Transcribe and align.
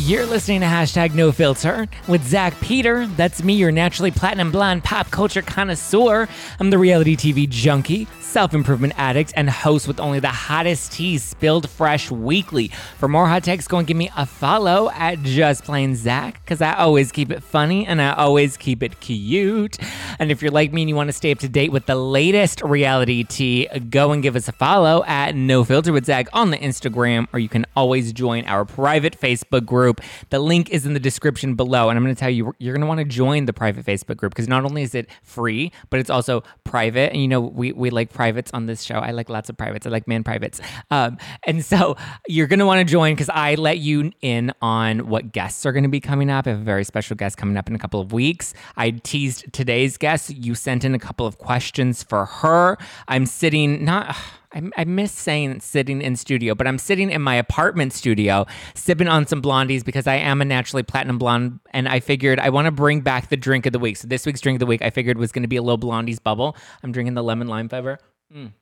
You're 0.00 0.26
listening 0.26 0.60
to 0.60 0.66
hashtag 0.66 1.12
no 1.16 1.32
filter 1.32 1.88
with 2.06 2.22
Zack 2.22 2.58
Peter. 2.60 3.08
That's 3.08 3.42
me, 3.42 3.54
your 3.54 3.72
naturally 3.72 4.12
platinum 4.12 4.52
blonde 4.52 4.84
pop 4.84 5.10
culture 5.10 5.42
connoisseur. 5.42 6.28
I'm 6.60 6.70
the 6.70 6.78
reality 6.78 7.16
TV 7.16 7.48
junkie, 7.48 8.06
self 8.28 8.52
improvement 8.52 8.92
addict, 8.96 9.32
and 9.36 9.48
host 9.48 9.88
with 9.88 9.98
only 9.98 10.20
the 10.20 10.28
hottest 10.28 10.92
tea 10.92 11.18
spilled 11.18 11.68
fresh 11.68 12.10
weekly. 12.10 12.68
For 12.98 13.08
more 13.08 13.26
hot 13.26 13.42
takes, 13.42 13.66
go 13.66 13.78
and 13.78 13.86
give 13.86 13.96
me 13.96 14.10
a 14.16 14.26
follow 14.26 14.90
at 14.90 15.22
Just 15.22 15.64
Plain 15.64 15.96
Zack, 15.96 16.44
because 16.44 16.60
I 16.60 16.74
always 16.74 17.10
keep 17.10 17.30
it 17.30 17.42
funny 17.42 17.86
and 17.86 18.00
I 18.02 18.12
always 18.12 18.56
keep 18.56 18.82
it 18.82 19.00
cute. 19.00 19.78
And 20.18 20.30
if 20.30 20.42
you're 20.42 20.50
like 20.50 20.72
me 20.72 20.82
and 20.82 20.88
you 20.88 20.94
want 20.94 21.08
to 21.08 21.12
stay 21.12 21.32
up 21.32 21.38
to 21.38 21.48
date 21.48 21.72
with 21.72 21.86
the 21.86 21.96
latest 21.96 22.62
reality 22.62 23.24
tea, 23.24 23.66
go 23.90 24.12
and 24.12 24.22
give 24.22 24.36
us 24.36 24.46
a 24.48 24.52
follow 24.52 25.04
at 25.04 25.34
No 25.34 25.64
Filter 25.64 25.92
with 25.92 26.04
Zack 26.04 26.28
on 26.32 26.50
the 26.50 26.58
Instagram, 26.58 27.28
or 27.32 27.38
you 27.38 27.48
can 27.48 27.64
always 27.74 28.12
join 28.12 28.44
our 28.44 28.64
private 28.64 29.18
Facebook 29.18 29.64
group. 29.64 30.00
The 30.30 30.38
link 30.38 30.70
is 30.70 30.84
in 30.84 30.92
the 30.92 31.00
description 31.00 31.54
below. 31.54 31.88
And 31.88 31.96
I'm 31.96 32.04
going 32.04 32.14
to 32.14 32.18
tell 32.18 32.30
you, 32.30 32.54
you're 32.58 32.74
going 32.74 32.82
to 32.82 32.86
want 32.86 32.98
to 32.98 33.04
join 33.04 33.46
the 33.46 33.52
private 33.52 33.86
Facebook 33.86 34.16
group 34.16 34.32
because 34.34 34.48
not 34.48 34.64
only 34.64 34.82
is 34.82 34.94
it 34.94 35.08
free, 35.22 35.72
but 35.90 36.00
it's 36.00 36.10
also 36.10 36.42
private. 36.64 37.12
And 37.12 37.22
you 37.22 37.28
know, 37.28 37.40
we, 37.40 37.72
we 37.72 37.90
like 37.90 38.10
privates 38.18 38.50
on 38.52 38.66
this 38.66 38.82
show. 38.82 38.96
I 38.96 39.12
like 39.12 39.28
lots 39.28 39.48
of 39.48 39.56
privates. 39.56 39.86
I 39.86 39.90
like 39.90 40.08
man 40.08 40.24
privates. 40.24 40.60
Um, 40.90 41.18
and 41.44 41.64
so 41.64 41.96
you're 42.26 42.48
going 42.48 42.58
to 42.58 42.66
want 42.66 42.80
to 42.80 42.84
join 42.84 43.14
because 43.14 43.28
I 43.28 43.54
let 43.54 43.78
you 43.78 44.10
in 44.22 44.52
on 44.60 45.08
what 45.08 45.30
guests 45.30 45.64
are 45.64 45.70
going 45.70 45.84
to 45.84 45.88
be 45.88 46.00
coming 46.00 46.28
up. 46.28 46.48
I 46.48 46.50
have 46.50 46.58
a 46.58 46.64
very 46.64 46.82
special 46.82 47.14
guest 47.14 47.36
coming 47.36 47.56
up 47.56 47.68
in 47.68 47.76
a 47.76 47.78
couple 47.78 48.00
of 48.00 48.12
weeks. 48.12 48.54
I 48.76 48.90
teased 48.90 49.52
today's 49.52 49.96
guest. 49.96 50.30
You 50.30 50.56
sent 50.56 50.84
in 50.84 50.96
a 50.96 50.98
couple 50.98 51.26
of 51.26 51.38
questions 51.38 52.02
for 52.02 52.24
her. 52.24 52.76
I'm 53.06 53.24
sitting 53.24 53.84
not 53.84 54.16
I, 54.52 54.62
I 54.78 54.84
miss 54.84 55.12
saying 55.12 55.60
sitting 55.60 56.00
in 56.00 56.16
studio, 56.16 56.54
but 56.54 56.66
I'm 56.66 56.78
sitting 56.78 57.10
in 57.10 57.20
my 57.20 57.34
apartment 57.34 57.92
studio 57.92 58.46
sipping 58.74 59.06
on 59.06 59.26
some 59.26 59.42
blondies 59.42 59.84
because 59.84 60.06
I 60.06 60.14
am 60.14 60.40
a 60.40 60.44
naturally 60.44 60.82
platinum 60.82 61.18
blonde. 61.18 61.60
And 61.72 61.86
I 61.86 62.00
figured 62.00 62.40
I 62.40 62.48
want 62.48 62.64
to 62.64 62.72
bring 62.72 63.02
back 63.02 63.28
the 63.28 63.36
drink 63.36 63.66
of 63.66 63.74
the 63.74 63.78
week. 63.78 63.98
So 63.98 64.08
this 64.08 64.24
week's 64.24 64.40
drink 64.40 64.56
of 64.56 64.60
the 64.60 64.66
week, 64.66 64.80
I 64.80 64.88
figured 64.88 65.18
was 65.18 65.32
going 65.32 65.42
to 65.42 65.48
be 65.48 65.56
a 65.56 65.62
little 65.62 65.78
blondies 65.78 66.22
bubble. 66.22 66.56
I'm 66.82 66.92
drinking 66.92 67.12
the 67.12 67.22
lemon 67.22 67.46
lime 67.46 67.68
fiber. 67.68 67.98
Mm. 68.34 68.52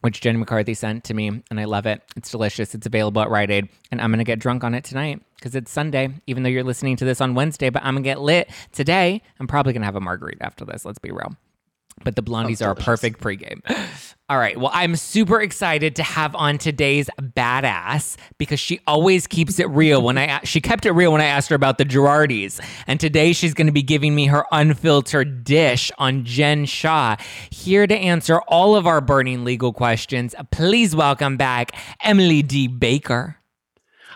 Which 0.00 0.20
Jenny 0.20 0.38
McCarthy 0.38 0.74
sent 0.74 1.04
to 1.04 1.14
me, 1.14 1.26
and 1.50 1.60
I 1.60 1.64
love 1.64 1.86
it. 1.86 2.02
It's 2.16 2.30
delicious. 2.30 2.74
It's 2.74 2.86
available 2.86 3.20
at 3.20 3.30
Rite 3.30 3.50
Aid, 3.50 3.68
and 3.90 4.00
I'm 4.00 4.12
gonna 4.12 4.24
get 4.24 4.38
drunk 4.38 4.62
on 4.62 4.74
it 4.74 4.84
tonight 4.84 5.20
because 5.36 5.54
it's 5.54 5.72
Sunday. 5.72 6.10
Even 6.26 6.42
though 6.44 6.48
you're 6.48 6.62
listening 6.62 6.96
to 6.96 7.04
this 7.04 7.20
on 7.20 7.34
Wednesday, 7.34 7.70
but 7.70 7.82
I'm 7.84 7.94
gonna 7.94 8.04
get 8.04 8.20
lit 8.20 8.48
today. 8.72 9.22
I'm 9.40 9.48
probably 9.48 9.72
gonna 9.72 9.86
have 9.86 9.96
a 9.96 10.00
margarita 10.00 10.44
after 10.44 10.64
this. 10.64 10.84
Let's 10.84 11.00
be 11.00 11.10
real 11.10 11.36
but 12.04 12.16
the 12.16 12.22
blondies 12.22 12.64
are 12.64 12.70
a 12.70 12.74
perfect 12.74 13.20
pregame. 13.20 13.60
All 14.30 14.36
right. 14.36 14.58
Well, 14.58 14.70
I'm 14.74 14.94
super 14.94 15.40
excited 15.40 15.96
to 15.96 16.02
have 16.02 16.36
on 16.36 16.58
today's 16.58 17.08
badass 17.18 18.16
because 18.36 18.60
she 18.60 18.78
always 18.86 19.26
keeps 19.26 19.58
it 19.58 19.70
real. 19.70 20.02
When 20.02 20.18
I 20.18 20.40
she 20.44 20.60
kept 20.60 20.84
it 20.84 20.92
real 20.92 21.12
when 21.12 21.22
I 21.22 21.26
asked 21.26 21.48
her 21.48 21.56
about 21.56 21.78
the 21.78 21.86
Girardis, 21.86 22.60
and 22.86 23.00
today 23.00 23.32
she's 23.32 23.54
going 23.54 23.68
to 23.68 23.72
be 23.72 23.82
giving 23.82 24.14
me 24.14 24.26
her 24.26 24.44
unfiltered 24.52 25.44
dish 25.44 25.90
on 25.96 26.26
Jen 26.26 26.66
Shah. 26.66 27.16
Here 27.50 27.86
to 27.86 27.96
answer 27.96 28.40
all 28.48 28.76
of 28.76 28.86
our 28.86 29.00
burning 29.00 29.44
legal 29.44 29.72
questions, 29.72 30.34
please 30.50 30.94
welcome 30.94 31.38
back 31.38 31.74
Emily 32.02 32.42
D. 32.42 32.68
Baker. 32.68 33.37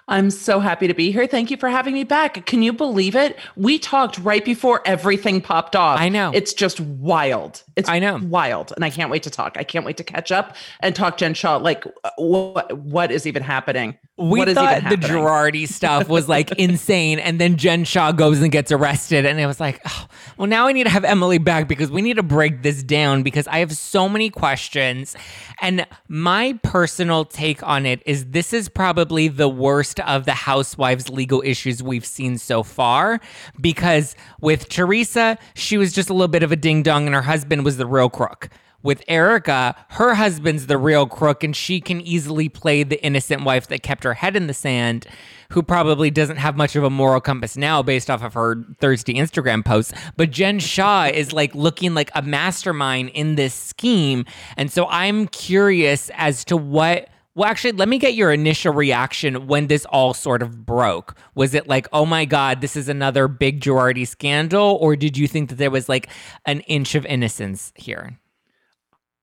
I'm 0.09 0.31
so 0.31 0.61
happy 0.61 0.89
to 0.89 0.95
be 0.95 1.13
here. 1.13 1.27
Thank 1.27 1.51
you 1.51 1.57
for 1.57 1.69
having 1.69 1.95
me 1.95 2.05
back. 2.05 2.45
Can 2.47 2.63
you 2.63 2.73
believe 2.73 3.15
it? 3.15 3.39
We 3.57 3.79
talked 3.79 4.19
right 4.19 4.45
before 4.45 4.83
everything 4.85 5.41
popped 5.41 5.77
off. 5.77 6.01
I 6.01 6.09
know. 6.09 6.33
It's 6.35 6.53
just 6.53 6.81
wild. 6.81 7.63
It's 7.77 7.89
I 7.89 7.99
know. 7.99 8.19
wild. 8.23 8.73
And 8.75 8.85
I 8.85 8.91
can't 8.91 9.11
wait 9.11 9.23
to 9.23 9.31
talk. 9.31 9.57
I 9.57 9.65
can't 9.65 9.85
wait 9.85 9.97
to 9.99 10.05
catch 10.05 10.33
up 10.33 10.57
and 10.81 10.95
talk 10.95 11.17
Jen 11.19 11.35
Shah. 11.35 11.57
Like 11.57 11.85
what 12.17 12.77
what 12.79 13.11
is 13.13 13.27
even 13.27 13.43
happening? 13.43 13.97
We 14.19 14.45
thought 14.53 14.83
the 14.91 14.97
Girardi 14.97 15.67
stuff 15.67 16.07
was 16.07 16.29
like 16.29 16.53
insane. 16.59 17.19
And 17.19 17.41
then 17.41 17.57
Jen 17.57 17.85
Shah 17.85 18.13
goes 18.13 18.43
and 18.43 18.53
gets 18.53 18.71
arrested. 18.71 19.25
And 19.25 19.41
it 19.41 19.47
was 19.47 19.59
like, 19.59 19.81
oh, 19.87 20.07
well, 20.37 20.47
now 20.47 20.67
I 20.67 20.73
need 20.73 20.85
to 20.85 20.91
have 20.91 21.05
Emily 21.05 21.39
back 21.39 21.67
because 21.67 21.91
we 21.91 22.03
need 22.03 22.17
to 22.17 22.23
break 22.23 22.63
this 22.63 22.83
down 22.83 23.23
because 23.23 23.49
I 23.49 23.59
have 23.59 23.73
so 23.73 24.11
many 24.11 24.29
questions. 24.29 25.17
And 25.63 25.87
my 26.09 26.59
personal 26.63 27.25
take 27.25 27.63
on 27.63 27.87
it 27.87 28.03
is 28.05 28.27
this 28.27 28.53
is 28.53 28.69
probably 28.69 29.29
the 29.29 29.49
worst 29.49 29.99
of 30.01 30.27
the 30.27 30.35
housewives' 30.35 31.09
legal 31.09 31.43
issues 31.45 31.83
we've 31.83 32.07
seen 32.07 32.37
so 32.37 32.63
far. 32.63 33.19
Because 33.61 34.15
with 34.43 34.69
Teresa, 34.69 35.39
she 35.55 35.79
was 35.79 35.91
just 35.93 36.11
a 36.11 36.13
little 36.13 36.29
bit 36.29 36.43
of 36.43 36.53
a 36.53 36.57
ding 36.57 36.83
dong, 36.83 37.07
and 37.07 37.15
her 37.15 37.23
husband 37.23 37.65
was 37.65 37.79
the 37.79 37.87
real 37.87 38.11
crook. 38.11 38.51
With 38.83 39.03
Erika, 39.09 39.77
her 39.91 40.15
husband's 40.15 40.67
the 40.67 40.79
real 40.79 41.07
crook, 41.07 41.45
and 41.45 41.55
she 41.55 41.81
can 41.81 42.01
easily 42.01 42.49
play 42.49 42.83
the 42.83 43.03
innocent 43.05 43.45
wife 43.45 43.69
that 43.69 43.83
kept 43.83 44.05
her 44.05 44.15
head 44.15 44.37
in 44.37 44.47
the 44.47 44.55
sand, 44.55 45.07
who 45.51 45.63
probably 45.63 46.11
doesn't 46.11 46.39
have 46.39 46.57
much 46.57 46.75
of 46.77 46.83
a 46.83 46.91
moral 46.91 47.21
compass 47.21 47.57
now 47.57 47.83
based 47.83 48.11
off 48.11 48.23
of 48.23 48.35
her 48.35 48.57
thirsty 48.81 49.15
Instagram 49.15 49.65
posts. 49.65 49.93
But 50.17 50.31
Jen 50.31 50.59
Shah 50.59 51.11
is 51.13 51.33
like 51.33 51.55
looking 51.55 51.95
like 51.95 52.11
a 52.15 52.23
mastermind 52.23 53.11
in 53.11 53.37
this 53.37 53.55
scheme. 53.55 54.25
And 54.57 54.71
so 54.71 54.87
I'm 54.89 55.29
curious 55.29 56.11
as 56.15 56.45
to 56.47 56.57
what 56.57 57.09
well, 57.35 57.49
actually, 57.49 57.73
let 57.73 57.89
me 57.89 57.99
get 57.99 58.13
your 58.13 58.31
initial 58.31 58.75
reaction 58.75 59.47
when 59.47 59.69
this 59.69 59.87
all 59.87 60.13
sort 60.13 60.43
of 60.43 60.67
broke. 60.67 61.17
Was 61.35 61.55
it 61.55 61.67
like, 61.67 61.89
oh 61.91 62.05
my 62.05 62.27
God, 62.27 62.61
this 62.61 62.77
is 62.77 62.91
another 62.91 63.27
big 63.27 63.61
Girardi 63.61 64.07
scandal? 64.07 64.77
Or 64.83 64.97
did 64.97 65.17
you 65.17 65.27
think 65.27 65.49
that 65.49 65.55
there 65.55 65.71
was 65.71 65.89
like 65.89 66.09
an 66.45 66.61
inch 66.61 66.95
of 66.95 67.07
innocence 67.07 67.73
here? 67.75 68.19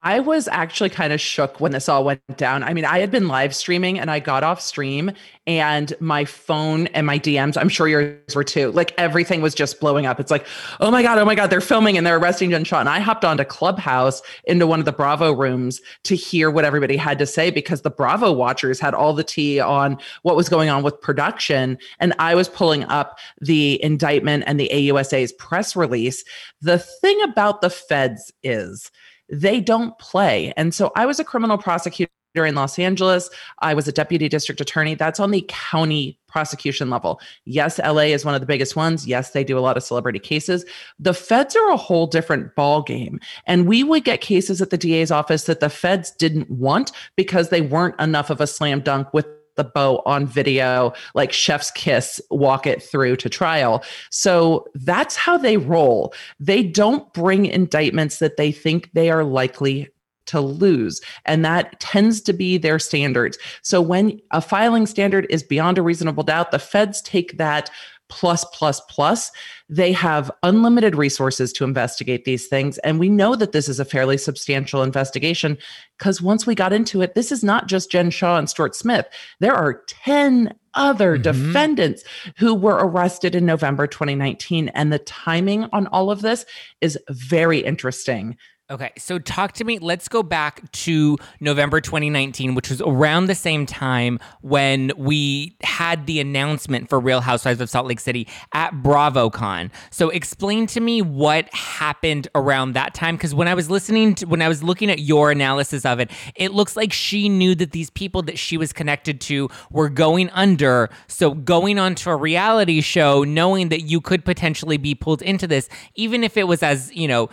I 0.02 0.22
was 0.22 0.48
actually 0.48 0.90
kind 0.90 1.12
of 1.12 1.20
shook 1.20 1.60
when 1.60 1.74
this 1.74 1.90
all 1.90 2.06
went 2.06 2.22
down. 2.38 2.64
I 2.64 2.74
mean, 2.74 2.86
I 2.86 3.00
had 3.00 3.12
been 3.12 3.28
live 3.28 3.54
streaming 3.54 4.00
and 4.00 4.10
I 4.10 4.20
got 4.20 4.46
off 4.46 4.62
stream 4.62 5.12
and 5.46 5.94
my 6.00 6.24
phone 6.24 6.88
and 6.88 7.06
my 7.06 7.20
DMs, 7.20 7.58
I'm 7.58 7.68
sure 7.68 7.86
yours 7.86 8.34
were 8.34 8.46
too. 8.46 8.72
Like 8.72 8.94
everything 8.98 9.42
was 9.42 9.54
just 9.54 9.82
blowing 9.82 10.06
up. 10.06 10.18
It's 10.18 10.32
like, 10.32 10.48
oh 10.80 10.90
my 10.90 11.04
God, 11.04 11.18
oh 11.18 11.26
my 11.26 11.36
God, 11.36 11.50
they're 11.50 11.60
filming 11.60 11.98
and 11.98 12.08
they're 12.08 12.18
arresting 12.18 12.50
Jen 12.50 12.64
Shah. 12.64 12.80
And 12.80 12.88
I 12.88 13.00
hopped 13.00 13.26
onto 13.26 13.44
Clubhouse 13.44 14.22
into 14.46 14.66
one 14.66 14.80
of 14.80 14.86
the 14.86 14.94
Bravo 14.94 15.34
rooms 15.34 15.82
to 16.06 16.16
hear 16.16 16.50
what 16.50 16.64
everybody 16.64 16.96
had 16.96 17.20
to 17.20 17.26
say 17.26 17.52
because 17.52 17.82
the 17.82 17.90
Bravo 17.90 18.32
watchers 18.32 18.80
had 18.80 18.94
all 18.94 19.14
the 19.14 19.24
tea 19.24 19.60
on 19.60 19.98
what 20.22 20.38
was 20.38 20.48
going 20.48 20.70
on 20.70 20.82
with 20.82 21.02
production. 21.02 21.78
And 22.00 22.14
I 22.20 22.36
was 22.36 22.48
pulling 22.48 22.86
up 22.86 23.20
the 23.42 23.84
indictment 23.84 24.46
and 24.48 24.58
the 24.58 24.70
AUSA's 24.72 25.34
press 25.34 25.76
release. 25.76 26.24
The 26.62 26.80
thing 26.80 27.22
about 27.24 27.60
the 27.60 27.70
feds 27.70 28.32
is, 28.44 28.92
they 29.32 29.60
don't 29.60 29.98
play. 30.00 30.54
And 30.58 30.74
so 30.74 30.92
I 30.96 31.06
was 31.06 31.20
a 31.20 31.24
criminal 31.24 31.58
prosecutor 31.58 32.10
in 32.36 32.56
Los 32.56 32.78
Angeles. 32.78 33.30
I 33.60 33.74
was 33.74 33.88
a 33.88 33.92
deputy 33.92 34.30
district 34.30 34.62
attorney. 34.62 34.96
That's 34.96 35.20
on 35.20 35.32
the 35.32 35.46
county 35.48 36.20
prosecution 36.28 36.90
level. 36.90 37.20
Yes, 37.46 37.80
LA 37.80 38.04
is 38.04 38.24
one 38.24 38.36
of 38.36 38.42
the 38.42 38.48
biggest 38.48 38.76
ones. 38.76 39.08
Yes, 39.08 39.32
they 39.32 39.44
do 39.44 39.58
a 39.58 39.62
lot 39.62 39.78
of 39.78 39.84
celebrity 39.84 40.20
cases. 40.20 40.64
The 41.00 41.14
feds 41.14 41.56
are 41.56 41.72
a 41.72 41.78
whole 41.78 42.06
different 42.06 42.56
ball 42.56 42.84
game. 42.84 43.20
And 43.48 43.68
we 43.68 43.84
would 43.84 44.04
get 44.04 44.22
cases 44.22 44.62
at 44.62 44.70
the 44.70 44.78
DA's 44.78 45.12
office 45.12 45.46
that 45.46 45.60
the 45.60 45.70
feds 45.70 46.12
didn't 46.12 46.50
want 46.52 46.92
because 47.16 47.50
they 47.50 47.62
weren't 47.62 48.00
enough 48.00 48.30
of 48.30 48.40
a 48.42 48.48
slam 48.48 48.82
dunk 48.82 49.12
with 49.14 49.26
the 49.60 49.66
bow 49.66 50.02
on 50.06 50.26
video, 50.26 50.94
like 51.14 51.34
chef's 51.34 51.70
kiss, 51.72 52.22
walk 52.32 52.66
it 52.66 52.82
through 52.82 53.18
to 53.18 53.30
trial. 53.30 53.84
So 54.10 54.66
that's 54.74 55.18
how 55.18 55.38
they 55.38 55.58
roll. 55.58 56.14
They 56.40 56.64
don't 56.64 57.12
bring 57.14 57.46
indictments 57.46 58.20
that 58.20 58.38
they 58.38 58.54
think 58.54 58.90
they 58.94 59.12
are 59.12 59.26
likely 59.26 59.90
to 60.28 60.40
lose. 60.40 61.02
And 61.26 61.44
that 61.44 61.78
tends 61.82 62.22
to 62.22 62.34
be 62.34 62.58
their 62.58 62.80
standards. 62.80 63.38
So 63.64 63.82
when 63.82 64.22
a 64.32 64.42
filing 64.42 64.86
standard 64.86 65.28
is 65.30 65.44
beyond 65.44 65.78
a 65.78 65.82
reasonable 65.82 66.24
doubt, 66.24 66.52
the 66.52 66.60
feds 66.60 67.02
take 67.02 67.38
that 67.38 67.70
plus, 68.10 68.44
plus, 68.46 68.82
plus. 68.90 69.32
They 69.70 69.92
have 69.94 70.32
unlimited 70.44 70.96
resources 70.96 71.54
to 71.54 71.64
investigate 71.64 72.26
these 72.26 72.48
things. 72.48 72.78
And 72.80 73.00
we 73.00 73.10
know 73.10 73.36
that 73.36 73.52
this 73.52 73.70
is 73.70 73.80
a 73.80 73.86
fairly 73.86 74.18
substantial 74.18 74.84
investigation 74.84 75.58
because 75.98 76.22
once 76.22 76.46
we 76.46 76.56
got 76.56 76.74
into 76.74 77.02
it, 77.02 77.16
this 77.16 77.32
is 77.32 77.44
not 77.44 77.68
just 77.68 77.92
Jen 77.92 78.10
Shah 78.10 78.38
and 78.38 78.50
Stuart 78.50 78.76
Smith. 78.76 79.06
There 79.40 79.54
are 79.54 79.84
10 79.88 80.54
other 80.74 81.18
mm-hmm. 81.18 81.24
defendants 81.24 82.04
who 82.38 82.54
were 82.54 82.76
arrested 82.76 83.36
in 83.36 83.46
November 83.46 83.88
2019. 83.88 84.70
And 84.70 84.92
the 84.92 85.00
timing 85.00 85.66
on 85.72 85.88
all 85.88 86.12
of 86.12 86.22
this 86.22 86.46
is 86.82 86.98
very 87.10 87.60
interesting 87.60 88.38
Okay, 88.72 88.92
so 89.00 89.18
talk 89.18 89.54
to 89.54 89.64
me. 89.64 89.80
Let's 89.80 90.08
go 90.08 90.22
back 90.22 90.72
to 90.74 91.18
November 91.40 91.82
2019, 91.82 92.54
which 92.54 92.70
was 92.70 92.82
around 92.82 93.26
the 93.26 93.34
same 93.34 93.66
time 93.66 94.20
when 94.42 94.92
we 94.96 95.58
had 95.64 96.06
the 96.06 96.20
announcement 96.20 96.88
for 96.88 97.00
Real 97.00 97.20
Housewives 97.20 97.62
of 97.62 97.68
Salt 97.68 97.88
Lake 97.88 98.00
City 98.00 98.28
at 98.54 98.72
BravoCon. 98.74 99.72
So 99.90 100.10
explain 100.10 100.68
to 100.68 100.82
me 100.82 101.02
what 101.02 101.52
happened 101.52 102.28
around 102.36 102.74
that 102.74 102.94
time 102.94 103.16
because 103.16 103.34
when 103.34 103.48
I 103.48 103.56
was 103.56 103.72
listening 103.72 104.14
to 104.16 104.28
when 104.28 104.44
I 104.44 104.48
was 104.48 104.62
looking 104.62 104.92
at 104.92 105.00
your 105.00 105.32
analysis 105.32 105.84
of 105.84 106.00
it, 106.00 106.12
it 106.36 106.52
looks 106.52 106.76
like 106.78 106.94
she 106.94 107.28
knew 107.28 107.56
that 107.56 107.72
these 107.72 107.90
people 107.90 108.22
that 108.22 108.38
she 108.38 108.56
was 108.56 108.72
connected 108.72 109.20
to 109.22 109.50
were 109.72 109.90
going 109.90 110.30
under. 110.30 110.92
So 111.08 111.34
going 111.34 111.80
onto 111.80 112.12
a 112.12 112.16
reality 112.16 112.82
show 112.82 113.24
knowing 113.24 113.70
that 113.70 113.82
you 113.82 114.00
could 114.00 114.24
potentially 114.24 114.78
be 114.78 114.94
pulled 114.94 115.24
into 115.24 115.48
this 115.48 115.70
even 115.96 116.24
if 116.24 116.38
it 116.38 116.48
was 116.48 116.62
as, 116.62 116.94
you 116.94 117.08
know, 117.08 117.32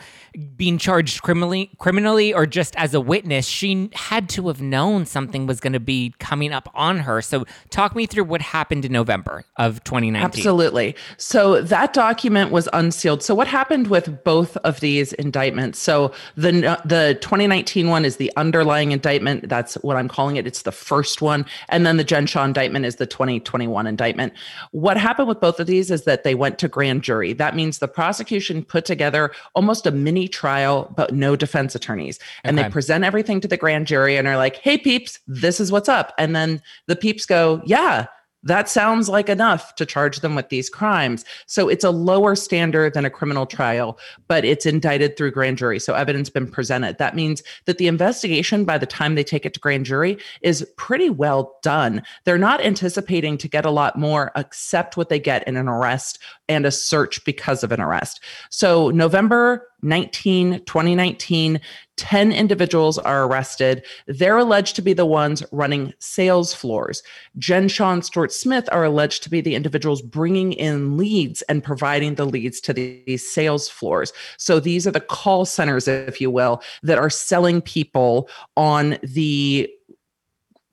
being 0.56 0.78
charged 0.78 1.22
criminally, 1.22 1.70
criminally, 1.78 2.32
or 2.32 2.46
just 2.46 2.76
as 2.76 2.94
a 2.94 3.00
witness, 3.00 3.46
she 3.46 3.90
had 3.94 4.28
to 4.30 4.48
have 4.48 4.60
known 4.60 5.06
something 5.06 5.46
was 5.46 5.60
going 5.60 5.72
to 5.72 5.80
be 5.80 6.14
coming 6.18 6.52
up 6.52 6.68
on 6.74 7.00
her. 7.00 7.22
So, 7.22 7.44
talk 7.70 7.94
me 7.94 8.06
through 8.06 8.24
what 8.24 8.42
happened 8.42 8.84
in 8.84 8.92
November 8.92 9.44
of 9.56 9.82
2019. 9.84 10.24
Absolutely. 10.24 10.96
So 11.16 11.62
that 11.62 11.92
document 11.92 12.50
was 12.50 12.68
unsealed. 12.72 13.22
So 13.22 13.34
what 13.34 13.48
happened 13.48 13.88
with 13.88 14.24
both 14.24 14.56
of 14.58 14.80
these 14.80 15.12
indictments? 15.14 15.78
So 15.78 16.12
the 16.36 16.80
the 16.84 17.18
2019 17.20 17.88
one 17.88 18.04
is 18.04 18.16
the 18.16 18.32
underlying 18.36 18.92
indictment. 18.92 19.48
That's 19.48 19.74
what 19.76 19.96
I'm 19.96 20.08
calling 20.08 20.36
it. 20.36 20.46
It's 20.46 20.62
the 20.62 20.72
first 20.72 21.22
one, 21.22 21.46
and 21.68 21.86
then 21.86 21.96
the 21.96 22.04
Jen 22.04 22.26
Shah 22.26 22.44
indictment 22.44 22.84
is 22.84 22.96
the 22.96 23.06
2021 23.06 23.86
indictment. 23.86 24.32
What 24.72 24.96
happened 24.96 25.28
with 25.28 25.40
both 25.40 25.60
of 25.60 25.66
these 25.66 25.90
is 25.90 26.04
that 26.04 26.24
they 26.24 26.34
went 26.34 26.58
to 26.58 26.68
grand 26.68 27.02
jury. 27.02 27.32
That 27.32 27.56
means 27.56 27.78
the 27.78 27.88
prosecution 27.88 28.64
put 28.64 28.84
together 28.84 29.32
almost 29.54 29.86
a 29.86 29.90
mini 29.90 30.25
trial, 30.28 30.92
but 30.96 31.14
no 31.14 31.36
defense 31.36 31.74
attorneys. 31.74 32.18
And 32.44 32.58
okay. 32.58 32.68
they 32.68 32.72
present 32.72 33.04
everything 33.04 33.40
to 33.40 33.48
the 33.48 33.56
grand 33.56 33.86
jury 33.86 34.16
and 34.16 34.26
are 34.26 34.36
like, 34.36 34.56
hey, 34.56 34.78
peeps, 34.78 35.20
this 35.26 35.60
is 35.60 35.72
what's 35.72 35.88
up. 35.88 36.12
And 36.18 36.34
then 36.34 36.62
the 36.86 36.96
peeps 36.96 37.26
go, 37.26 37.62
yeah, 37.64 38.06
that 38.46 38.68
sounds 38.68 39.08
like 39.08 39.28
enough 39.28 39.74
to 39.74 39.84
charge 39.84 40.20
them 40.20 40.34
with 40.34 40.48
these 40.48 40.70
crimes. 40.70 41.24
So 41.46 41.68
it's 41.68 41.84
a 41.84 41.90
lower 41.90 42.34
standard 42.34 42.94
than 42.94 43.04
a 43.04 43.10
criminal 43.10 43.46
trial, 43.46 43.98
but 44.28 44.44
it's 44.44 44.66
indicted 44.66 45.16
through 45.16 45.32
grand 45.32 45.58
jury. 45.58 45.78
So 45.78 45.94
evidence 45.94 46.30
been 46.30 46.50
presented. 46.50 46.98
That 46.98 47.16
means 47.16 47.42
that 47.64 47.78
the 47.78 47.88
investigation 47.88 48.64
by 48.64 48.78
the 48.78 48.86
time 48.86 49.14
they 49.14 49.24
take 49.24 49.44
it 49.44 49.54
to 49.54 49.60
grand 49.60 49.84
jury 49.84 50.18
is 50.42 50.66
pretty 50.76 51.10
well 51.10 51.58
done. 51.62 52.02
They're 52.24 52.38
not 52.38 52.64
anticipating 52.64 53.36
to 53.38 53.48
get 53.48 53.66
a 53.66 53.70
lot 53.70 53.98
more 53.98 54.32
except 54.36 54.96
what 54.96 55.08
they 55.08 55.18
get 55.18 55.46
in 55.48 55.56
an 55.56 55.68
arrest 55.68 56.18
and 56.48 56.64
a 56.64 56.70
search 56.70 57.24
because 57.24 57.64
of 57.64 57.72
an 57.72 57.80
arrest. 57.80 58.20
So 58.50 58.90
November 58.90 59.68
19, 59.82 60.64
2019, 60.64 61.60
10 61.96 62.32
individuals 62.32 62.98
are 62.98 63.24
arrested. 63.24 63.84
They're 64.06 64.36
alleged 64.36 64.76
to 64.76 64.82
be 64.82 64.92
the 64.92 65.06
ones 65.06 65.42
running 65.52 65.94
sales 65.98 66.52
floors. 66.52 67.02
Jen 67.38 67.68
Sean 67.68 68.02
Stuart 68.02 68.32
Smith 68.32 68.68
are 68.72 68.84
alleged 68.84 69.22
to 69.22 69.30
be 69.30 69.40
the 69.40 69.54
individuals 69.54 70.02
bringing 70.02 70.52
in 70.52 70.96
leads 70.96 71.42
and 71.42 71.64
providing 71.64 72.16
the 72.16 72.26
leads 72.26 72.60
to 72.62 72.72
these 72.72 73.28
sales 73.28 73.68
floors. 73.68 74.12
So 74.36 74.60
these 74.60 74.86
are 74.86 74.92
the 74.92 75.00
call 75.00 75.44
centers, 75.44 75.88
if 75.88 76.20
you 76.20 76.30
will, 76.30 76.62
that 76.82 76.98
are 76.98 77.10
selling 77.10 77.60
people 77.62 78.28
on 78.56 78.98
the 79.02 79.70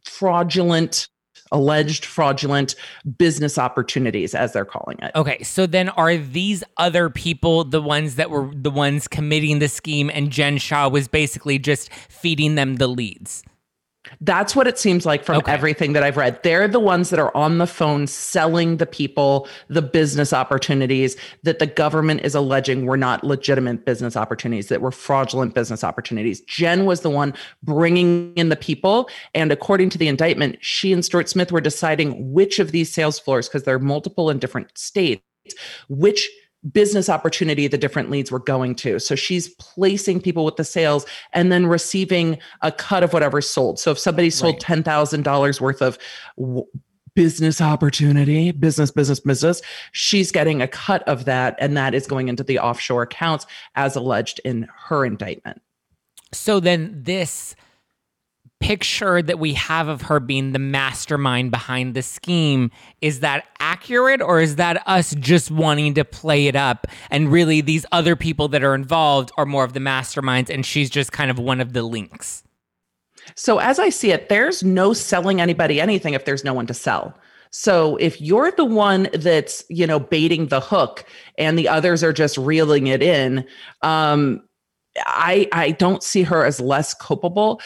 fraudulent 0.04 1.08
alleged 1.54 2.04
fraudulent 2.04 2.76
business 3.18 3.58
opportunities, 3.58 4.36
as 4.36 4.52
they're 4.52 4.66
calling 4.66 4.98
it. 5.02 5.12
Okay, 5.16 5.42
so 5.44 5.66
then 5.66 5.90
are 5.90 6.18
these 6.18 6.64
other 6.78 7.10
people 7.10 7.64
the 7.64 7.82
ones 7.82 8.16
that 8.16 8.30
were 8.30 8.52
the 8.54 8.72
ones 8.72 9.08
committing 9.08 9.60
the 9.60 9.70
scheme, 9.70 10.12
and 10.14 10.30
Jen 10.30 10.58
Shah 10.58 10.90
was 10.90 11.08
basically 11.08 11.58
just 11.58 11.94
feeding 11.94 12.56
them 12.56 12.76
the 12.76 12.88
leads? 12.88 13.44
That's 14.22 14.56
what 14.56 14.68
it 14.68 14.78
seems 14.78 15.06
like 15.06 15.24
from 15.24 15.38
okay. 15.38 15.52
everything 15.52 15.94
that 15.94 16.04
I've 16.04 16.18
read. 16.18 16.42
They're 16.44 16.68
the 16.68 16.80
ones 16.80 17.10
that 17.10 17.20
are 17.20 17.36
on 17.36 17.58
the 17.58 17.68
phone 17.68 18.08
selling 18.08 18.78
the 18.78 18.86
people 18.86 19.48
the 19.68 19.82
business 19.82 20.34
opportunities 20.34 21.16
that 21.44 21.60
the 21.60 21.68
government 21.68 22.22
is 22.22 22.36
alleging 22.36 22.86
were 22.86 22.98
not 22.98 23.24
legitimate 23.24 23.86
business 23.86 24.16
opportunities, 24.16 24.68
that 24.70 24.82
were 24.82 24.92
fraudulent 24.92 25.54
business 25.54 25.84
opportunities. 25.84 26.42
Jen 26.42 26.86
was 26.86 27.02
the 27.02 27.10
one 27.10 27.34
bringing 27.64 28.34
in 28.36 28.50
the 28.50 28.56
people. 28.56 29.10
And 29.34 29.52
according 29.52 29.90
to 29.92 29.98
the 29.98 30.08
indictment, 30.08 30.58
she 30.62 30.94
and 30.94 31.04
Stuart 31.04 31.30
Smith 31.30 31.52
were 31.52 31.62
deciding 31.62 32.34
which 32.34 32.60
of 32.60 32.72
these 32.72 32.92
sales 32.92 33.20
floors, 33.20 33.48
because 33.48 33.64
there 33.64 33.76
are 33.76 33.80
multiple 33.80 34.30
in 34.30 34.40
different 34.40 34.78
states, 34.78 35.24
which 35.90 36.30
business 36.72 37.10
opportunity 37.10 37.68
the 37.68 37.78
different 37.78 38.10
leads 38.10 38.32
were 38.32 38.40
going 38.40 38.76
to. 38.76 39.00
So 39.00 39.16
she's 39.16 39.50
placing 39.56 40.22
people 40.22 40.46
with 40.46 40.56
the 40.56 40.64
sales 40.64 41.06
and 41.34 41.52
then 41.52 41.66
receiving 41.66 42.38
a 42.62 42.72
cut 42.72 43.04
of 43.04 43.14
whatever's 43.14 43.50
sold. 43.50 43.80
So 43.80 43.92
if 43.92 44.00
somebody 44.00 44.30
sold 44.30 44.64
right. 44.70 44.84
$10,000 44.84 45.62
worth 45.62 45.82
of 45.82 45.98
w- 46.38 46.66
business 47.16 47.62
opportunity, 47.62 48.52
business, 48.52 48.92
business, 48.92 49.20
business, 49.20 49.62
she's 49.92 50.32
getting 50.32 50.62
a 50.62 50.68
cut 50.68 51.08
of 51.08 51.26
that. 51.26 51.56
And 51.60 51.78
that 51.78 51.94
is 51.94 52.08
going 52.08 52.28
into 52.28 52.44
the 52.44 52.60
offshore 52.60 53.04
accounts 53.04 53.46
as 53.76 53.96
alleged 53.96 54.40
in 54.44 54.68
her 54.88 55.06
indictment. 55.06 55.62
So 56.32 56.60
then 56.60 56.92
this 57.04 57.56
picture 58.64 59.22
that 59.22 59.40
we 59.40 59.54
have 59.54 59.90
of 59.90 60.04
her 60.04 60.22
being 60.22 60.54
the 60.54 60.60
mastermind 60.60 61.52
behind 61.52 61.96
the 61.96 62.02
scheme 62.02 62.72
is 63.02 63.20
that 63.20 63.46
accurate 63.60 64.22
or 64.22 64.40
is 64.40 64.56
that 64.56 64.82
us 64.88 65.14
just 65.16 65.52
wanting 65.52 65.94
to 65.94 66.06
play 66.06 66.48
it 66.48 66.56
up? 66.56 66.88
And 67.12 67.30
really 67.30 67.60
these 67.60 67.86
other 67.92 68.16
people 68.16 68.48
that 68.48 68.64
are 68.64 68.74
involved 68.74 69.34
are 69.38 69.46
more 69.46 69.66
of 69.66 69.74
the 69.74 69.82
masterminds 69.82 70.50
and 70.50 70.66
she's 70.66 70.90
just 70.90 71.12
kind 71.12 71.30
of 71.30 71.38
one 71.38 71.60
of 71.60 71.74
the 71.74 71.84
links. 71.84 72.42
So 73.36 73.60
as 73.60 73.80
i 73.80 73.90
see 73.90 74.12
it 74.12 74.30
there's 74.30 74.64
no 74.64 74.94
selling 74.94 75.42
anybody 75.42 75.82
anything 75.82 76.14
if 76.14 76.24
there's 76.24 76.46
no 76.46 76.54
one 76.54 76.68
to 76.68 76.74
sell. 76.74 77.14
So 77.52 77.98
if 77.98 78.22
you're 78.22 78.52
the 78.52 78.64
one 78.64 79.10
that's 79.14 79.66
you 79.68 79.86
know 79.86 80.00
baiting 80.00 80.48
the 80.48 80.62
hook 80.62 81.04
and 81.38 81.60
the 81.60 81.68
others 81.68 82.02
are 82.02 82.14
just 82.14 82.38
reeling 82.38 82.88
it 82.88 83.04
in 83.04 83.46
um 83.82 84.42
I 84.98 85.50
I 85.52 85.72
don't 85.72 86.04
see 86.04 86.24
her 86.24 86.46
as 86.46 86.62
less 86.62 86.94
culpable 86.94 87.60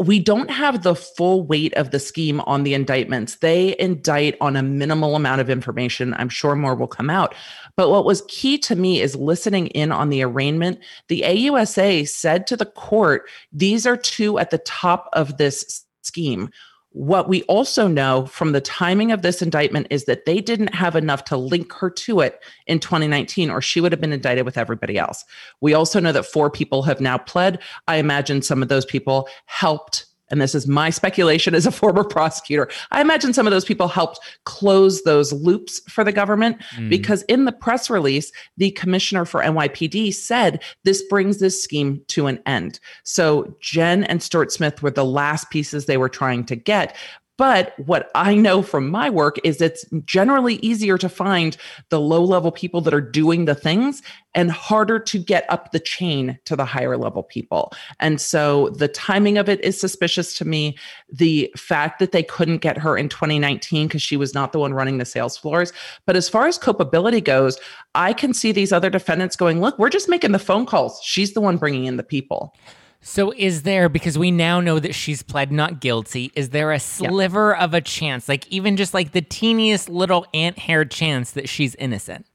we 0.00 0.18
don't 0.18 0.50
have 0.50 0.82
the 0.82 0.94
full 0.94 1.42
weight 1.42 1.74
of 1.74 1.90
the 1.90 2.00
scheme 2.00 2.40
on 2.42 2.62
the 2.62 2.74
indictments. 2.74 3.36
They 3.36 3.76
indict 3.78 4.36
on 4.40 4.56
a 4.56 4.62
minimal 4.62 5.14
amount 5.14 5.40
of 5.40 5.50
information. 5.50 6.14
I'm 6.14 6.28
sure 6.28 6.56
more 6.56 6.74
will 6.74 6.86
come 6.86 7.10
out. 7.10 7.34
But 7.76 7.90
what 7.90 8.04
was 8.04 8.24
key 8.28 8.58
to 8.58 8.76
me 8.76 9.00
is 9.00 9.14
listening 9.14 9.68
in 9.68 9.92
on 9.92 10.08
the 10.08 10.22
arraignment. 10.22 10.80
The 11.08 11.22
AUSA 11.26 12.08
said 12.08 12.46
to 12.46 12.56
the 12.56 12.66
court, 12.66 13.28
these 13.52 13.86
are 13.86 13.96
two 13.96 14.38
at 14.38 14.50
the 14.50 14.58
top 14.58 15.08
of 15.12 15.36
this 15.36 15.84
scheme. 16.02 16.50
What 16.92 17.28
we 17.28 17.42
also 17.44 17.86
know 17.86 18.26
from 18.26 18.50
the 18.50 18.60
timing 18.60 19.12
of 19.12 19.22
this 19.22 19.42
indictment 19.42 19.86
is 19.90 20.06
that 20.06 20.26
they 20.26 20.40
didn't 20.40 20.74
have 20.74 20.96
enough 20.96 21.24
to 21.26 21.36
link 21.36 21.72
her 21.74 21.88
to 21.88 22.20
it 22.20 22.42
in 22.66 22.80
2019, 22.80 23.48
or 23.48 23.62
she 23.62 23.80
would 23.80 23.92
have 23.92 24.00
been 24.00 24.12
indicted 24.12 24.44
with 24.44 24.58
everybody 24.58 24.98
else. 24.98 25.24
We 25.60 25.72
also 25.72 26.00
know 26.00 26.10
that 26.10 26.26
four 26.26 26.50
people 26.50 26.82
have 26.82 27.00
now 27.00 27.16
pled. 27.16 27.60
I 27.86 27.96
imagine 27.96 28.42
some 28.42 28.60
of 28.60 28.68
those 28.68 28.84
people 28.84 29.28
helped 29.46 30.06
and 30.30 30.40
this 30.40 30.54
is 30.54 30.66
my 30.66 30.90
speculation 30.90 31.54
as 31.54 31.66
a 31.66 31.72
former 31.72 32.04
prosecutor, 32.10 32.68
I 32.90 33.00
imagine 33.00 33.32
some 33.32 33.46
of 33.46 33.50
those 33.50 33.64
people 33.64 33.88
helped 33.88 34.20
close 34.44 35.02
those 35.02 35.32
loops 35.32 35.80
for 35.88 36.04
the 36.04 36.12
government 36.12 36.60
mm. 36.76 36.88
because 36.88 37.22
in 37.22 37.44
the 37.44 37.52
press 37.52 37.90
release, 37.90 38.32
the 38.56 38.70
commissioner 38.72 39.24
for 39.24 39.42
NYPD 39.42 40.14
said 40.14 40.62
this 40.84 41.02
brings 41.02 41.38
this 41.38 41.62
scheme 41.62 42.02
to 42.08 42.26
an 42.26 42.40
end. 42.46 42.80
So 43.04 43.56
Jen 43.60 44.04
and 44.04 44.22
Stuart 44.22 44.52
Smith 44.52 44.82
were 44.82 44.90
the 44.90 45.04
last 45.04 45.50
pieces 45.50 45.86
they 45.86 45.96
were 45.96 46.08
trying 46.08 46.44
to 46.46 46.56
get. 46.56 46.96
But 47.40 47.72
what 47.86 48.10
I 48.14 48.34
know 48.34 48.60
from 48.60 48.90
my 48.90 49.08
work 49.08 49.38
is 49.44 49.62
it's 49.62 49.86
generally 50.04 50.56
easier 50.56 50.98
to 50.98 51.08
find 51.08 51.56
the 51.88 51.98
low 51.98 52.22
level 52.22 52.52
people 52.52 52.82
that 52.82 52.92
are 52.92 53.00
doing 53.00 53.46
the 53.46 53.54
things 53.54 54.02
and 54.34 54.50
harder 54.50 54.98
to 54.98 55.18
get 55.18 55.46
up 55.48 55.72
the 55.72 55.80
chain 55.80 56.38
to 56.44 56.54
the 56.54 56.66
higher 56.66 56.98
level 56.98 57.22
people. 57.22 57.72
And 57.98 58.20
so 58.20 58.68
the 58.76 58.88
timing 58.88 59.38
of 59.38 59.48
it 59.48 59.58
is 59.64 59.80
suspicious 59.80 60.36
to 60.36 60.44
me. 60.44 60.76
The 61.10 61.50
fact 61.56 61.98
that 62.00 62.12
they 62.12 62.22
couldn't 62.22 62.58
get 62.58 62.76
her 62.76 62.94
in 62.98 63.08
2019 63.08 63.88
because 63.88 64.02
she 64.02 64.18
was 64.18 64.34
not 64.34 64.52
the 64.52 64.58
one 64.58 64.74
running 64.74 64.98
the 64.98 65.06
sales 65.06 65.38
floors. 65.38 65.72
But 66.04 66.16
as 66.16 66.28
far 66.28 66.46
as 66.46 66.58
culpability 66.58 67.22
goes, 67.22 67.58
I 67.94 68.12
can 68.12 68.34
see 68.34 68.52
these 68.52 68.70
other 68.70 68.90
defendants 68.90 69.34
going, 69.34 69.62
look, 69.62 69.78
we're 69.78 69.88
just 69.88 70.10
making 70.10 70.32
the 70.32 70.38
phone 70.38 70.66
calls. 70.66 71.00
She's 71.02 71.32
the 71.32 71.40
one 71.40 71.56
bringing 71.56 71.86
in 71.86 71.96
the 71.96 72.02
people. 72.02 72.54
So, 73.02 73.32
is 73.34 73.62
there, 73.62 73.88
because 73.88 74.18
we 74.18 74.30
now 74.30 74.60
know 74.60 74.78
that 74.78 74.94
she's 74.94 75.22
pled 75.22 75.50
not 75.50 75.80
guilty, 75.80 76.30
is 76.34 76.50
there 76.50 76.70
a 76.70 76.78
sliver 76.78 77.54
yeah. 77.56 77.64
of 77.64 77.72
a 77.72 77.80
chance, 77.80 78.28
like 78.28 78.46
even 78.48 78.76
just 78.76 78.92
like 78.92 79.12
the 79.12 79.22
teeniest 79.22 79.88
little 79.88 80.26
ant 80.34 80.58
hair 80.58 80.84
chance 80.84 81.30
that 81.30 81.48
she's 81.48 81.74
innocent? 81.76 82.26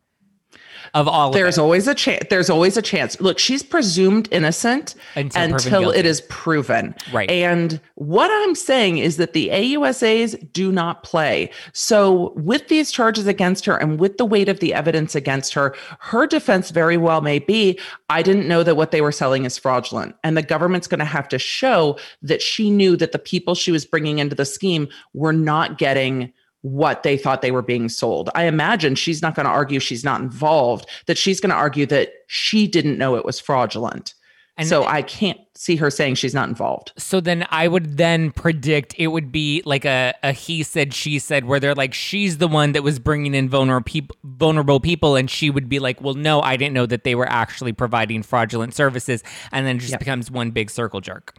Of 0.96 1.10
all 1.10 1.30
there's 1.32 1.58
always 1.58 1.88
a 1.88 1.94
chance 1.94 2.24
there's 2.30 2.50
always 2.50 2.78
a 2.78 2.82
chance. 2.82 3.20
Look 3.20 3.38
she's 3.38 3.62
presumed 3.62 4.30
innocent 4.32 4.96
until, 5.16 5.44
until 5.44 5.92
it 5.92 6.06
is 6.06 6.22
proven. 6.22 6.96
Right. 7.14 7.30
And 7.30 7.80
what 7.96 8.32
i'm 8.32 8.56
saying 8.56 8.98
is 8.98 9.18
that 9.18 9.34
the 9.34 9.50
ausas 9.50 10.52
do 10.54 10.72
not 10.72 11.04
play. 11.04 11.52
So 11.74 12.34
with 12.36 12.70
these 12.70 12.92
charges 12.92 13.28
against 13.28 13.66
her 13.66 13.76
and 13.76 14.00
with 14.00 14.18
the 14.18 14.26
weight 14.26 14.50
of 14.50 14.62
the 14.62 14.74
evidence 14.74 15.14
against 15.16 15.54
her 15.54 15.76
her 16.00 16.26
defense 16.26 16.72
very 16.72 16.98
well 16.98 17.22
may 17.22 17.40
be 17.40 17.78
i 18.10 18.22
didn't 18.22 18.48
know 18.48 18.64
that 18.64 18.76
what 18.76 18.92
they 18.92 19.02
were 19.02 19.12
selling 19.12 19.46
is 19.46 19.58
fraudulent. 19.58 20.16
And 20.24 20.38
the 20.38 20.42
government's 20.42 20.88
going 20.88 21.00
to 21.00 21.06
have 21.06 21.28
to 21.28 21.38
show 21.38 22.00
that 22.22 22.42
she 22.42 22.72
knew 22.72 22.96
that 22.96 23.12
the 23.12 23.20
people 23.20 23.54
she 23.54 23.72
was 23.72 23.86
bringing 23.86 24.20
into 24.20 24.36
the 24.36 24.46
scheme 24.46 24.88
were 25.14 25.34
not 25.34 25.78
getting 25.78 26.32
what 26.66 27.04
they 27.04 27.16
thought 27.16 27.44
they 27.44 27.52
were 27.52 27.62
being 27.62 27.88
sold. 27.88 28.32
I 28.34 28.46
imagine 28.46 28.96
she's 28.96 29.22
not 29.22 29.36
going 29.36 29.46
to 29.46 29.52
argue 29.52 29.80
she's 29.80 30.04
not 30.04 30.20
involved, 30.20 30.90
that 31.06 31.16
she's 31.16 31.40
going 31.40 31.52
to 31.52 31.56
argue 31.56 31.86
that 31.86 32.14
she 32.26 32.68
didn't 32.68 32.98
know 32.98 33.16
it 33.16 33.24
was 33.24 33.40
fraudulent. 33.40 34.16
And 34.58 34.68
so 34.68 34.84
I 34.86 35.02
can't 35.02 35.40
see 35.54 35.76
her 35.76 35.92
saying 35.92 36.16
she's 36.16 36.34
not 36.34 36.48
involved. 36.48 36.94
So 36.98 37.20
then 37.20 37.46
I 37.52 37.68
would 37.68 37.98
then 37.98 38.32
predict 38.32 38.96
it 38.98 39.08
would 39.08 39.32
be 39.32 39.62
like 39.66 39.86
a, 39.86 40.14
a 40.24 40.32
he 40.32 40.64
said, 40.64 40.94
she 40.94 41.20
said, 41.20 41.46
where 41.46 41.60
they're 41.60 41.76
like, 41.76 41.94
she's 41.94 42.38
the 42.40 42.48
one 42.48 42.72
that 42.72 42.82
was 42.82 42.98
bringing 42.98 43.36
in 43.36 43.48
vulnerable 43.48 43.84
people, 43.84 44.16
vulnerable 44.24 44.80
people. 44.80 45.16
And 45.16 45.30
she 45.30 45.50
would 45.52 45.70
be 45.70 45.80
like, 45.80 46.02
well, 46.02 46.14
no, 46.14 46.42
I 46.42 46.56
didn't 46.58 46.74
know 46.74 46.86
that 46.86 47.04
they 47.04 47.16
were 47.16 47.30
actually 47.30 47.74
providing 47.74 48.24
fraudulent 48.24 48.74
services. 48.74 49.24
And 49.52 49.68
then 49.68 49.78
just 49.78 49.92
yep. 49.92 50.00
becomes 50.00 50.32
one 50.32 50.52
big 50.52 50.72
circle 50.72 51.02
jerk. 51.02 51.36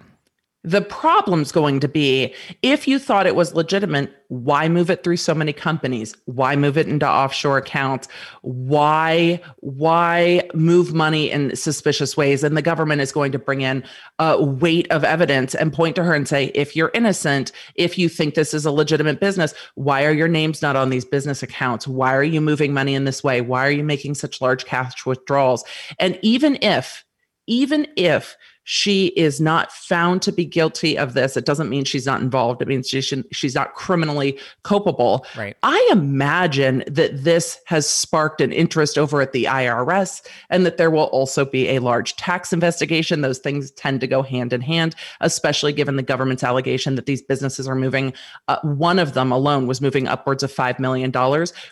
The 0.66 0.82
problem's 0.82 1.52
going 1.52 1.78
to 1.78 1.88
be 1.88 2.34
if 2.62 2.88
you 2.88 2.98
thought 2.98 3.28
it 3.28 3.36
was 3.36 3.54
legitimate, 3.54 4.12
why 4.26 4.68
move 4.68 4.90
it 4.90 5.04
through 5.04 5.18
so 5.18 5.32
many 5.32 5.52
companies? 5.52 6.16
Why 6.24 6.56
move 6.56 6.76
it 6.76 6.88
into 6.88 7.08
offshore 7.08 7.58
accounts? 7.58 8.08
Why 8.42 9.40
why 9.60 10.42
move 10.54 10.92
money 10.92 11.30
in 11.30 11.54
suspicious 11.54 12.16
ways? 12.16 12.42
And 12.42 12.56
the 12.56 12.62
government 12.62 13.00
is 13.00 13.12
going 13.12 13.30
to 13.30 13.38
bring 13.38 13.60
in 13.60 13.84
a 14.18 14.42
weight 14.42 14.90
of 14.90 15.04
evidence 15.04 15.54
and 15.54 15.72
point 15.72 15.94
to 15.96 16.04
her 16.04 16.14
and 16.14 16.26
say, 16.26 16.46
if 16.46 16.74
you're 16.74 16.90
innocent, 16.94 17.52
if 17.76 17.96
you 17.96 18.08
think 18.08 18.34
this 18.34 18.52
is 18.52 18.66
a 18.66 18.72
legitimate 18.72 19.20
business, 19.20 19.54
why 19.76 20.04
are 20.04 20.12
your 20.12 20.28
names 20.28 20.62
not 20.62 20.74
on 20.74 20.90
these 20.90 21.04
business 21.04 21.44
accounts? 21.44 21.86
Why 21.86 22.12
are 22.12 22.24
you 22.24 22.40
moving 22.40 22.74
money 22.74 22.96
in 22.96 23.04
this 23.04 23.22
way? 23.22 23.40
Why 23.40 23.64
are 23.64 23.70
you 23.70 23.84
making 23.84 24.16
such 24.16 24.40
large 24.40 24.64
cash 24.64 25.06
withdrawals? 25.06 25.64
And 26.00 26.18
even 26.22 26.58
if 26.60 27.04
even 27.46 27.86
if 27.96 28.36
she 28.68 29.06
is 29.08 29.40
not 29.40 29.70
found 29.70 30.22
to 30.22 30.32
be 30.32 30.44
guilty 30.44 30.98
of 30.98 31.14
this, 31.14 31.36
it 31.36 31.44
doesn't 31.44 31.68
mean 31.68 31.84
she's 31.84 32.04
not 32.04 32.20
involved. 32.20 32.60
It 32.60 32.66
means 32.66 32.88
she 32.88 33.00
should, 33.00 33.24
she's 33.30 33.54
not 33.54 33.74
criminally 33.74 34.38
culpable. 34.64 35.24
Right. 35.36 35.56
I 35.62 35.88
imagine 35.92 36.82
that 36.88 37.22
this 37.22 37.60
has 37.66 37.88
sparked 37.88 38.40
an 38.40 38.52
interest 38.52 38.98
over 38.98 39.22
at 39.22 39.30
the 39.30 39.44
IRS 39.44 40.26
and 40.50 40.66
that 40.66 40.78
there 40.78 40.90
will 40.90 41.04
also 41.04 41.44
be 41.44 41.68
a 41.68 41.78
large 41.78 42.16
tax 42.16 42.52
investigation. 42.52 43.20
Those 43.20 43.38
things 43.38 43.70
tend 43.70 44.00
to 44.00 44.08
go 44.08 44.20
hand 44.20 44.52
in 44.52 44.62
hand, 44.62 44.96
especially 45.20 45.72
given 45.72 45.94
the 45.94 46.02
government's 46.02 46.42
allegation 46.42 46.96
that 46.96 47.06
these 47.06 47.22
businesses 47.22 47.68
are 47.68 47.76
moving. 47.76 48.12
Uh, 48.48 48.58
one 48.62 48.98
of 48.98 49.14
them 49.14 49.30
alone 49.30 49.68
was 49.68 49.80
moving 49.80 50.08
upwards 50.08 50.42
of 50.42 50.52
$5 50.52 50.80
million 50.80 51.12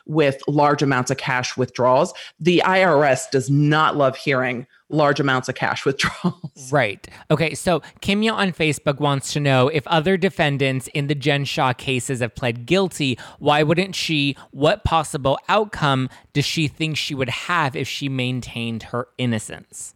with 0.06 0.40
large 0.46 0.80
amounts 0.80 1.10
of 1.10 1.16
cash 1.16 1.56
withdrawals. 1.56 2.14
The 2.38 2.62
IRS 2.64 3.28
does 3.32 3.50
not 3.50 3.96
love 3.96 4.16
hearing 4.16 4.68
large 4.94 5.20
amounts 5.20 5.48
of 5.48 5.54
cash 5.54 5.84
withdrawals. 5.86 6.72
Right. 6.72 7.06
Okay. 7.30 7.54
So 7.54 7.80
Kimya 8.00 8.32
on 8.32 8.52
Facebook 8.52 9.00
wants 9.00 9.32
to 9.32 9.40
know 9.40 9.68
if 9.68 9.86
other 9.86 10.16
defendants 10.16 10.88
in 10.88 11.08
the 11.08 11.14
Jen 11.14 11.44
Shah 11.44 11.72
cases 11.72 12.20
have 12.20 12.34
pled 12.34 12.66
guilty, 12.66 13.18
why 13.38 13.62
wouldn't 13.62 13.94
she? 13.94 14.36
What 14.50 14.84
possible 14.84 15.38
outcome 15.48 16.08
does 16.32 16.44
she 16.44 16.68
think 16.68 16.96
she 16.96 17.14
would 17.14 17.28
have 17.28 17.76
if 17.76 17.88
she 17.88 18.08
maintained 18.08 18.84
her 18.84 19.08
innocence? 19.18 19.94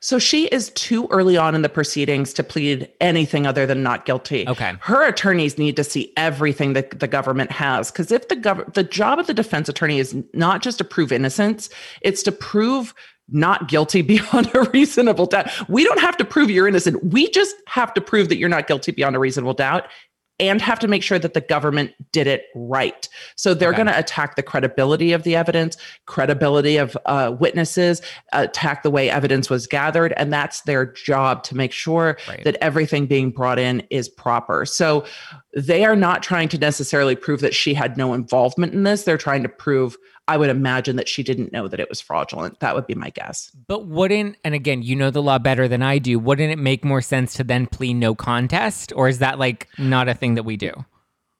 So 0.00 0.18
she 0.18 0.46
is 0.46 0.70
too 0.70 1.06
early 1.10 1.36
on 1.36 1.54
in 1.54 1.62
the 1.62 1.68
proceedings 1.68 2.32
to 2.34 2.42
plead 2.42 2.88
anything 3.00 3.46
other 3.46 3.66
than 3.66 3.82
not 3.82 4.04
guilty. 4.04 4.46
Okay. 4.48 4.74
Her 4.80 5.06
attorneys 5.06 5.58
need 5.58 5.76
to 5.76 5.84
see 5.84 6.12
everything 6.16 6.72
that 6.74 7.00
the 7.00 7.08
government 7.08 7.50
has 7.52 7.90
because 7.90 8.12
if 8.12 8.28
the 8.28 8.36
gov- 8.36 8.74
the 8.74 8.84
job 8.84 9.18
of 9.18 9.26
the 9.26 9.34
defense 9.34 9.68
attorney 9.68 9.98
is 9.98 10.16
not 10.32 10.62
just 10.62 10.78
to 10.78 10.84
prove 10.84 11.12
innocence, 11.12 11.68
it's 12.00 12.22
to 12.24 12.32
prove 12.32 12.94
not 13.28 13.68
guilty 13.68 14.02
beyond 14.02 14.50
a 14.54 14.62
reasonable 14.72 15.26
doubt. 15.26 15.50
We 15.68 15.84
don't 15.84 16.00
have 16.00 16.16
to 16.18 16.24
prove 16.24 16.50
you're 16.50 16.68
innocent. 16.68 17.12
We 17.12 17.30
just 17.30 17.56
have 17.66 17.94
to 17.94 18.00
prove 18.00 18.28
that 18.28 18.38
you're 18.38 18.48
not 18.48 18.66
guilty 18.66 18.92
beyond 18.92 19.16
a 19.16 19.18
reasonable 19.18 19.54
doubt 19.54 19.88
and 20.40 20.62
have 20.62 20.78
to 20.78 20.86
make 20.86 21.02
sure 21.02 21.18
that 21.18 21.34
the 21.34 21.40
government 21.40 21.92
did 22.12 22.26
it 22.26 22.44
right. 22.54 23.08
So 23.34 23.54
they're 23.54 23.70
okay. 23.70 23.78
going 23.78 23.86
to 23.88 23.98
attack 23.98 24.36
the 24.36 24.42
credibility 24.42 25.12
of 25.12 25.24
the 25.24 25.34
evidence, 25.34 25.76
credibility 26.06 26.76
of 26.76 26.96
uh, 27.06 27.34
witnesses, 27.38 28.00
attack 28.32 28.84
the 28.84 28.90
way 28.90 29.10
evidence 29.10 29.50
was 29.50 29.66
gathered. 29.66 30.14
And 30.16 30.32
that's 30.32 30.60
their 30.62 30.86
job 30.86 31.42
to 31.44 31.56
make 31.56 31.72
sure 31.72 32.18
right. 32.28 32.44
that 32.44 32.56
everything 32.60 33.06
being 33.06 33.30
brought 33.30 33.58
in 33.58 33.82
is 33.90 34.08
proper. 34.08 34.64
So 34.64 35.04
they 35.56 35.84
are 35.84 35.96
not 35.96 36.22
trying 36.22 36.48
to 36.50 36.58
necessarily 36.58 37.16
prove 37.16 37.40
that 37.40 37.54
she 37.54 37.74
had 37.74 37.96
no 37.96 38.14
involvement 38.14 38.74
in 38.74 38.84
this. 38.84 39.02
They're 39.02 39.18
trying 39.18 39.42
to 39.42 39.48
prove 39.48 39.96
I 40.28 40.36
would 40.36 40.50
imagine 40.50 40.96
that 40.96 41.08
she 41.08 41.22
didn't 41.22 41.52
know 41.52 41.68
that 41.68 41.80
it 41.80 41.88
was 41.88 42.02
fraudulent. 42.02 42.60
That 42.60 42.74
would 42.74 42.86
be 42.86 42.94
my 42.94 43.08
guess. 43.10 43.50
But 43.66 43.86
wouldn't, 43.86 44.36
and 44.44 44.54
again, 44.54 44.82
you 44.82 44.94
know 44.94 45.10
the 45.10 45.22
law 45.22 45.38
better 45.38 45.66
than 45.66 45.82
I 45.82 45.98
do, 45.98 46.18
wouldn't 46.18 46.52
it 46.52 46.58
make 46.58 46.84
more 46.84 47.00
sense 47.00 47.32
to 47.34 47.44
then 47.44 47.66
plead 47.66 47.94
no 47.94 48.14
contest? 48.14 48.92
Or 48.94 49.08
is 49.08 49.20
that 49.20 49.38
like 49.38 49.68
not 49.78 50.06
a 50.06 50.14
thing 50.14 50.34
that 50.34 50.42
we 50.44 50.58
do? 50.58 50.84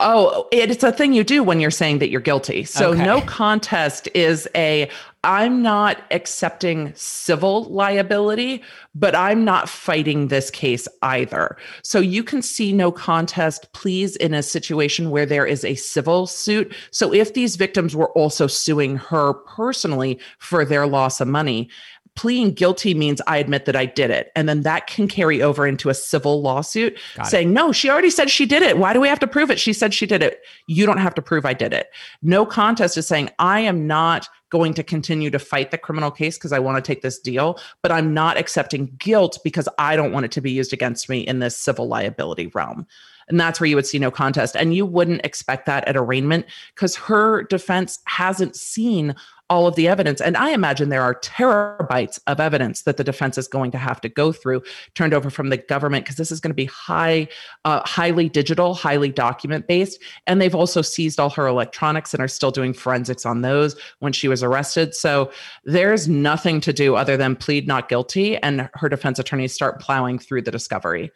Oh, 0.01 0.47
it's 0.53 0.85
a 0.85 0.93
thing 0.93 1.13
you 1.13 1.25
do 1.25 1.43
when 1.43 1.59
you're 1.59 1.73
saying 1.73 1.99
that 1.99 2.09
you're 2.09 2.21
guilty. 2.21 2.63
So 2.63 2.93
okay. 2.93 3.05
no 3.05 3.21
contest 3.23 4.09
is 4.15 4.49
a 4.55 4.89
I'm 5.25 5.63
not 5.63 6.01
accepting 6.13 6.93
civil 6.95 7.65
liability, 7.65 8.63
but 8.95 9.17
I'm 9.17 9.45
not 9.45 9.69
fighting 9.69 10.29
this 10.29 10.49
case 10.49 10.87
either. 11.03 11.57
So 11.83 11.99
you 11.99 12.23
can 12.23 12.41
see 12.41 12.73
no 12.73 12.93
contest 12.93 13.73
please 13.73 14.15
in 14.17 14.33
a 14.33 14.45
situation 14.45 15.11
where 15.11 15.27
there 15.27 15.45
is 15.45 15.65
a 15.65 15.75
civil 15.75 16.29
suit. 16.29 16.73
So 16.93 17.13
if 17.13 17.35
these 17.35 17.57
victims 17.57 17.97
were 17.97 18.11
also 18.11 18.47
suing 18.47 18.97
her 18.97 19.35
personally 19.35 20.21
for 20.39 20.65
their 20.65 20.87
loss 20.87 21.21
of 21.21 21.27
money, 21.27 21.69
pleading 22.19 22.53
guilty 22.53 22.95
means 22.95 23.23
I 23.29 23.37
admit 23.37 23.65
that 23.67 23.77
I 23.77 23.87
did 23.87 24.11
it. 24.11 24.33
And 24.35 24.49
then 24.49 24.63
that 24.63 24.89
can 24.89 25.07
carry 25.07 25.41
over 25.41 25.69
into 25.69 25.89
a 25.89 25.95
civil 25.95 26.43
lawsuit 26.43 26.99
saying, 27.23 27.53
no, 27.53 27.71
she 27.71 27.89
already 27.89 28.11
said 28.11 28.29
she 28.29 28.45
did 28.45 28.61
it. 28.61 28.77
Why 28.77 28.93
do 28.93 29.01
we 29.01 29.07
have 29.07 29.21
to 29.21 29.29
prove 29.29 29.53
it? 29.53 29.61
She 29.61 29.73
said 29.73 29.95
she 29.95 30.05
did 30.05 30.21
it. 30.21 30.41
You 30.67 30.85
don't 30.85 30.99
have 30.99 31.15
to 31.15 31.23
prove 31.23 31.47
I 31.47 31.53
did 31.53 31.73
it. 31.73 31.91
No 32.21 32.45
contest 32.45 32.97
is 32.97 33.07
saying, 33.07 33.31
I 33.39 33.61
am 33.61 33.87
not 33.87 34.29
going 34.51 34.75
to 34.75 34.83
continue 34.83 35.31
to 35.31 35.39
fight 35.39 35.71
the 35.71 35.79
criminal 35.79 36.11
case 36.11 36.37
because 36.37 36.53
I 36.53 36.59
want 36.59 36.77
to 36.77 36.83
take 36.83 37.03
this 37.03 37.21
deal, 37.21 37.61
but 37.83 37.93
I'm 37.93 38.13
not 38.13 38.37
accepting 38.37 38.93
guilt 38.99 39.39
because 39.45 39.69
I 39.79 39.95
don't 39.95 40.11
want 40.11 40.25
it 40.25 40.33
to 40.33 40.41
be 40.41 40.51
used 40.51 40.73
against 40.73 41.09
me 41.09 41.21
in 41.21 41.39
this 41.39 41.57
civil 41.57 41.87
liability 41.87 42.49
realm. 42.49 42.85
And 43.29 43.39
that's 43.39 43.61
where 43.61 43.69
you 43.69 43.77
would 43.77 43.87
see 43.87 43.99
no 43.99 44.11
contest. 44.11 44.57
And 44.57 44.75
you 44.75 44.87
wouldn't 44.87 45.25
expect 45.25 45.67
that 45.67 45.87
at 45.87 45.97
arraignment 45.97 46.47
because 46.75 46.97
her 46.97 47.43
defense 47.45 47.99
hasn't 48.07 48.57
seen 48.57 49.15
all 49.51 49.67
of 49.67 49.75
the 49.77 49.89
evidence. 49.89 50.21
And 50.21 50.37
I 50.37 50.51
imagine 50.51 50.91
there 50.91 51.03
are 51.03 51.15
terabytes 51.15 52.19
of 52.27 52.39
evidence 52.39 52.83
that 52.83 52.99
the 52.99 53.05
defense 53.05 53.39
is 53.39 53.49
going 53.49 53.71
to 53.71 53.79
have 53.79 54.01
to 54.03 54.09
go 54.09 54.31
through, 54.31 54.63
turned 54.95 55.15
over 55.15 55.31
from 55.31 55.49
the 55.49 55.57
government, 55.57 56.05
because 56.05 56.17
this 56.17 56.31
is 56.31 56.41
going 56.41 56.51
to 56.51 56.55
be 56.55 56.67
high, 56.67 57.29
uh, 57.65 57.81
highly 57.87 58.29
digital, 58.29 58.75
highly 58.75 59.09
document 59.09 59.67
based. 59.67 60.03
And 60.27 60.41
they've 60.41 60.55
also 60.55 60.83
seized 60.83 61.19
all 61.19 61.31
her 61.31 61.47
electronics 61.47 62.13
and 62.13 62.23
are 62.23 62.29
still 62.29 62.51
doing 62.51 62.75
forensics 62.75 63.25
on 63.25 63.41
those 63.41 63.75
when 64.01 64.13
she 64.13 64.29
was 64.29 64.43
arrested. 64.43 64.95
So 64.95 65.31
there's 65.65 66.09
nothing 66.09 66.61
to 66.61 66.73
do 66.73 66.97
other 66.97 67.17
than 67.17 67.35
plead 67.35 67.67
not 67.67 67.89
guilty, 67.89 68.37
and 68.37 68.69
her 68.75 68.89
defense 68.91 69.19
attorneys 69.19 69.55
start 69.55 69.81
plowing 69.81 70.19
through 70.19 70.43
the 70.43 70.51
discovery. 70.51 71.11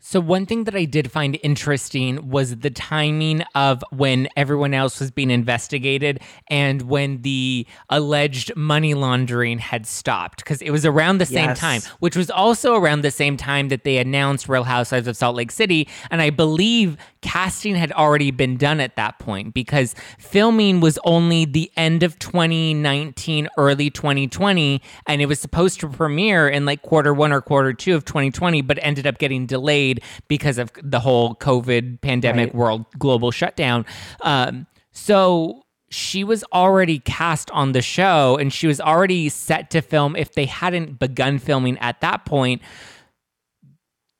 So, 0.00 0.20
one 0.20 0.46
thing 0.46 0.62
that 0.64 0.76
I 0.76 0.84
did 0.84 1.10
find 1.10 1.38
interesting 1.42 2.30
was 2.30 2.56
the 2.56 2.70
timing 2.70 3.42
of 3.56 3.82
when 3.90 4.28
everyone 4.36 4.72
else 4.72 5.00
was 5.00 5.10
being 5.10 5.30
investigated 5.30 6.20
and 6.48 6.82
when 6.82 7.22
the 7.22 7.66
alleged 7.90 8.54
money 8.54 8.94
laundering 8.94 9.58
had 9.58 9.86
stopped, 9.86 10.44
because 10.44 10.62
it 10.62 10.70
was 10.70 10.86
around 10.86 11.18
the 11.18 11.26
same 11.26 11.50
yes. 11.50 11.58
time, 11.58 11.82
which 11.98 12.16
was 12.16 12.30
also 12.30 12.76
around 12.76 13.00
the 13.00 13.10
same 13.10 13.36
time 13.36 13.70
that 13.70 13.82
they 13.82 13.98
announced 13.98 14.48
Real 14.48 14.62
Housewives 14.62 15.08
of 15.08 15.16
Salt 15.16 15.34
Lake 15.34 15.50
City. 15.50 15.88
And 16.12 16.22
I 16.22 16.30
believe 16.30 16.96
casting 17.20 17.74
had 17.74 17.90
already 17.92 18.30
been 18.30 18.56
done 18.56 18.78
at 18.78 18.94
that 18.94 19.18
point 19.18 19.52
because 19.52 19.96
filming 20.18 20.78
was 20.78 21.00
only 21.04 21.44
the 21.44 21.72
end 21.76 22.04
of 22.04 22.16
2019, 22.20 23.48
early 23.58 23.90
2020, 23.90 24.80
and 25.08 25.20
it 25.20 25.26
was 25.26 25.40
supposed 25.40 25.80
to 25.80 25.88
premiere 25.88 26.48
in 26.48 26.64
like 26.64 26.82
quarter 26.82 27.12
one 27.12 27.32
or 27.32 27.40
quarter 27.40 27.72
two 27.72 27.96
of 27.96 28.04
2020, 28.04 28.62
but 28.62 28.78
ended 28.80 29.04
up 29.04 29.18
getting 29.18 29.44
delayed 29.44 29.87
because 30.28 30.58
of 30.58 30.70
the 30.82 31.00
whole 31.00 31.34
COVID 31.36 32.00
pandemic 32.00 32.48
right. 32.48 32.54
world 32.54 32.86
global 32.98 33.30
shutdown. 33.30 33.84
Um, 34.22 34.66
so 34.92 35.62
she 35.90 36.22
was 36.24 36.44
already 36.52 36.98
cast 36.98 37.50
on 37.52 37.72
the 37.72 37.82
show 37.82 38.36
and 38.36 38.52
she 38.52 38.66
was 38.66 38.80
already 38.80 39.28
set 39.28 39.70
to 39.70 39.80
film 39.80 40.16
if 40.16 40.34
they 40.34 40.44
hadn't 40.44 40.98
begun 40.98 41.38
filming 41.38 41.78
at 41.78 42.00
that 42.00 42.24
point 42.26 42.60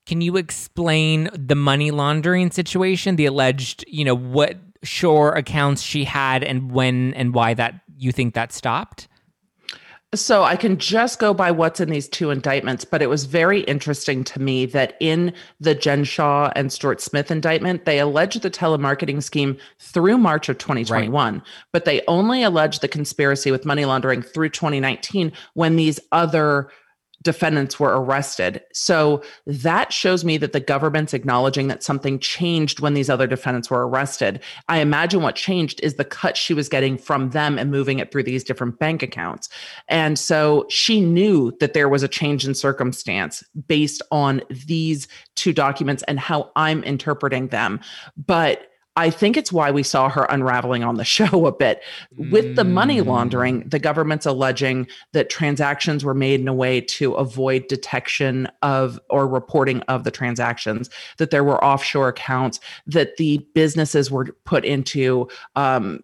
can 0.08 0.22
you 0.22 0.38
explain 0.38 1.28
the 1.34 1.54
money 1.54 1.90
laundering 1.90 2.50
situation, 2.50 3.16
the 3.16 3.26
alleged, 3.26 3.84
you 3.86 4.06
know, 4.06 4.16
what 4.16 4.56
shore 4.82 5.34
accounts 5.34 5.82
she 5.82 6.04
had 6.04 6.42
and 6.42 6.72
when 6.72 7.12
and 7.12 7.34
why 7.34 7.52
that 7.52 7.82
you 7.98 8.10
think 8.10 8.32
that 8.32 8.50
stopped? 8.50 9.06
So 10.14 10.42
I 10.42 10.56
can 10.56 10.78
just 10.78 11.18
go 11.18 11.34
by 11.34 11.50
what's 11.50 11.80
in 11.80 11.90
these 11.90 12.08
two 12.08 12.30
indictments, 12.30 12.82
but 12.82 13.02
it 13.02 13.10
was 13.10 13.26
very 13.26 13.60
interesting 13.60 14.24
to 14.24 14.40
me 14.40 14.64
that 14.64 14.96
in 15.00 15.34
the 15.60 15.74
Jen 15.74 16.04
Shah 16.04 16.50
and 16.56 16.72
Stuart 16.72 17.02
Smith 17.02 17.30
indictment, 17.30 17.84
they 17.84 17.98
alleged 17.98 18.40
the 18.40 18.50
telemarketing 18.50 19.22
scheme 19.22 19.58
through 19.78 20.16
March 20.16 20.48
of 20.48 20.56
2021, 20.56 21.34
right. 21.34 21.42
but 21.72 21.84
they 21.84 22.00
only 22.08 22.42
alleged 22.42 22.80
the 22.80 22.88
conspiracy 22.88 23.50
with 23.50 23.66
money 23.66 23.84
laundering 23.84 24.22
through 24.22 24.48
2019 24.48 25.30
when 25.52 25.76
these 25.76 26.00
other 26.10 26.70
defendants 27.22 27.80
were 27.80 28.00
arrested. 28.00 28.62
So 28.72 29.22
that 29.46 29.92
shows 29.92 30.24
me 30.24 30.36
that 30.38 30.52
the 30.52 30.60
government's 30.60 31.14
acknowledging 31.14 31.68
that 31.68 31.82
something 31.82 32.18
changed 32.18 32.80
when 32.80 32.94
these 32.94 33.10
other 33.10 33.26
defendants 33.26 33.70
were 33.70 33.88
arrested. 33.88 34.40
I 34.68 34.78
imagine 34.78 35.22
what 35.22 35.34
changed 35.34 35.80
is 35.82 35.94
the 35.94 36.04
cut 36.04 36.36
she 36.36 36.54
was 36.54 36.68
getting 36.68 36.96
from 36.96 37.30
them 37.30 37.58
and 37.58 37.70
moving 37.70 37.98
it 37.98 38.12
through 38.12 38.22
these 38.22 38.44
different 38.44 38.78
bank 38.78 39.02
accounts. 39.02 39.48
And 39.88 40.18
so 40.18 40.66
she 40.68 41.00
knew 41.00 41.56
that 41.60 41.74
there 41.74 41.88
was 41.88 42.02
a 42.02 42.08
change 42.08 42.46
in 42.46 42.54
circumstance 42.54 43.42
based 43.66 44.02
on 44.10 44.42
these 44.50 45.08
two 45.34 45.52
documents 45.52 46.04
and 46.04 46.20
how 46.20 46.50
I'm 46.54 46.84
interpreting 46.84 47.48
them. 47.48 47.80
But 48.16 48.68
I 48.98 49.10
think 49.10 49.36
it's 49.36 49.52
why 49.52 49.70
we 49.70 49.84
saw 49.84 50.08
her 50.08 50.24
unraveling 50.24 50.82
on 50.82 50.96
the 50.96 51.04
show 51.18 51.46
a 51.46 51.52
bit. 51.52 51.82
With 52.16 52.56
the 52.56 52.64
money 52.64 53.00
laundering, 53.00 53.62
mm. 53.62 53.70
the 53.70 53.78
government's 53.78 54.26
alleging 54.26 54.88
that 55.12 55.30
transactions 55.30 56.04
were 56.04 56.14
made 56.14 56.40
in 56.40 56.48
a 56.48 56.52
way 56.52 56.80
to 56.80 57.14
avoid 57.14 57.68
detection 57.68 58.48
of 58.62 58.98
or 59.08 59.28
reporting 59.28 59.82
of 59.82 60.02
the 60.02 60.10
transactions, 60.10 60.90
that 61.18 61.30
there 61.30 61.44
were 61.44 61.64
offshore 61.64 62.08
accounts, 62.08 62.58
that 62.86 63.16
the 63.18 63.38
businesses 63.54 64.10
were 64.10 64.26
put 64.44 64.64
into 64.64 65.28
um, 65.54 66.00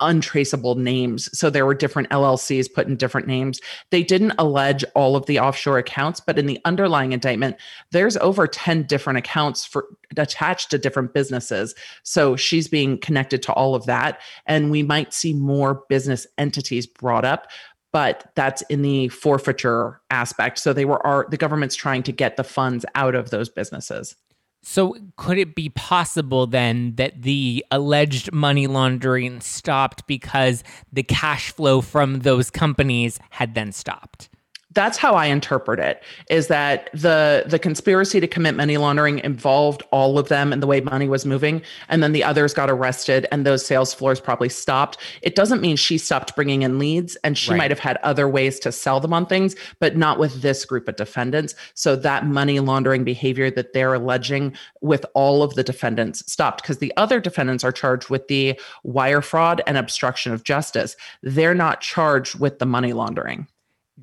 untraceable 0.00 0.74
names. 0.74 1.28
So 1.38 1.50
there 1.50 1.66
were 1.66 1.74
different 1.74 2.08
LLCs 2.10 2.72
put 2.72 2.86
in 2.86 2.96
different 2.96 3.26
names. 3.26 3.60
They 3.90 4.02
didn't 4.02 4.32
allege 4.38 4.84
all 4.94 5.16
of 5.16 5.26
the 5.26 5.38
offshore 5.38 5.78
accounts, 5.78 6.20
but 6.20 6.38
in 6.38 6.46
the 6.46 6.60
underlying 6.64 7.12
indictment, 7.12 7.56
there's 7.90 8.16
over 8.18 8.46
10 8.46 8.84
different 8.84 9.18
accounts 9.18 9.66
for 9.66 9.86
attached 10.16 10.70
to 10.70 10.78
different 10.78 11.12
businesses. 11.12 11.74
So 12.02 12.36
she's 12.36 12.68
being 12.68 12.98
connected 12.98 13.42
to 13.44 13.52
all 13.52 13.74
of 13.74 13.86
that. 13.86 14.20
And 14.46 14.70
we 14.70 14.82
might 14.82 15.12
see 15.12 15.34
more 15.34 15.84
business 15.88 16.26
entities 16.38 16.86
brought 16.86 17.24
up 17.24 17.48
but 17.92 18.30
that's 18.36 18.62
in 18.62 18.82
the 18.82 19.08
forfeiture 19.08 20.00
aspect. 20.10 20.60
So 20.60 20.72
they 20.72 20.84
were 20.84 21.04
are 21.04 21.26
the 21.28 21.36
government's 21.36 21.74
trying 21.74 22.04
to 22.04 22.12
get 22.12 22.36
the 22.36 22.44
funds 22.44 22.86
out 22.94 23.16
of 23.16 23.30
those 23.30 23.48
businesses. 23.48 24.14
So, 24.62 24.94
could 25.16 25.38
it 25.38 25.54
be 25.54 25.70
possible 25.70 26.46
then 26.46 26.94
that 26.96 27.22
the 27.22 27.64
alleged 27.70 28.32
money 28.32 28.66
laundering 28.66 29.40
stopped 29.40 30.06
because 30.06 30.62
the 30.92 31.02
cash 31.02 31.50
flow 31.50 31.80
from 31.80 32.20
those 32.20 32.50
companies 32.50 33.18
had 33.30 33.54
then 33.54 33.72
stopped? 33.72 34.28
That's 34.72 34.98
how 34.98 35.14
I 35.14 35.26
interpret 35.26 35.80
it 35.80 36.02
is 36.28 36.46
that 36.46 36.90
the 36.92 37.44
the 37.46 37.58
conspiracy 37.58 38.20
to 38.20 38.28
commit 38.28 38.54
money 38.54 38.76
laundering 38.76 39.18
involved 39.20 39.82
all 39.90 40.18
of 40.18 40.28
them 40.28 40.52
and 40.52 40.62
the 40.62 40.66
way 40.66 40.80
money 40.80 41.08
was 41.08 41.26
moving 41.26 41.62
and 41.88 42.02
then 42.02 42.12
the 42.12 42.22
others 42.22 42.54
got 42.54 42.70
arrested 42.70 43.26
and 43.32 43.44
those 43.44 43.64
sales 43.66 43.92
floors 43.92 44.20
probably 44.20 44.48
stopped. 44.48 44.98
It 45.22 45.34
doesn't 45.34 45.60
mean 45.60 45.76
she 45.76 45.98
stopped 45.98 46.36
bringing 46.36 46.62
in 46.62 46.78
leads 46.78 47.16
and 47.16 47.36
she 47.36 47.50
right. 47.50 47.58
might 47.58 47.70
have 47.70 47.80
had 47.80 47.96
other 47.98 48.28
ways 48.28 48.60
to 48.60 48.70
sell 48.70 49.00
them 49.00 49.12
on 49.12 49.26
things 49.26 49.56
but 49.80 49.96
not 49.96 50.18
with 50.18 50.42
this 50.42 50.64
group 50.64 50.88
of 50.88 50.96
defendants. 50.96 51.54
So 51.74 51.96
that 51.96 52.26
money 52.26 52.60
laundering 52.60 53.02
behavior 53.02 53.50
that 53.50 53.72
they're 53.72 53.94
alleging 53.94 54.54
with 54.80 55.04
all 55.14 55.42
of 55.42 55.54
the 55.54 55.64
defendants 55.64 56.30
stopped 56.30 56.62
because 56.62 56.78
the 56.78 56.92
other 56.96 57.20
defendants 57.20 57.64
are 57.64 57.72
charged 57.72 58.08
with 58.08 58.28
the 58.28 58.58
wire 58.84 59.22
fraud 59.22 59.62
and 59.66 59.76
obstruction 59.76 60.32
of 60.32 60.44
justice. 60.44 60.96
They're 61.22 61.54
not 61.54 61.80
charged 61.80 62.38
with 62.38 62.58
the 62.60 62.66
money 62.66 62.92
laundering 62.92 63.48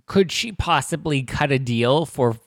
could 0.07 0.31
she 0.31 0.51
possibly 0.51 1.21
cut 1.23 1.51
a 1.51 1.59
deal 1.59 2.05
for 2.05 2.37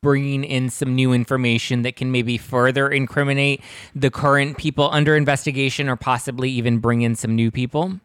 bringing 0.00 0.44
in 0.44 0.70
some 0.70 0.94
new 0.94 1.12
information 1.12 1.82
that 1.82 1.96
can 1.96 2.12
maybe 2.12 2.38
further 2.38 2.88
incriminate 2.88 3.60
the 3.94 4.10
current 4.10 4.56
people 4.56 4.88
under 4.92 5.16
investigation 5.16 5.88
or 5.88 5.96
possibly 5.96 6.50
even 6.50 6.78
bring 6.78 7.02
in 7.02 7.14
some 7.14 7.34
new 7.34 7.50
people? 7.50 8.00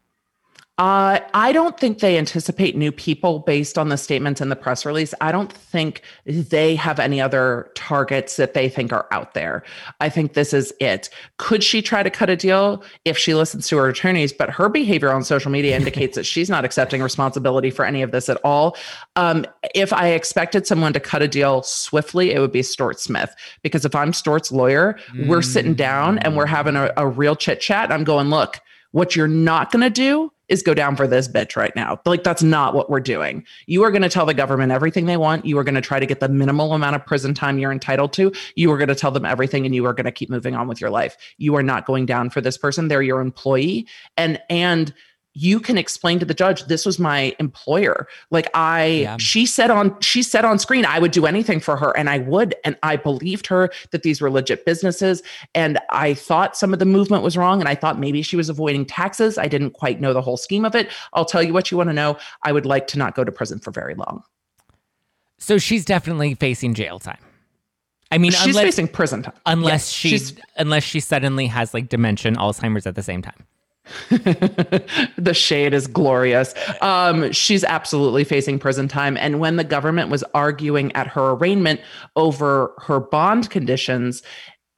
Uh, 0.79 1.19
I 1.35 1.51
don't 1.51 1.79
think 1.79 1.99
they 1.99 2.17
anticipate 2.17 2.75
new 2.75 2.91
people 2.91 3.39
based 3.39 3.77
on 3.77 3.89
the 3.89 3.97
statements 3.97 4.41
in 4.41 4.49
the 4.49 4.55
press 4.55 4.87
release. 4.87 5.13
I 5.21 5.31
don't 5.31 5.53
think 5.53 6.01
they 6.25 6.75
have 6.75 6.99
any 6.99 7.21
other 7.21 7.69
targets 7.75 8.37
that 8.37 8.55
they 8.55 8.69
think 8.69 8.91
are 8.91 9.07
out 9.11 9.35
there. 9.35 9.61
I 9.99 10.09
think 10.09 10.33
this 10.33 10.51
is 10.51 10.73
it. 10.79 11.11
Could 11.37 11.63
she 11.63 11.83
try 11.83 12.01
to 12.01 12.09
cut 12.09 12.31
a 12.31 12.35
deal 12.35 12.83
if 13.05 13.19
she 13.19 13.35
listens 13.35 13.67
to 13.67 13.77
her 13.77 13.87
attorneys? 13.87 14.33
But 14.33 14.49
her 14.49 14.67
behavior 14.67 15.11
on 15.11 15.23
social 15.23 15.51
media 15.51 15.75
indicates 15.77 16.15
that 16.15 16.25
she's 16.25 16.49
not 16.49 16.65
accepting 16.65 17.03
responsibility 17.03 17.69
for 17.69 17.85
any 17.85 18.01
of 18.01 18.09
this 18.09 18.27
at 18.27 18.37
all. 18.43 18.75
Um, 19.15 19.45
if 19.75 19.93
I 19.93 20.07
expected 20.07 20.65
someone 20.65 20.93
to 20.93 20.99
cut 20.99 21.21
a 21.21 21.27
deal 21.27 21.61
swiftly, 21.61 22.31
it 22.31 22.39
would 22.39 22.51
be 22.51 22.63
Stuart 22.63 22.99
Smith. 22.99 23.35
Because 23.61 23.85
if 23.85 23.93
I'm 23.93 24.11
Stuart's 24.11 24.51
lawyer, 24.51 24.97
mm. 25.11 25.27
we're 25.27 25.43
sitting 25.43 25.75
down 25.75 26.17
and 26.17 26.35
we're 26.35 26.47
having 26.47 26.75
a, 26.75 26.91
a 26.97 27.07
real 27.07 27.35
chit 27.35 27.61
chat. 27.61 27.91
I'm 27.91 28.03
going, 28.03 28.31
look, 28.31 28.59
what 28.89 29.15
you're 29.15 29.27
not 29.27 29.71
going 29.71 29.81
to 29.81 29.91
do 29.91 30.31
is 30.49 30.61
go 30.61 30.73
down 30.73 30.95
for 30.95 31.07
this 31.07 31.27
bitch 31.27 31.55
right 31.55 31.75
now. 31.75 31.99
Like, 32.05 32.23
that's 32.23 32.43
not 32.43 32.73
what 32.73 32.89
we're 32.89 32.99
doing. 32.99 33.45
You 33.65 33.83
are 33.83 33.91
going 33.91 34.01
to 34.01 34.09
tell 34.09 34.25
the 34.25 34.33
government 34.33 34.71
everything 34.71 35.05
they 35.05 35.17
want. 35.17 35.45
You 35.45 35.57
are 35.57 35.63
going 35.63 35.75
to 35.75 35.81
try 35.81 35.99
to 35.99 36.05
get 36.05 36.19
the 36.19 36.29
minimal 36.29 36.73
amount 36.73 36.95
of 36.95 37.05
prison 37.05 37.33
time 37.33 37.59
you're 37.59 37.71
entitled 37.71 38.13
to. 38.13 38.31
You 38.55 38.71
are 38.71 38.77
going 38.77 38.89
to 38.89 38.95
tell 38.95 39.11
them 39.11 39.25
everything 39.25 39.65
and 39.65 39.73
you 39.73 39.85
are 39.85 39.93
going 39.93 40.05
to 40.05 40.11
keep 40.11 40.29
moving 40.29 40.55
on 40.55 40.67
with 40.67 40.81
your 40.81 40.89
life. 40.89 41.17
You 41.37 41.55
are 41.55 41.63
not 41.63 41.85
going 41.85 42.05
down 42.05 42.29
for 42.29 42.41
this 42.41 42.57
person. 42.57 42.87
They're 42.87 43.01
your 43.01 43.21
employee. 43.21 43.87
And, 44.17 44.39
and, 44.49 44.93
you 45.33 45.59
can 45.59 45.77
explain 45.77 46.19
to 46.19 46.25
the 46.25 46.33
judge 46.33 46.65
this 46.65 46.85
was 46.85 46.99
my 46.99 47.35
employer. 47.39 48.07
Like 48.31 48.49
i 48.53 48.85
yeah. 48.85 49.17
she 49.17 49.45
said 49.45 49.71
on 49.71 49.99
she 49.99 50.23
said 50.23 50.45
on 50.45 50.59
screen 50.59 50.85
i 50.85 50.99
would 50.99 51.11
do 51.11 51.25
anything 51.25 51.59
for 51.59 51.77
her 51.77 51.95
and 51.97 52.09
i 52.09 52.19
would 52.19 52.55
and 52.63 52.77
i 52.83 52.95
believed 52.95 53.47
her 53.47 53.69
that 53.91 54.03
these 54.03 54.21
were 54.21 54.29
legit 54.29 54.65
businesses 54.65 55.21
and 55.55 55.79
i 55.89 56.13
thought 56.13 56.55
some 56.55 56.73
of 56.73 56.79
the 56.79 56.85
movement 56.85 57.23
was 57.23 57.37
wrong 57.37 57.59
and 57.59 57.69
i 57.69 57.75
thought 57.75 57.99
maybe 57.99 58.21
she 58.21 58.35
was 58.35 58.49
avoiding 58.49 58.85
taxes. 58.85 59.37
I 59.37 59.47
didn't 59.47 59.71
quite 59.71 59.99
know 59.99 60.13
the 60.13 60.21
whole 60.21 60.37
scheme 60.37 60.65
of 60.65 60.75
it. 60.75 60.89
I'll 61.13 61.25
tell 61.25 61.43
you 61.43 61.53
what 61.53 61.71
you 61.71 61.77
want 61.77 61.89
to 61.89 61.93
know. 61.93 62.17
I 62.43 62.51
would 62.51 62.65
like 62.65 62.87
to 62.87 62.97
not 62.97 63.15
go 63.15 63.23
to 63.23 63.31
prison 63.31 63.59
for 63.59 63.71
very 63.71 63.95
long. 63.95 64.23
So 65.39 65.57
she's 65.57 65.83
definitely 65.83 66.35
facing 66.35 66.73
jail 66.73 66.99
time. 66.99 67.19
I 68.11 68.17
mean, 68.17 68.31
she's 68.31 68.55
unless, 68.55 68.63
facing 68.63 68.87
prison 68.87 69.23
time. 69.23 69.33
Unless 69.45 69.89
she's 69.89 70.35
unless 70.55 70.83
she 70.83 70.99
suddenly 70.99 71.47
has 71.47 71.73
like 71.73 71.89
dementia, 71.89 72.31
Alzheimer's 72.33 72.85
at 72.85 72.95
the 72.95 73.03
same 73.03 73.21
time. 73.21 73.45
the 74.09 75.33
shade 75.33 75.73
is 75.73 75.87
glorious. 75.87 76.53
Um, 76.81 77.31
she's 77.31 77.63
absolutely 77.63 78.23
facing 78.23 78.59
prison 78.59 78.87
time. 78.87 79.17
And 79.17 79.39
when 79.39 79.57
the 79.57 79.63
government 79.63 80.09
was 80.09 80.23
arguing 80.33 80.91
at 80.93 81.07
her 81.07 81.31
arraignment 81.31 81.81
over 82.15 82.73
her 82.79 82.99
bond 82.99 83.49
conditions, 83.49 84.23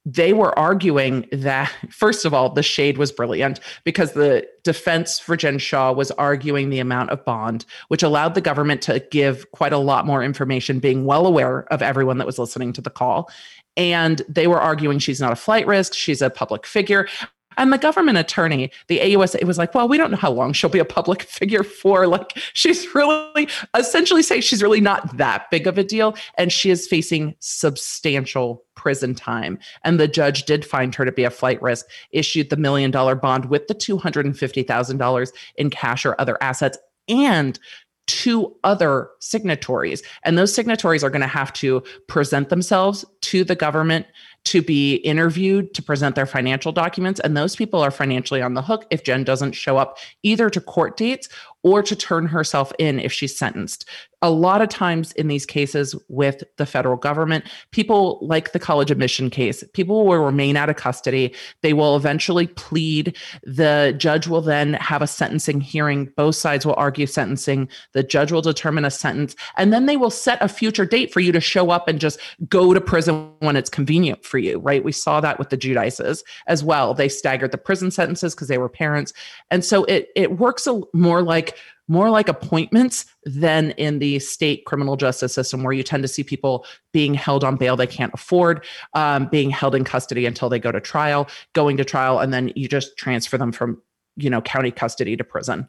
they 0.06 0.32
were 0.32 0.56
arguing 0.56 1.26
that, 1.32 1.72
first 1.90 2.24
of 2.24 2.32
all, 2.32 2.50
the 2.50 2.62
shade 2.62 2.96
was 2.96 3.12
brilliant 3.12 3.60
because 3.84 4.12
the 4.12 4.46
defense 4.62 5.18
for 5.18 5.36
Jen 5.36 5.58
Shah 5.58 5.92
was 5.92 6.12
arguing 6.12 6.70
the 6.70 6.78
amount 6.78 7.10
of 7.10 7.24
bond, 7.24 7.66
which 7.88 8.02
allowed 8.02 8.34
the 8.34 8.40
government 8.40 8.80
to 8.82 9.00
give 9.10 9.50
quite 9.50 9.72
a 9.72 9.78
lot 9.78 10.06
more 10.06 10.22
information, 10.22 10.78
being 10.78 11.04
well 11.04 11.26
aware 11.26 11.64
of 11.72 11.82
everyone 11.82 12.18
that 12.18 12.26
was 12.26 12.38
listening 12.38 12.72
to 12.74 12.80
the 12.80 12.90
call. 12.90 13.28
And 13.76 14.22
they 14.28 14.46
were 14.46 14.60
arguing 14.60 14.98
she's 15.00 15.20
not 15.20 15.32
a 15.32 15.36
flight 15.36 15.66
risk, 15.66 15.92
she's 15.92 16.22
a 16.22 16.30
public 16.30 16.64
figure. 16.64 17.08
And 17.56 17.72
the 17.72 17.78
government 17.78 18.18
attorney, 18.18 18.70
the 18.88 18.98
AUSA, 18.98 19.42
was 19.44 19.58
like, 19.58 19.74
well, 19.74 19.88
we 19.88 19.96
don't 19.96 20.10
know 20.10 20.16
how 20.16 20.30
long 20.30 20.52
she'll 20.52 20.70
be 20.70 20.78
a 20.78 20.84
public 20.84 21.22
figure 21.38 21.62
for. 21.62 22.06
Like, 22.06 22.38
she's 22.52 22.94
really 22.94 23.48
essentially 23.74 24.22
saying 24.22 24.42
she's 24.42 24.62
really 24.62 24.80
not 24.80 25.16
that 25.16 25.50
big 25.50 25.66
of 25.66 25.78
a 25.78 25.84
deal. 25.84 26.16
And 26.38 26.52
she 26.52 26.70
is 26.70 26.86
facing 26.86 27.34
substantial 27.40 28.64
prison 28.74 29.14
time. 29.14 29.58
And 29.84 29.98
the 29.98 30.08
judge 30.08 30.44
did 30.44 30.64
find 30.64 30.94
her 30.94 31.04
to 31.04 31.12
be 31.12 31.24
a 31.24 31.30
flight 31.30 31.60
risk, 31.62 31.86
issued 32.10 32.50
the 32.50 32.56
million 32.56 32.90
dollar 32.90 33.14
bond 33.14 33.46
with 33.46 33.66
the 33.66 33.74
$250,000 33.74 35.32
in 35.56 35.70
cash 35.70 36.06
or 36.06 36.20
other 36.20 36.36
assets, 36.40 36.78
and 37.08 37.58
two 38.06 38.54
other 38.62 39.10
signatories. 39.20 40.02
And 40.22 40.38
those 40.38 40.54
signatories 40.54 41.02
are 41.02 41.10
going 41.10 41.22
to 41.22 41.26
have 41.26 41.52
to 41.54 41.82
present 42.06 42.48
themselves 42.48 43.04
to 43.22 43.44
the 43.44 43.56
government 43.56 44.06
to 44.46 44.62
be 44.62 44.96
interviewed 44.96 45.74
to 45.74 45.82
present 45.82 46.14
their 46.14 46.26
financial 46.26 46.72
documents. 46.72 47.20
And 47.20 47.36
those 47.36 47.56
people 47.56 47.80
are 47.80 47.90
financially 47.90 48.40
on 48.40 48.54
the 48.54 48.62
hook 48.62 48.86
if 48.90 49.02
Jen 49.02 49.24
doesn't 49.24 49.52
show 49.52 49.76
up 49.76 49.98
either 50.22 50.48
to 50.50 50.60
court 50.60 50.96
dates 50.96 51.28
or 51.62 51.82
to 51.82 51.96
turn 51.96 52.26
herself 52.26 52.72
in 52.78 53.00
if 53.00 53.12
she's 53.12 53.36
sentenced. 53.36 53.88
A 54.26 54.30
lot 54.30 54.60
of 54.60 54.68
times 54.68 55.12
in 55.12 55.28
these 55.28 55.46
cases 55.46 55.94
with 56.08 56.42
the 56.56 56.66
federal 56.66 56.96
government, 56.96 57.44
people 57.70 58.18
like 58.20 58.50
the 58.50 58.58
college 58.58 58.90
admission 58.90 59.30
case, 59.30 59.62
people 59.72 60.04
will 60.04 60.18
remain 60.18 60.56
out 60.56 60.68
of 60.68 60.74
custody. 60.74 61.32
They 61.62 61.72
will 61.72 61.94
eventually 61.94 62.48
plead. 62.48 63.16
The 63.44 63.94
judge 63.96 64.26
will 64.26 64.40
then 64.40 64.72
have 64.74 65.00
a 65.00 65.06
sentencing 65.06 65.60
hearing. 65.60 66.06
Both 66.16 66.34
sides 66.34 66.66
will 66.66 66.74
argue 66.76 67.06
sentencing. 67.06 67.68
The 67.92 68.02
judge 68.02 68.32
will 68.32 68.42
determine 68.42 68.84
a 68.84 68.90
sentence. 68.90 69.36
And 69.56 69.72
then 69.72 69.86
they 69.86 69.96
will 69.96 70.10
set 70.10 70.42
a 70.42 70.48
future 70.48 70.84
date 70.84 71.12
for 71.12 71.20
you 71.20 71.30
to 71.30 71.40
show 71.40 71.70
up 71.70 71.86
and 71.86 72.00
just 72.00 72.18
go 72.48 72.74
to 72.74 72.80
prison 72.80 73.30
when 73.38 73.54
it's 73.54 73.70
convenient 73.70 74.24
for 74.24 74.38
you, 74.38 74.58
right? 74.58 74.82
We 74.82 74.90
saw 74.90 75.20
that 75.20 75.38
with 75.38 75.50
the 75.50 75.56
Giudices 75.56 76.24
as 76.48 76.64
well. 76.64 76.94
They 76.94 77.08
staggered 77.08 77.52
the 77.52 77.58
prison 77.58 77.92
sentences 77.92 78.34
because 78.34 78.48
they 78.48 78.58
were 78.58 78.68
parents. 78.68 79.12
And 79.52 79.64
so 79.64 79.84
it, 79.84 80.08
it 80.16 80.38
works 80.40 80.66
a, 80.66 80.80
more 80.92 81.22
like 81.22 81.56
more 81.88 82.10
like 82.10 82.28
appointments 82.28 83.06
than 83.24 83.70
in 83.72 83.98
the 83.98 84.18
state 84.18 84.64
criminal 84.64 84.96
justice 84.96 85.34
system, 85.34 85.62
where 85.62 85.72
you 85.72 85.82
tend 85.82 86.02
to 86.02 86.08
see 86.08 86.22
people 86.22 86.66
being 86.92 87.14
held 87.14 87.44
on 87.44 87.56
bail 87.56 87.76
they 87.76 87.86
can't 87.86 88.12
afford, 88.14 88.64
um, 88.94 89.26
being 89.26 89.50
held 89.50 89.74
in 89.74 89.84
custody 89.84 90.26
until 90.26 90.48
they 90.48 90.58
go 90.58 90.72
to 90.72 90.80
trial, 90.80 91.28
going 91.52 91.76
to 91.76 91.84
trial, 91.84 92.18
and 92.18 92.32
then 92.32 92.52
you 92.56 92.68
just 92.68 92.96
transfer 92.96 93.38
them 93.38 93.52
from 93.52 93.80
you 94.16 94.30
know 94.30 94.40
county 94.40 94.70
custody 94.70 95.16
to 95.16 95.24
prison. 95.24 95.68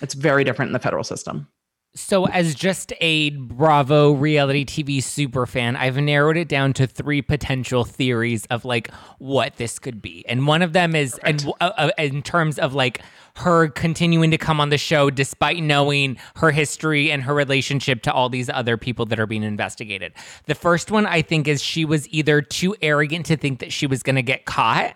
It's 0.00 0.14
very 0.14 0.44
different 0.44 0.70
in 0.70 0.72
the 0.72 0.78
federal 0.78 1.04
system. 1.04 1.48
So, 1.96 2.26
as 2.28 2.54
just 2.54 2.92
a 3.00 3.30
Bravo 3.30 4.12
reality 4.12 4.64
TV 4.64 5.02
super 5.02 5.44
fan, 5.44 5.74
I've 5.74 5.96
narrowed 5.96 6.36
it 6.36 6.46
down 6.46 6.72
to 6.74 6.86
three 6.86 7.20
potential 7.20 7.84
theories 7.84 8.46
of 8.46 8.64
like 8.64 8.92
what 9.18 9.56
this 9.56 9.80
could 9.80 10.00
be, 10.00 10.24
and 10.28 10.46
one 10.46 10.62
of 10.62 10.72
them 10.72 10.94
is, 10.94 11.18
and 11.24 11.44
uh, 11.60 11.72
uh, 11.76 11.90
in 11.98 12.22
terms 12.22 12.60
of 12.60 12.74
like 12.74 13.02
her 13.36 13.68
continuing 13.70 14.30
to 14.30 14.38
come 14.38 14.60
on 14.60 14.68
the 14.68 14.78
show 14.78 15.10
despite 15.10 15.64
knowing 15.64 16.16
her 16.36 16.52
history 16.52 17.10
and 17.10 17.24
her 17.24 17.34
relationship 17.34 18.02
to 18.02 18.12
all 18.12 18.28
these 18.28 18.48
other 18.48 18.76
people 18.76 19.04
that 19.06 19.18
are 19.18 19.26
being 19.26 19.42
investigated. 19.42 20.12
The 20.46 20.54
first 20.54 20.92
one 20.92 21.06
I 21.06 21.22
think 21.22 21.48
is 21.48 21.60
she 21.60 21.84
was 21.84 22.08
either 22.10 22.40
too 22.40 22.76
arrogant 22.82 23.26
to 23.26 23.36
think 23.36 23.58
that 23.58 23.72
she 23.72 23.88
was 23.88 24.04
going 24.04 24.16
to 24.16 24.22
get 24.22 24.44
caught 24.44 24.94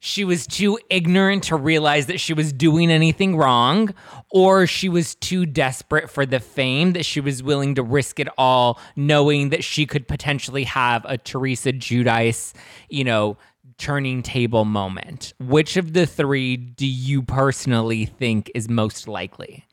she 0.00 0.24
was 0.24 0.46
too 0.46 0.78
ignorant 0.90 1.44
to 1.44 1.56
realize 1.56 2.06
that 2.06 2.20
she 2.20 2.32
was 2.32 2.52
doing 2.52 2.90
anything 2.90 3.36
wrong, 3.36 3.92
or 4.30 4.66
she 4.66 4.88
was 4.88 5.14
too 5.16 5.44
desperate 5.44 6.08
for 6.08 6.24
the 6.24 6.40
fame 6.40 6.92
that 6.92 7.04
she 7.04 7.20
was 7.20 7.42
willing 7.42 7.74
to 7.74 7.82
risk 7.82 8.20
it 8.20 8.28
all, 8.38 8.80
knowing 8.94 9.48
that 9.50 9.64
she 9.64 9.86
could 9.86 10.06
potentially 10.06 10.64
have 10.64 11.04
a 11.06 11.18
Teresa 11.18 11.72
Giudice, 11.72 12.52
you 12.88 13.04
know, 13.04 13.36
turning 13.78 14.22
table 14.22 14.64
moment. 14.64 15.34
Which 15.40 15.76
of 15.76 15.92
the 15.92 16.06
three 16.06 16.56
do 16.56 16.86
you 16.86 17.22
personally 17.22 18.06
think 18.06 18.50
is 18.54 18.68
most 18.68 19.08
likely? 19.08 19.64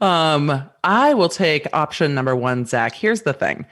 Um, 0.00 0.68
I 0.84 1.14
will 1.14 1.28
take 1.28 1.66
option 1.72 2.14
number 2.14 2.36
one, 2.36 2.66
Zack. 2.66 2.94
Here's 2.94 3.22
the 3.22 3.32
thing. 3.32 3.66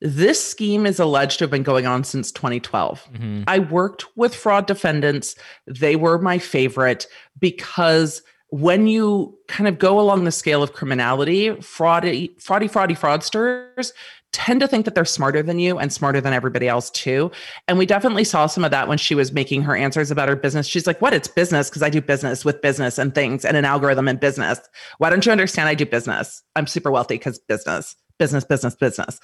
This 0.00 0.42
scheme 0.42 0.86
is 0.86 0.98
alleged 0.98 1.38
to 1.38 1.44
have 1.44 1.50
been 1.50 1.62
going 1.62 1.86
on 1.86 2.04
since 2.04 2.32
2012. 2.32 3.08
Mm-hmm. 3.12 3.42
I 3.46 3.58
worked 3.58 4.04
with 4.16 4.34
fraud 4.34 4.66
defendants. 4.66 5.34
They 5.66 5.96
were 5.96 6.18
my 6.18 6.38
favorite 6.38 7.06
because 7.38 8.22
when 8.48 8.86
you 8.86 9.36
kind 9.46 9.68
of 9.68 9.78
go 9.78 10.00
along 10.00 10.24
the 10.24 10.32
scale 10.32 10.62
of 10.62 10.72
criminality, 10.72 11.50
fraudy, 11.50 12.34
fraudy, 12.40 12.68
fraudy 12.68 12.98
fraudsters 12.98 13.92
tend 14.32 14.60
to 14.60 14.68
think 14.68 14.84
that 14.84 14.94
they're 14.94 15.04
smarter 15.04 15.42
than 15.42 15.58
you 15.58 15.78
and 15.78 15.92
smarter 15.92 16.20
than 16.20 16.32
everybody 16.32 16.68
else 16.68 16.90
too. 16.90 17.30
And 17.68 17.78
we 17.78 17.86
definitely 17.86 18.24
saw 18.24 18.46
some 18.46 18.64
of 18.64 18.70
that 18.70 18.88
when 18.88 18.98
she 18.98 19.14
was 19.14 19.32
making 19.32 19.62
her 19.62 19.76
answers 19.76 20.10
about 20.10 20.28
her 20.28 20.36
business. 20.36 20.66
She's 20.66 20.86
like, 20.86 21.00
"What? 21.00 21.12
It's 21.12 21.28
business 21.28 21.68
because 21.68 21.82
I 21.82 21.90
do 21.90 22.00
business 22.00 22.44
with 22.44 22.62
business 22.62 22.98
and 22.98 23.14
things 23.14 23.44
and 23.44 23.56
an 23.56 23.64
algorithm 23.64 24.08
in 24.08 24.16
business. 24.16 24.60
Why 24.98 25.10
don't 25.10 25.26
you 25.26 25.32
understand 25.32 25.68
I 25.68 25.74
do 25.74 25.86
business? 25.86 26.42
I'm 26.56 26.66
super 26.66 26.90
wealthy 26.90 27.16
because 27.16 27.38
business." 27.38 27.96
Business, 28.20 28.44
business, 28.44 28.76
business. 28.76 29.18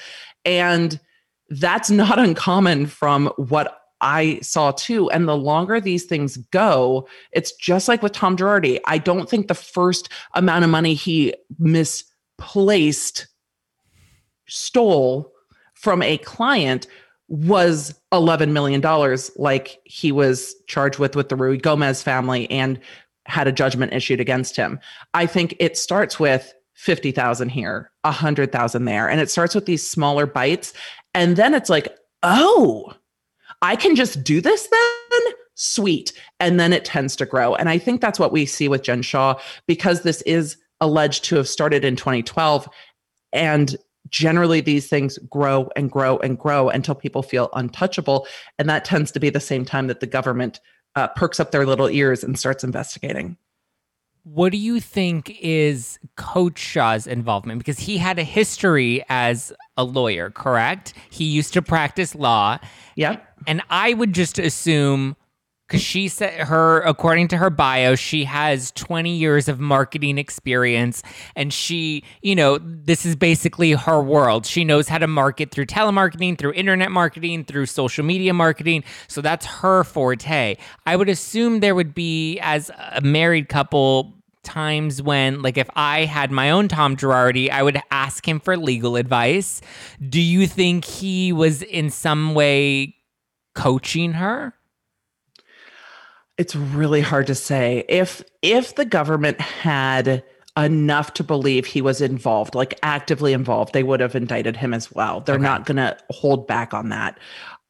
And 0.45 0.99
that's 1.51 1.91
not 1.91 2.19
uncommon 2.27 2.87
from 2.87 3.27
what 3.37 3.83
I 4.01 4.41
saw 4.43 4.73
too. 4.73 5.11
And 5.11 5.29
the 5.29 5.37
longer 5.37 5.81
these 5.81 6.05
things 6.05 6.39
go, 6.39 7.07
it's 7.33 7.53
just 7.53 7.89
like 7.89 8.03
with 8.03 8.13
Tom 8.13 8.37
Girardi. 8.37 8.81
I 8.87 8.99
don't 8.99 9.29
think 9.29 9.47
the 9.47 9.55
first 9.55 10.09
amount 10.35 10.65
of 10.65 10.71
money 10.71 10.95
he 10.95 11.35
misplaced, 11.59 13.29
stole 14.49 15.33
from 15.75 16.03
a 16.03 16.19
client 16.19 16.87
was 17.29 17.95
$11 18.13 18.53
million, 18.53 18.81
like 19.37 19.81
he 19.85 20.13
was 20.13 20.55
charged 20.69 20.99
with 20.99 21.17
with 21.17 21.29
the 21.29 21.37
Ruigomez 21.37 22.03
family 22.03 22.49
and 22.51 22.79
had 23.27 23.49
a 23.49 23.53
judgment 23.53 23.93
issued 23.93 24.21
against 24.21 24.57
him. 24.57 24.79
I 25.13 25.27
think 25.27 25.57
it 25.59 25.77
starts 25.77 26.21
with 26.21 26.55
50,000 26.77 27.49
here, 27.49 27.91
100,000 28.03 28.85
there. 28.85 29.09
And 29.09 29.21
it 29.21 29.31
starts 29.31 29.55
with 29.55 29.67
these 29.67 29.87
smaller 29.87 30.27
bites. 30.27 30.73
And 31.15 31.37
then 31.37 31.55
it's 31.55 31.71
like, 31.71 31.89
oh, 32.23 32.93
I 33.63 33.77
can 33.77 33.97
just 33.97 34.23
do 34.23 34.41
this 34.41 34.69
then? 34.69 35.35
Sweet. 35.55 36.13
And 36.39 36.61
then 36.61 36.73
it 36.73 36.85
tends 36.85 37.17
to 37.17 37.27
grow. 37.27 37.55
And 37.55 37.69
I 37.69 37.79
think 37.79 38.01
that's 38.01 38.19
what 38.19 38.33
we 38.33 38.45
see 38.45 38.69
with 38.69 38.83
Jen 38.83 39.03
Shah 39.03 39.39
because 39.67 40.03
this 40.03 40.21
is 40.23 40.59
alleged 40.81 41.25
to 41.25 41.37
have 41.37 41.49
started 41.49 41.85
in 41.85 41.97
2012. 41.97 42.69
And 43.33 43.75
generally 44.11 44.61
these 44.61 44.89
things 44.89 45.19
grow 45.31 45.71
and 45.77 45.91
grow 45.91 46.19
and 46.19 46.39
grow 46.39 46.69
until 46.69 46.95
people 46.95 47.23
feel 47.23 47.49
untouchable. 47.55 48.27
And 48.59 48.69
that 48.69 48.85
tends 48.85 49.11
to 49.13 49.21
be 49.21 49.31
the 49.31 49.41
same 49.41 49.65
time 49.65 49.87
that 49.87 50.01
the 50.01 50.07
government 50.07 50.61
uh, 50.95 51.09
perks 51.09 51.41
up 51.41 51.51
their 51.51 51.67
little 51.67 51.89
ears 51.89 52.23
and 52.23 52.39
starts 52.39 52.63
investigating. 52.63 53.39
What 54.27 54.51
do 54.51 54.59
you 54.59 54.81
think 54.81 55.39
is 55.41 56.01
Coach 56.17 56.59
Shah's 56.59 57.07
involvement? 57.07 57.59
Because 57.59 57.79
he 57.79 57.97
had 57.97 58.19
a 58.19 58.25
history 58.25 59.05
as 59.09 59.53
a 59.77 59.85
lawyer, 59.85 60.31
correct? 60.31 60.95
He 61.11 61.27
used 61.27 61.53
to 61.53 61.63
practice 61.63 62.13
law. 62.13 62.59
Yeah. 62.97 63.21
And 63.47 63.63
I 63.71 63.95
would 63.95 64.13
just 64.13 64.41
assume 64.41 65.15
because 65.69 65.81
she 65.81 66.09
said 66.09 66.41
her 66.41 66.81
according 66.81 67.27
to 67.29 67.37
her 67.37 67.51
bio 67.51 67.97
she 67.97 68.23
has 68.25 68.71
20 68.73 69.17
years 69.17 69.49
of 69.49 69.59
marketing 69.59 70.17
experience 70.17 71.03
and 71.35 71.53
she 71.53 72.05
you 72.23 72.37
know 72.37 72.59
this 72.63 73.05
is 73.05 73.17
basically 73.17 73.73
her 73.73 74.01
world 74.01 74.47
she 74.47 74.63
knows 74.63 74.87
how 74.87 74.99
to 74.99 75.09
market 75.09 75.51
through 75.51 75.67
telemarketing 75.67 76.39
through 76.39 76.53
internet 76.53 76.93
marketing 76.93 77.45
through 77.45 77.67
social 77.67 78.05
media 78.05 78.33
marketing 78.33 78.85
so 79.09 79.21
that's 79.21 79.45
her 79.45 79.83
forte 79.83 80.57
i 80.87 80.95
would 80.95 81.09
assume 81.09 81.59
there 81.59 81.75
would 81.75 81.95
be 81.95 82.39
as 82.41 82.71
a 82.93 83.01
married 83.01 83.49
couple 83.49 84.16
times 84.47 85.03
when 85.03 85.43
like 85.43 85.59
if 85.59 85.69
I 85.77 86.07
had 86.07 86.31
my 86.31 86.51
own 86.51 86.69
Tom 86.69 86.97
Girardi, 86.97 87.51
I 87.51 87.63
would 87.63 87.81
ask 87.91 88.27
him 88.27 88.41
for 88.41 88.57
legal 88.57 88.97
advice. 88.97 89.61
Do 90.09 90.21
you 90.21 90.47
think 90.47 90.85
he 90.85 91.33
was 91.33 91.63
in 91.63 91.91
some 91.91 92.35
way 92.35 92.95
coaching 93.55 94.13
her? 94.13 94.55
It's 96.39 96.57
really 96.57 97.01
hard 97.01 97.27
to 97.27 97.35
say. 97.35 97.85
If 97.89 98.23
if 98.41 98.75
the 98.77 98.85
government 98.85 99.41
had 99.41 100.23
enough 100.57 101.13
to 101.15 101.25
believe 101.25 101.67
he 101.67 101.83
was 101.83 102.01
involved, 102.01 102.55
like 102.55 102.79
actively 102.83 103.33
involved, 103.33 103.75
they 103.75 103.83
would 103.83 104.01
have 104.01 104.15
indicted 104.15 104.57
him 104.57 104.73
as 104.73 104.91
well. 104.91 105.21
They're 105.21 105.35
okay. 105.35 105.43
not 105.43 105.67
going 105.67 105.77
to 105.77 105.97
hold 106.11 106.47
back 106.47 106.73
on 106.73 106.89
that. 106.89 107.19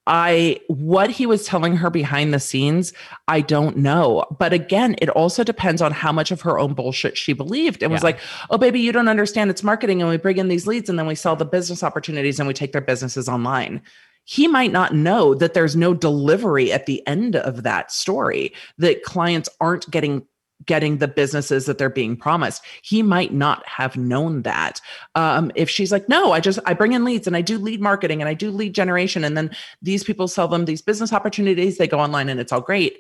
I 0.07 0.61
what 0.69 1.11
he 1.11 1.27
was 1.27 1.45
telling 1.45 1.77
her 1.77 1.91
behind 1.91 2.33
the 2.33 2.41
scenes, 2.41 2.93
I 3.29 3.41
don't 3.41 3.79
know. 3.79 4.25
But 4.39 4.53
again, 4.53 4.95
it 5.03 5.09
also 5.11 5.43
depends 5.43 5.83
on 5.83 5.93
how 5.93 6.13
much 6.13 6.31
of 6.31 6.41
her 6.43 6.59
own 6.59 6.75
bullshit 6.75 7.19
she 7.19 7.33
believed 7.33 7.83
and 7.83 7.91
yeah. 7.91 7.97
was 7.97 8.05
like, 8.05 8.21
"Oh 8.51 8.59
baby, 8.59 8.81
you 8.81 8.93
don't 8.93 9.09
understand 9.09 9.51
it's 9.51 9.63
marketing 9.63 10.01
and 10.01 10.11
we 10.11 10.17
bring 10.17 10.39
in 10.39 10.49
these 10.49 10.67
leads 10.67 10.89
and 10.89 10.99
then 10.99 11.07
we 11.07 11.15
sell 11.15 11.37
the 11.37 11.45
business 11.45 11.83
opportunities 11.83 12.39
and 12.39 12.47
we 12.47 12.55
take 12.55 12.73
their 12.73 12.81
businesses 12.81 13.29
online." 13.29 13.83
He 14.29 14.49
might 14.49 14.73
not 14.73 14.93
know 14.93 15.35
that 15.35 15.55
there's 15.55 15.77
no 15.77 15.95
delivery 15.95 16.73
at 16.73 16.87
the 16.87 17.07
end 17.07 17.37
of 17.37 17.63
that 17.63 17.93
story, 17.93 18.53
that 18.77 19.05
clients 19.05 19.49
aren't 19.61 19.89
getting 19.89 20.27
getting 20.65 20.99
the 20.99 21.09
businesses 21.09 21.67
that 21.67 21.79
they're 21.79 21.91
being 21.91 22.17
promised. 22.17 22.63
He 22.83 23.03
might 23.03 23.33
not 23.33 23.67
have 23.69 23.97
known 23.97 24.43
that. 24.43 24.81
Um, 25.15 25.53
if 25.55 25.69
she's 25.69 25.93
like, 25.93 26.09
no, 26.09 26.33
I 26.33 26.41
just 26.41 26.59
I 26.67 26.75
bring 26.75 26.93
in 26.93 27.05
leads 27.05 27.27
and 27.27 27.37
I 27.37 27.43
do 27.43 27.59
lead 27.59 27.81
marketing 27.81 28.23
and 28.23 28.29
I 28.29 28.35
do 28.35 28.51
lead 28.51 28.75
generation, 28.75 29.25
and 29.25 29.37
then 29.37 29.51
these 29.83 30.05
people 30.05 30.29
sell 30.29 30.49
them 30.49 30.65
these 30.65 30.83
business 30.83 31.13
opportunities. 31.13 31.79
They 31.79 31.89
go 31.89 32.01
online 32.01 32.29
and 32.29 32.41
it's 32.41 32.53
all 32.53 32.61
great. 32.61 32.99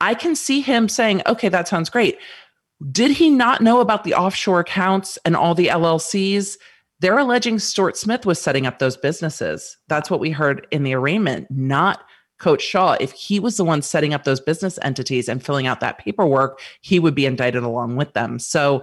I 0.00 0.14
can 0.14 0.36
see 0.36 0.60
him 0.60 0.88
saying, 0.88 1.22
okay, 1.26 1.48
that 1.48 1.68
sounds 1.68 1.90
great. 1.90 2.18
Did 2.92 3.10
he 3.10 3.30
not 3.30 3.60
know 3.60 3.80
about 3.80 4.04
the 4.04 4.14
offshore 4.14 4.60
accounts 4.60 5.18
and 5.24 5.34
all 5.34 5.54
the 5.54 5.66
LLCs? 5.66 6.56
They're 7.00 7.18
alleging 7.18 7.58
Stuart 7.58 7.96
Smith 7.96 8.26
was 8.26 8.40
setting 8.40 8.66
up 8.66 8.78
those 8.78 8.96
businesses. 8.96 9.76
That's 9.88 10.10
what 10.10 10.20
we 10.20 10.30
heard 10.30 10.66
in 10.70 10.84
the 10.84 10.94
arraignment, 10.94 11.48
not 11.50 12.02
Coach 12.38 12.62
Shah, 12.62 12.96
if 13.00 13.12
he 13.12 13.40
was 13.40 13.56
the 13.56 13.64
one 13.64 13.82
setting 13.82 14.14
up 14.14 14.24
those 14.24 14.40
business 14.40 14.78
entities 14.82 15.28
and 15.28 15.44
filling 15.44 15.66
out 15.66 15.80
that 15.80 15.98
paperwork, 15.98 16.60
he 16.80 16.98
would 16.98 17.14
be 17.14 17.26
indicted 17.26 17.62
along 17.62 17.96
with 17.96 18.12
them. 18.12 18.38
So 18.38 18.82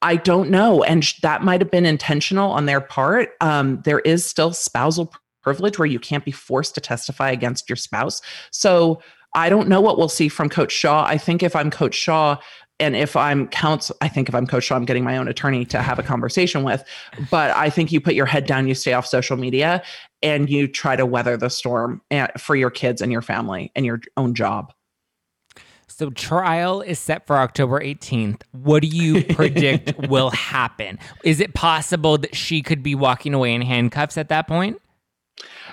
I 0.00 0.16
don't 0.16 0.50
know. 0.50 0.82
And 0.84 1.02
that 1.22 1.42
might 1.42 1.60
have 1.60 1.70
been 1.70 1.86
intentional 1.86 2.50
on 2.50 2.66
their 2.66 2.80
part. 2.80 3.30
Um, 3.40 3.82
there 3.84 3.98
is 4.00 4.24
still 4.24 4.52
spousal 4.52 5.12
privilege 5.42 5.78
where 5.78 5.86
you 5.86 5.98
can't 5.98 6.24
be 6.24 6.30
forced 6.30 6.74
to 6.74 6.80
testify 6.80 7.30
against 7.30 7.68
your 7.68 7.76
spouse. 7.76 8.22
So 8.50 9.00
I 9.34 9.48
don't 9.48 9.68
know 9.68 9.80
what 9.80 9.98
we'll 9.98 10.08
see 10.08 10.28
from 10.28 10.48
Coach 10.48 10.72
Shah. 10.72 11.04
I 11.04 11.18
think 11.18 11.42
if 11.42 11.54
I'm 11.54 11.70
Coach 11.70 11.94
Shah, 11.94 12.38
and 12.80 12.94
if 12.94 13.16
I'm 13.16 13.48
counsel, 13.48 13.96
I 14.00 14.08
think 14.08 14.28
if 14.28 14.34
I'm 14.34 14.46
coach, 14.46 14.70
I'm 14.70 14.84
getting 14.84 15.04
my 15.04 15.16
own 15.16 15.28
attorney 15.28 15.64
to 15.66 15.82
have 15.82 15.98
a 15.98 16.02
conversation 16.02 16.62
with. 16.62 16.84
But 17.30 17.50
I 17.56 17.70
think 17.70 17.90
you 17.90 18.00
put 18.00 18.14
your 18.14 18.26
head 18.26 18.46
down, 18.46 18.68
you 18.68 18.74
stay 18.74 18.92
off 18.92 19.06
social 19.06 19.36
media, 19.36 19.82
and 20.22 20.48
you 20.48 20.68
try 20.68 20.96
to 20.96 21.04
weather 21.04 21.36
the 21.36 21.50
storm 21.50 22.00
eh, 22.10 22.28
for 22.38 22.54
your 22.54 22.70
kids 22.70 23.02
and 23.02 23.10
your 23.10 23.22
family 23.22 23.72
and 23.74 23.84
your 23.84 24.00
own 24.16 24.34
job. 24.34 24.72
So 25.88 26.10
trial 26.10 26.80
is 26.80 27.00
set 27.00 27.26
for 27.26 27.36
October 27.36 27.80
18th. 27.80 28.42
What 28.52 28.82
do 28.82 28.88
you 28.88 29.24
predict 29.34 30.08
will 30.08 30.30
happen? 30.30 30.98
Is 31.24 31.40
it 31.40 31.54
possible 31.54 32.18
that 32.18 32.36
she 32.36 32.62
could 32.62 32.84
be 32.84 32.94
walking 32.94 33.34
away 33.34 33.52
in 33.52 33.62
handcuffs 33.62 34.16
at 34.16 34.28
that 34.28 34.46
point? 34.46 34.80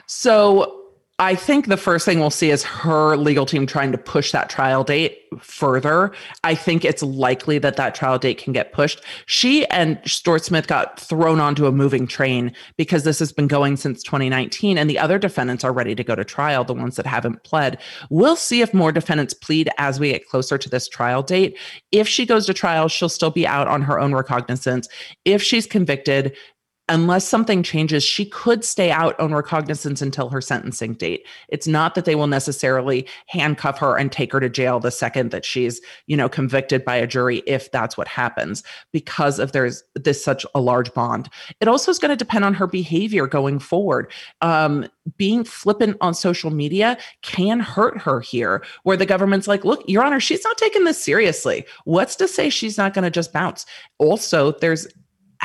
So 0.07 0.84
I 1.17 1.33
think 1.33 1.67
the 1.67 1.77
first 1.77 2.03
thing 2.03 2.19
we'll 2.19 2.29
see 2.29 2.51
is 2.51 2.63
her 2.63 3.15
legal 3.15 3.45
team 3.45 3.65
trying 3.65 3.93
to 3.93 3.97
push 3.97 4.33
that 4.33 4.49
trial 4.49 4.83
date 4.83 5.21
further. 5.39 6.11
I 6.43 6.55
think 6.55 6.83
it's 6.83 7.01
likely 7.01 7.57
that 7.59 7.77
that 7.77 7.95
trial 7.95 8.19
date 8.19 8.37
can 8.37 8.51
get 8.51 8.73
pushed. 8.73 9.01
She 9.25 9.65
and 9.67 9.97
Stuart 10.03 10.43
Smith 10.43 10.67
got 10.67 10.99
thrown 10.99 11.39
onto 11.39 11.67
a 11.67 11.71
moving 11.71 12.05
train 12.05 12.53
because 12.75 13.05
this 13.05 13.17
has 13.19 13.31
been 13.31 13.47
going 13.47 13.77
since 13.77 14.03
2019 14.03 14.77
and 14.77 14.89
the 14.89 14.99
other 14.99 15.17
defendants 15.17 15.63
are 15.63 15.71
ready 15.71 15.95
to 15.95 16.03
go 16.03 16.15
to 16.15 16.25
trial, 16.25 16.65
the 16.65 16.73
ones 16.73 16.97
that 16.97 17.05
haven't 17.05 17.45
pled. 17.45 17.77
We'll 18.09 18.35
see 18.35 18.59
if 18.59 18.73
more 18.73 18.91
defendants 18.91 19.33
plead 19.33 19.69
as 19.77 20.01
we 20.01 20.11
get 20.11 20.27
closer 20.27 20.57
to 20.57 20.69
this 20.69 20.89
trial 20.89 21.23
date. 21.23 21.57
If 21.93 22.09
she 22.09 22.25
goes 22.25 22.45
to 22.47 22.53
trial, 22.53 22.89
she'll 22.89 23.07
still 23.07 23.31
be 23.31 23.47
out 23.47 23.69
on 23.69 23.81
her 23.83 24.01
own 24.01 24.13
recognizance. 24.13 24.89
If 25.23 25.41
she's 25.41 25.65
convicted, 25.65 26.35
unless 26.87 27.27
something 27.27 27.63
changes, 27.63 28.03
she 28.03 28.25
could 28.25 28.63
stay 28.63 28.91
out 28.91 29.19
on 29.19 29.33
recognizance 29.33 30.01
until 30.01 30.29
her 30.29 30.41
sentencing 30.41 30.93
date. 30.93 31.25
It's 31.49 31.67
not 31.67 31.95
that 31.95 32.05
they 32.05 32.13
will 32.13 32.27
necessarily 32.27 33.07
handcuff 33.27 33.79
her 33.79 33.97
and 33.97 34.11
take 34.11 34.31
her 34.33 34.39
to 34.39 34.49
jail 34.49 34.79
the 34.79 34.91
second 34.91 35.31
that 35.31 35.45
she's, 35.45 35.81
you 36.05 36.15
know, 36.15 36.29
convicted 36.29 36.85
by 36.85 36.95
a 36.95 37.07
jury 37.07 37.41
if 37.47 37.71
that's 37.71 37.97
what 37.97 38.07
happens 38.07 38.63
because 38.91 39.39
of 39.39 39.51
there's 39.51 39.83
this 39.95 40.23
such 40.23 40.45
a 40.53 40.61
large 40.61 40.93
bond. 40.93 41.29
It 41.59 41.67
also 41.67 41.89
is 41.89 41.97
going 41.97 42.11
to 42.11 42.15
depend 42.15 42.45
on 42.45 42.53
her 42.53 42.67
behavior 42.67 43.25
going 43.25 43.57
forward. 43.57 44.11
Um, 44.41 44.87
being 45.17 45.43
flippant 45.43 45.97
on 46.01 46.13
social 46.13 46.51
media 46.51 46.97
can 47.23 47.59
hurt 47.59 47.99
her 47.99 48.19
here, 48.21 48.63
where 48.83 48.97
the 48.97 49.05
government's 49.05 49.47
like, 49.47 49.65
look, 49.65 49.83
Your 49.87 50.03
Honor, 50.03 50.19
she's 50.19 50.43
not 50.43 50.57
taking 50.57 50.83
this 50.83 51.03
seriously. 51.03 51.65
What's 51.85 52.15
to 52.17 52.27
say 52.27 52.49
she's 52.49 52.77
not 52.77 52.93
going 52.93 53.03
to 53.03 53.11
just 53.11 53.33
bounce? 53.33 53.65
Also, 53.97 54.51
there's 54.53 54.87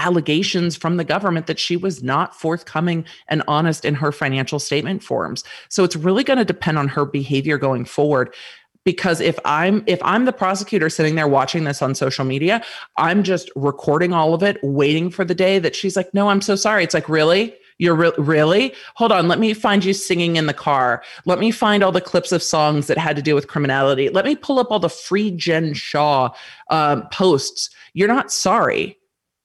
allegations 0.01 0.77
from 0.77 0.97
the 0.97 1.05
government 1.05 1.47
that 1.47 1.59
she 1.59 1.77
was 1.77 2.03
not 2.03 2.35
forthcoming 2.35 3.05
and 3.29 3.43
honest 3.47 3.85
in 3.85 3.95
her 3.95 4.11
financial 4.11 4.59
statement 4.59 5.03
forms. 5.03 5.45
So 5.69 5.85
it's 5.85 5.95
really 5.95 6.25
going 6.25 6.39
to 6.39 6.45
depend 6.45 6.79
on 6.79 6.89
her 6.89 7.05
behavior 7.05 7.59
going 7.59 7.85
forward. 7.85 8.35
Because 8.83 9.21
if 9.21 9.39
i'm 9.45 9.85
if 9.87 10.01
i'm 10.03 10.25
the 10.25 10.33
prosecutor 10.33 10.89
sitting 10.89 11.15
there 11.15 11.29
watching 11.29 11.65
this 11.65 11.83
on 11.83 11.95
social 11.95 12.25
media 12.25 12.63
i'm 12.97 13.23
just 13.23 13.51
recording 13.55 14.15
all 14.15 14.33
of 14.33 14.43
it 14.43 14.57
waiting 14.63 15.11
for 15.11 15.23
the 15.23 15.35
day 15.35 15.59
that 15.59 15.77
she's 15.77 15.97
like 15.97 16.13
no 16.15 16.31
i'm 16.31 16.41
so 16.41 16.57
sorry. 16.57 16.83
It's 16.83 16.95
like 16.95 17.09
really? 17.09 17.55
You're 17.77 17.95
re- 17.95 18.13
really? 18.17 18.73
Hold 18.95 19.13
on 19.13 19.29
let 19.29 19.39
me 19.39 19.53
find 19.53 19.85
you 19.85 19.93
singing 19.93 20.37
in 20.37 20.47
the 20.47 20.55
car. 20.55 21.03
Let 21.27 21.39
me 21.39 21.51
find 21.51 21.83
all 21.83 21.93
the 21.93 22.01
clips 22.01 22.33
of 22.33 22.43
songs 22.43 22.87
that 22.87 22.97
had 22.97 23.17
to 23.17 23.23
do 23.23 23.35
with 23.35 23.49
criminality. 23.49 24.09
Let 24.09 24.25
me 24.25 24.35
pull 24.35 24.59
up 24.59 24.71
all 24.71 24.81
the 24.81 24.89
free 24.89 25.31
jen 25.31 25.75
shah 25.75 26.31
um, 26.71 27.07
posts. 27.13 27.69
You're 27.93 28.09
not 28.09 28.33
sorry 28.33 28.97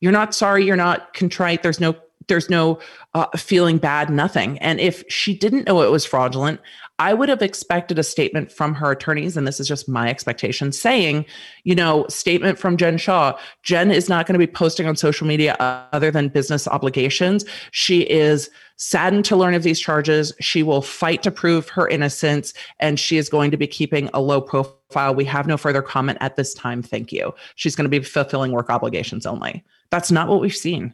you're 0.01 0.11
not 0.11 0.35
sorry, 0.35 0.65
you're 0.65 0.75
not 0.75 1.13
contrite. 1.13 1.63
There's 1.63 1.79
no 1.79 1.95
there's 2.27 2.49
no 2.49 2.79
uh, 3.13 3.27
feeling 3.37 3.77
bad, 3.77 4.09
nothing. 4.09 4.57
And 4.59 4.79
if 4.79 5.03
she 5.09 5.37
didn't 5.37 5.67
know 5.67 5.81
it 5.81 5.91
was 5.91 6.05
fraudulent, 6.05 6.59
I 6.97 7.13
would 7.13 7.27
have 7.27 7.41
expected 7.41 7.99
a 7.99 8.03
statement 8.03 8.51
from 8.51 8.73
her 8.75 8.91
attorneys, 8.91 9.35
and 9.35 9.45
this 9.45 9.59
is 9.59 9.67
just 9.67 9.89
my 9.89 10.09
expectation, 10.09 10.71
saying, 10.71 11.25
you 11.65 11.75
know, 11.75 12.05
statement 12.07 12.57
from 12.57 12.77
Jen 12.77 12.97
Shah. 12.97 13.37
Jen 13.63 13.91
is 13.91 14.07
not 14.07 14.25
going 14.25 14.39
to 14.39 14.45
be 14.45 14.51
posting 14.51 14.87
on 14.87 14.95
social 14.95 15.27
media 15.27 15.55
other 15.91 16.09
than 16.09 16.29
business 16.29 16.69
obligations. 16.69 17.43
She 17.71 18.01
is 18.01 18.49
saddened 18.77 19.25
to 19.25 19.35
learn 19.35 19.55
of 19.55 19.63
these 19.63 19.79
charges. 19.79 20.31
She 20.39 20.63
will 20.63 20.81
fight 20.81 21.21
to 21.23 21.31
prove 21.31 21.67
her 21.69 21.85
innocence, 21.87 22.53
and 22.79 22.97
she 22.97 23.17
is 23.17 23.27
going 23.27 23.51
to 23.51 23.57
be 23.57 23.67
keeping 23.67 24.09
a 24.13 24.21
low 24.21 24.39
profile. 24.39 25.13
We 25.13 25.25
have 25.25 25.47
no 25.47 25.57
further 25.57 25.81
comment 25.81 26.17
at 26.21 26.37
this 26.37 26.53
time. 26.53 26.81
Thank 26.81 27.11
you. 27.11 27.35
She's 27.55 27.75
going 27.75 27.89
to 27.89 27.99
be 27.99 28.05
fulfilling 28.05 28.53
work 28.53 28.69
obligations 28.69 29.25
only. 29.25 29.65
That's 29.89 30.11
not 30.11 30.29
what 30.29 30.39
we've 30.39 30.55
seen. 30.55 30.93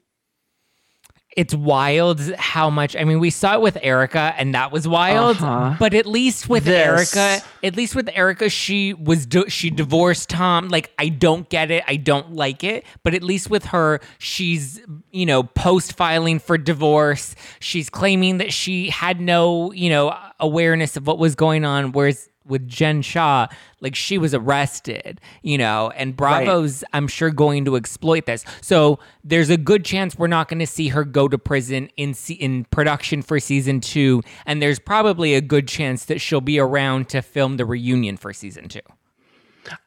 It's 1.37 1.55
wild 1.55 2.19
how 2.35 2.69
much. 2.69 2.95
I 2.95 3.05
mean, 3.05 3.19
we 3.19 3.29
saw 3.29 3.53
it 3.53 3.61
with 3.61 3.77
Erika 3.81 4.33
and 4.37 4.53
that 4.53 4.71
was 4.71 4.85
wild. 4.85 5.37
Uh-huh. 5.37 5.75
But 5.79 5.93
at 5.93 6.05
least 6.05 6.49
with 6.49 6.65
this. 6.65 7.15
Erika, 7.15 7.45
at 7.63 7.75
least 7.77 7.95
with 7.95 8.09
Erika 8.13 8.49
she 8.49 8.93
was 8.93 9.27
she 9.47 9.69
divorced 9.69 10.29
Tom. 10.29 10.67
Like, 10.67 10.91
I 10.99 11.07
don't 11.07 11.47
get 11.47 11.71
it. 11.71 11.83
I 11.87 11.95
don't 11.95 12.33
like 12.33 12.65
it. 12.65 12.85
But 13.03 13.13
at 13.13 13.23
least 13.23 13.49
with 13.49 13.65
her, 13.65 14.01
she's 14.17 14.81
you 15.11 15.25
know 15.25 15.43
post 15.43 15.93
filing 15.93 16.39
for 16.39 16.57
divorce. 16.57 17.35
She's 17.59 17.89
claiming 17.89 18.39
that 18.39 18.51
she 18.51 18.89
had 18.89 19.21
no 19.21 19.71
you 19.71 19.89
know 19.89 20.13
awareness 20.39 20.97
of 20.97 21.07
what 21.07 21.17
was 21.17 21.35
going 21.35 21.63
on. 21.63 21.93
Whereas 21.93 22.29
with 22.45 22.67
Jen 22.67 23.01
Shah, 23.01 23.47
like 23.79 23.95
she 23.95 24.17
was 24.17 24.33
arrested, 24.33 25.21
you 25.41 25.57
know, 25.57 25.91
and 25.95 26.15
Bravo's, 26.15 26.83
right. 26.83 26.89
I'm 26.93 27.07
sure, 27.07 27.29
going 27.29 27.65
to 27.65 27.75
exploit 27.75 28.25
this. 28.25 28.43
So 28.61 28.99
there's 29.23 29.49
a 29.49 29.57
good 29.57 29.85
chance 29.85 30.17
we're 30.17 30.27
not 30.27 30.47
going 30.49 30.59
to 30.59 30.67
see 30.67 30.89
her 30.89 31.03
go 31.03 31.27
to 31.27 31.37
prison 31.37 31.89
in 31.97 32.15
in 32.39 32.65
production 32.65 33.21
for 33.21 33.39
season 33.39 33.79
two, 33.79 34.21
and 34.45 34.61
there's 34.61 34.79
probably 34.79 35.33
a 35.35 35.41
good 35.41 35.67
chance 35.67 36.05
that 36.05 36.19
she'll 36.19 36.41
be 36.41 36.59
around 36.59 37.09
to 37.09 37.21
film 37.21 37.57
the 37.57 37.65
reunion 37.65 38.17
for 38.17 38.33
season 38.33 38.67
two. 38.67 38.81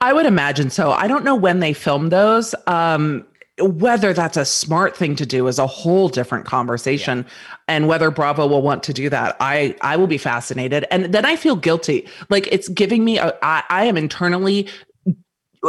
I 0.00 0.12
would 0.12 0.26
imagine 0.26 0.70
so. 0.70 0.92
I 0.92 1.08
don't 1.08 1.24
know 1.24 1.34
when 1.34 1.60
they 1.60 1.72
filmed 1.72 2.12
those. 2.12 2.54
Um, 2.66 3.26
whether 3.60 4.12
that's 4.12 4.36
a 4.36 4.44
smart 4.44 4.96
thing 4.96 5.14
to 5.14 5.24
do 5.24 5.46
is 5.46 5.60
a 5.60 5.66
whole 5.66 6.08
different 6.08 6.44
conversation 6.44 7.18
yeah. 7.18 7.54
and 7.68 7.86
whether 7.86 8.10
bravo 8.10 8.46
will 8.46 8.62
want 8.62 8.82
to 8.82 8.92
do 8.92 9.08
that 9.08 9.36
i 9.40 9.74
i 9.80 9.96
will 9.96 10.08
be 10.08 10.18
fascinated 10.18 10.84
and 10.90 11.14
then 11.14 11.24
i 11.24 11.36
feel 11.36 11.54
guilty 11.54 12.08
like 12.30 12.48
it's 12.50 12.68
giving 12.68 13.04
me 13.04 13.18
a, 13.18 13.32
I, 13.42 13.62
I 13.70 13.84
am 13.84 13.96
internally 13.96 14.68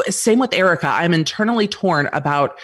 same 0.10 0.40
with 0.40 0.54
erika 0.54 0.88
i'm 0.88 1.14
internally 1.14 1.68
torn 1.68 2.10
about 2.12 2.58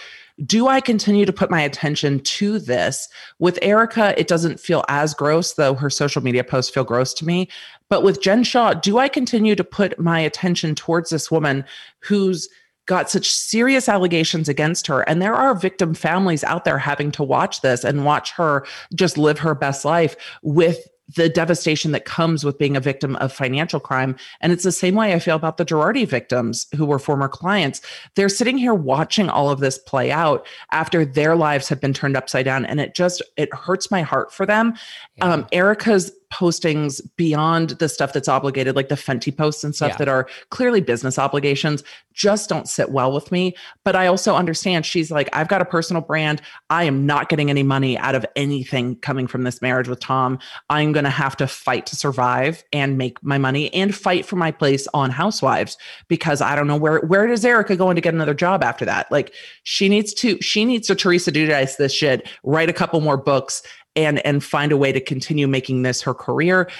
do 0.46 0.66
I 0.66 0.80
continue 0.80 1.26
to 1.26 1.32
put 1.32 1.50
my 1.50 1.60
attention 1.60 2.20
to 2.20 2.58
this? 2.58 3.08
With 3.38 3.58
Erika, 3.62 4.18
it 4.18 4.28
doesn't 4.28 4.58
feel 4.58 4.84
as 4.88 5.14
gross, 5.14 5.54
though 5.54 5.74
her 5.74 5.90
social 5.90 6.22
media 6.22 6.42
posts 6.42 6.72
feel 6.72 6.84
gross 6.84 7.12
to 7.14 7.26
me. 7.26 7.48
But 7.88 8.02
with 8.02 8.22
Jen 8.22 8.42
Shah, 8.42 8.74
do 8.74 8.98
I 8.98 9.08
continue 9.08 9.54
to 9.54 9.64
put 9.64 9.98
my 9.98 10.18
attention 10.18 10.74
towards 10.74 11.10
this 11.10 11.30
woman 11.30 11.64
who's 12.00 12.48
got 12.92 13.10
such 13.10 13.30
serious 13.30 13.88
allegations 13.88 14.50
against 14.50 14.86
her. 14.86 15.00
And 15.08 15.22
there 15.22 15.34
are 15.34 15.54
victim 15.54 15.94
families 15.94 16.44
out 16.44 16.64
there 16.64 16.76
having 16.76 17.10
to 17.12 17.22
watch 17.22 17.62
this 17.62 17.84
and 17.84 18.04
watch 18.04 18.32
her 18.32 18.66
just 18.94 19.16
live 19.16 19.38
her 19.38 19.54
best 19.54 19.84
life 19.84 20.14
with 20.42 20.86
the 21.16 21.28
devastation 21.28 21.92
that 21.92 22.04
comes 22.04 22.44
with 22.44 22.58
being 22.58 22.76
a 22.76 22.80
victim 22.80 23.16
of 23.16 23.32
financial 23.32 23.80
crime. 23.80 24.14
And 24.40 24.52
it's 24.52 24.62
the 24.64 24.72
same 24.72 24.94
way 24.94 25.14
I 25.14 25.18
feel 25.18 25.36
about 25.36 25.56
the 25.56 25.64
Girardi 25.64 26.06
victims 26.06 26.66
who 26.76 26.84
were 26.84 26.98
former 26.98 27.28
clients. 27.28 27.80
They're 28.14 28.28
sitting 28.28 28.58
here 28.58 28.74
watching 28.74 29.28
all 29.28 29.50
of 29.50 29.60
this 29.60 29.78
play 29.78 30.12
out 30.12 30.46
after 30.70 31.04
their 31.04 31.34
lives 31.34 31.68
have 31.68 31.80
been 31.80 31.94
turned 31.94 32.16
upside 32.16 32.44
down. 32.44 32.66
And 32.66 32.78
it 32.78 32.94
just, 32.94 33.22
it 33.36 33.52
hurts 33.54 33.90
my 33.90 34.02
heart 34.02 34.32
for 34.32 34.44
them. 34.44 34.74
Yeah. 35.16 35.32
Um, 35.32 35.46
Erika's 35.52 36.12
postings 36.32 37.00
beyond 37.16 37.70
the 37.70 37.88
stuff 37.88 38.12
that's 38.12 38.28
obligated, 38.28 38.74
like 38.74 38.88
the 38.88 38.94
Fenty 38.94 39.36
posts 39.36 39.62
and 39.62 39.74
stuff 39.74 39.92
yeah. 39.92 39.96
that 39.98 40.08
are 40.08 40.26
clearly 40.50 40.80
business 40.80 41.18
obligations, 41.18 41.84
just 42.14 42.48
don't 42.48 42.68
sit 42.68 42.90
well 42.90 43.12
with 43.12 43.30
me. 43.30 43.54
But 43.84 43.96
I 43.96 44.06
also 44.06 44.34
understand 44.34 44.86
she's 44.86 45.10
like, 45.10 45.28
I've 45.32 45.48
got 45.48 45.60
a 45.60 45.64
personal 45.64 46.02
brand. 46.02 46.40
I 46.70 46.84
am 46.84 47.06
not 47.06 47.28
getting 47.28 47.50
any 47.50 47.62
money 47.62 47.98
out 47.98 48.14
of 48.14 48.24
anything 48.34 48.96
coming 48.96 49.26
from 49.26 49.44
this 49.44 49.60
marriage 49.60 49.88
with 49.88 50.00
Tom. 50.00 50.38
I'm 50.70 50.92
going 50.92 51.04
to 51.04 51.10
have 51.10 51.36
to 51.36 51.46
fight 51.46 51.86
to 51.86 51.96
survive 51.96 52.64
and 52.72 52.98
make 52.98 53.22
my 53.22 53.38
money 53.38 53.72
and 53.74 53.94
fight 53.94 54.24
for 54.24 54.36
my 54.36 54.50
place 54.50 54.88
on 54.94 55.10
Housewives 55.10 55.76
because 56.08 56.40
I 56.40 56.56
don't 56.56 56.66
know 56.66 56.76
where 56.76 57.00
where 57.00 57.26
does 57.26 57.44
Erika 57.44 57.76
going 57.76 57.96
to 57.96 58.00
get 58.00 58.14
another 58.14 58.34
job 58.34 58.62
after 58.62 58.84
that? 58.86 59.10
Like 59.12 59.34
she 59.64 59.88
needs 59.88 60.14
to 60.14 60.40
she 60.40 60.64
needs 60.64 60.86
to 60.88 60.94
Teresa 60.94 61.30
Giudice 61.30 61.76
this 61.76 61.92
shit, 61.92 62.28
write 62.42 62.70
a 62.70 62.74
couple 62.74 63.00
more 63.00 63.16
books 63.16 63.62
and 63.96 64.24
and 64.26 64.42
find 64.42 64.72
a 64.72 64.76
way 64.76 64.92
to 64.92 65.00
continue 65.00 65.46
making 65.46 65.82
this 65.82 66.02
her 66.02 66.14
career. 66.14 66.70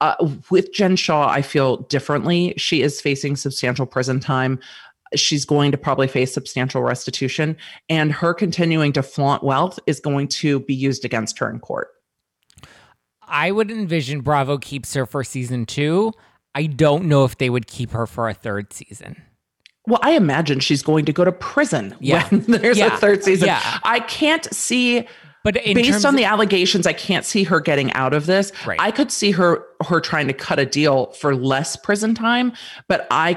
Uh, 0.00 0.14
with 0.50 0.72
Jen 0.72 0.96
Shah, 0.96 1.28
I 1.28 1.42
feel 1.42 1.78
differently. 1.78 2.54
She 2.56 2.82
is 2.82 3.00
facing 3.00 3.36
substantial 3.36 3.86
prison 3.86 4.20
time. 4.20 4.58
She's 5.14 5.44
going 5.44 5.72
to 5.72 5.78
probably 5.78 6.08
face 6.08 6.32
substantial 6.32 6.82
restitution, 6.82 7.56
and 7.88 8.12
her 8.12 8.32
continuing 8.32 8.92
to 8.94 9.02
flaunt 9.02 9.44
wealth 9.44 9.78
is 9.86 10.00
going 10.00 10.28
to 10.28 10.60
be 10.60 10.74
used 10.74 11.04
against 11.04 11.38
her 11.38 11.50
in 11.50 11.60
court. 11.60 11.88
I 13.28 13.50
would 13.50 13.70
envision 13.70 14.20
Bravo 14.20 14.58
keeps 14.58 14.94
her 14.94 15.06
for 15.06 15.24
season 15.24 15.66
two. 15.66 16.12
I 16.54 16.66
don't 16.66 17.04
know 17.04 17.24
if 17.24 17.38
they 17.38 17.50
would 17.50 17.66
keep 17.66 17.90
her 17.92 18.06
for 18.06 18.28
a 18.28 18.34
third 18.34 18.72
season. 18.72 19.22
Well, 19.86 20.00
I 20.02 20.12
imagine 20.12 20.60
she's 20.60 20.82
going 20.82 21.06
to 21.06 21.12
go 21.12 21.24
to 21.24 21.32
prison 21.32 21.96
yeah. 21.98 22.28
when 22.28 22.40
there's 22.60 22.78
yeah. 22.78 22.94
a 22.94 22.98
third 22.98 23.24
season. 23.24 23.48
Yeah. 23.48 23.78
I 23.84 24.00
can't 24.00 24.44
see 24.54 25.08
but 25.44 25.54
based 25.54 26.04
on 26.04 26.16
the 26.16 26.24
allegations, 26.24 26.86
I 26.86 26.92
can't 26.92 27.24
see 27.24 27.44
her 27.44 27.60
getting 27.60 27.92
out 27.94 28.14
of 28.14 28.26
this. 28.26 28.52
Right. 28.66 28.80
I 28.80 28.90
could 28.90 29.10
see 29.10 29.32
her 29.32 29.64
her 29.86 30.00
trying 30.00 30.28
to 30.28 30.32
cut 30.32 30.58
a 30.58 30.66
deal 30.66 31.06
for 31.12 31.34
less 31.34 31.76
prison 31.76 32.14
time, 32.14 32.52
but 32.86 33.06
I 33.10 33.34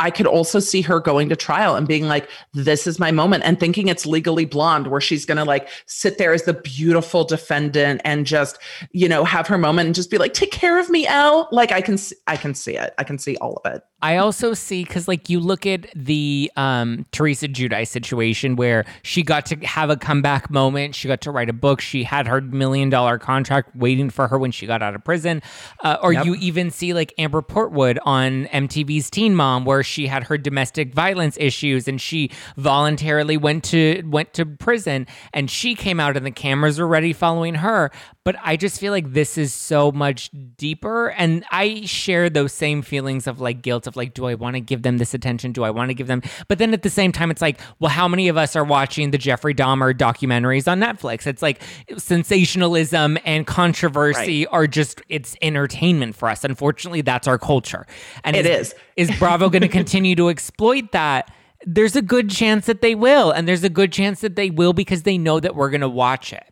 I 0.00 0.10
could 0.10 0.26
also 0.26 0.60
see 0.60 0.80
her 0.80 0.98
going 0.98 1.28
to 1.28 1.36
trial 1.36 1.76
and 1.76 1.86
being 1.86 2.08
like, 2.08 2.28
this 2.54 2.86
is 2.86 2.98
my 2.98 3.10
moment 3.10 3.44
and 3.44 3.60
thinking 3.60 3.88
it's 3.88 4.06
legally 4.06 4.46
blonde, 4.46 4.86
where 4.86 5.00
she's 5.00 5.26
going 5.26 5.36
to 5.36 5.44
like 5.44 5.68
sit 5.84 6.16
there 6.16 6.32
as 6.32 6.44
the 6.44 6.54
beautiful 6.54 7.22
defendant 7.22 8.00
and 8.02 8.24
just, 8.24 8.58
you 8.92 9.06
know, 9.06 9.24
have 9.24 9.46
her 9.46 9.58
moment 9.58 9.86
and 9.86 9.94
just 9.94 10.10
be 10.10 10.16
like, 10.16 10.32
take 10.32 10.52
care 10.52 10.80
of 10.80 10.88
me, 10.88 11.06
Elle. 11.06 11.48
Like 11.52 11.70
I 11.70 11.82
can, 11.82 11.98
I 12.26 12.38
can 12.38 12.54
see 12.54 12.78
it. 12.78 12.94
I 12.96 13.04
can 13.04 13.18
see 13.18 13.36
all 13.36 13.60
of 13.62 13.74
it. 13.74 13.82
I 14.02 14.16
also 14.16 14.54
see 14.54 14.84
because 14.84 15.06
like 15.06 15.28
you 15.28 15.40
look 15.40 15.66
at 15.66 15.86
the 15.94 16.50
um, 16.56 17.04
Teresa 17.12 17.48
Giudice 17.48 17.88
situation 17.88 18.56
where 18.56 18.86
she 19.02 19.22
got 19.22 19.44
to 19.46 19.56
have 19.56 19.90
a 19.90 19.96
comeback 19.96 20.50
moment. 20.50 20.94
She 20.94 21.06
got 21.06 21.20
to 21.22 21.30
write 21.30 21.50
a 21.50 21.52
book. 21.52 21.80
She 21.82 22.02
had 22.02 22.26
her 22.26 22.40
million 22.40 22.88
dollar 22.88 23.18
contract 23.18 23.76
waiting 23.76 24.08
for 24.08 24.26
her 24.28 24.38
when 24.38 24.52
she 24.52 24.66
got 24.66 24.82
out 24.82 24.94
of 24.94 25.04
prison. 25.04 25.42
Uh, 25.80 25.98
or 26.02 26.14
yep. 26.14 26.24
you 26.24 26.34
even 26.36 26.70
see 26.70 26.94
like 26.94 27.12
Amber 27.18 27.42
Portwood 27.42 27.98
on 28.04 28.46
MTV's 28.46 29.10
Teen 29.10 29.34
Mom 29.34 29.66
where 29.66 29.82
she 29.90 30.06
had 30.06 30.24
her 30.24 30.38
domestic 30.38 30.94
violence 30.94 31.36
issues 31.40 31.88
and 31.88 32.00
she 32.00 32.30
voluntarily 32.56 33.36
went 33.36 33.64
to 33.64 34.02
went 34.06 34.32
to 34.34 34.46
prison 34.46 35.06
and 35.34 35.50
she 35.50 35.74
came 35.74 36.00
out 36.00 36.16
and 36.16 36.24
the 36.24 36.30
cameras 36.30 36.78
were 36.78 36.86
ready 36.86 37.12
following 37.12 37.56
her. 37.56 37.90
But 38.22 38.36
I 38.42 38.56
just 38.56 38.78
feel 38.78 38.92
like 38.92 39.14
this 39.14 39.38
is 39.38 39.54
so 39.54 39.90
much 39.90 40.30
deeper 40.58 41.08
and 41.08 41.42
I 41.50 41.86
share 41.86 42.28
those 42.28 42.52
same 42.52 42.82
feelings 42.82 43.26
of 43.26 43.40
like 43.40 43.62
guilt 43.62 43.86
of 43.86 43.96
like, 43.96 44.12
do 44.12 44.26
I 44.26 44.34
want 44.34 44.56
to 44.56 44.60
give 44.60 44.82
them 44.82 44.98
this 44.98 45.14
attention? 45.14 45.52
Do 45.52 45.64
I 45.64 45.70
want 45.70 45.88
to 45.88 45.94
give 45.94 46.06
them? 46.06 46.20
But 46.46 46.58
then 46.58 46.74
at 46.74 46.82
the 46.82 46.90
same 46.90 47.12
time, 47.12 47.30
it's 47.30 47.40
like, 47.40 47.58
well, 47.78 47.88
how 47.88 48.06
many 48.08 48.28
of 48.28 48.36
us 48.36 48.56
are 48.56 48.64
watching 48.64 49.10
the 49.10 49.16
Jeffrey 49.16 49.54
Dahmer 49.54 49.94
documentaries 49.94 50.70
on 50.70 50.80
Netflix? 50.80 51.26
It's 51.26 51.40
like 51.40 51.62
sensationalism 51.96 53.16
and 53.24 53.46
controversy 53.46 54.44
right. 54.44 54.52
are 54.52 54.66
just 54.66 55.00
it's 55.08 55.34
entertainment 55.40 56.14
for 56.14 56.28
us. 56.28 56.44
Unfortunately, 56.44 57.00
that's 57.00 57.26
our 57.26 57.38
culture, 57.38 57.86
and 58.22 58.36
it 58.36 58.44
is. 58.44 58.74
Is, 58.96 59.08
is 59.08 59.18
Bravo 59.18 59.48
going 59.48 59.62
to 59.62 59.68
continue 59.68 60.14
to 60.16 60.28
exploit 60.28 60.92
that? 60.92 61.32
There's 61.64 61.96
a 61.96 62.02
good 62.02 62.28
chance 62.28 62.66
that 62.66 62.82
they 62.82 62.94
will, 62.94 63.30
and 63.30 63.48
there's 63.48 63.64
a 63.64 63.70
good 63.70 63.92
chance 63.92 64.20
that 64.20 64.36
they 64.36 64.50
will 64.50 64.74
because 64.74 65.04
they 65.04 65.16
know 65.16 65.40
that 65.40 65.54
we're 65.54 65.70
going 65.70 65.80
to 65.80 65.88
watch 65.88 66.34
it. 66.34 66.44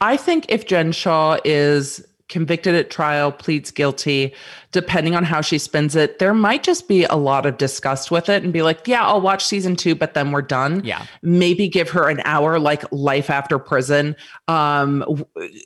I 0.00 0.16
think 0.16 0.46
if 0.48 0.66
Jen 0.66 0.92
Shah 0.92 1.38
is 1.44 2.04
convicted 2.28 2.74
at 2.74 2.90
trial, 2.90 3.30
pleads 3.30 3.70
guilty, 3.70 4.34
depending 4.72 5.14
on 5.14 5.24
how 5.24 5.40
she 5.40 5.58
spins 5.58 5.94
it, 5.94 6.18
there 6.18 6.34
might 6.34 6.62
just 6.62 6.88
be 6.88 7.04
a 7.04 7.14
lot 7.14 7.46
of 7.46 7.58
disgust 7.58 8.10
with 8.10 8.28
it 8.28 8.42
and 8.42 8.52
be 8.52 8.62
like, 8.62 8.88
yeah, 8.88 9.06
I'll 9.06 9.20
watch 9.20 9.44
season 9.44 9.76
two, 9.76 9.94
but 9.94 10.14
then 10.14 10.32
we're 10.32 10.42
done. 10.42 10.82
Yeah. 10.84 11.04
Maybe 11.22 11.68
give 11.68 11.90
her 11.90 12.08
an 12.08 12.22
hour 12.24 12.58
like 12.58 12.82
life 12.90 13.30
after 13.30 13.58
prison, 13.58 14.16
um, 14.48 15.04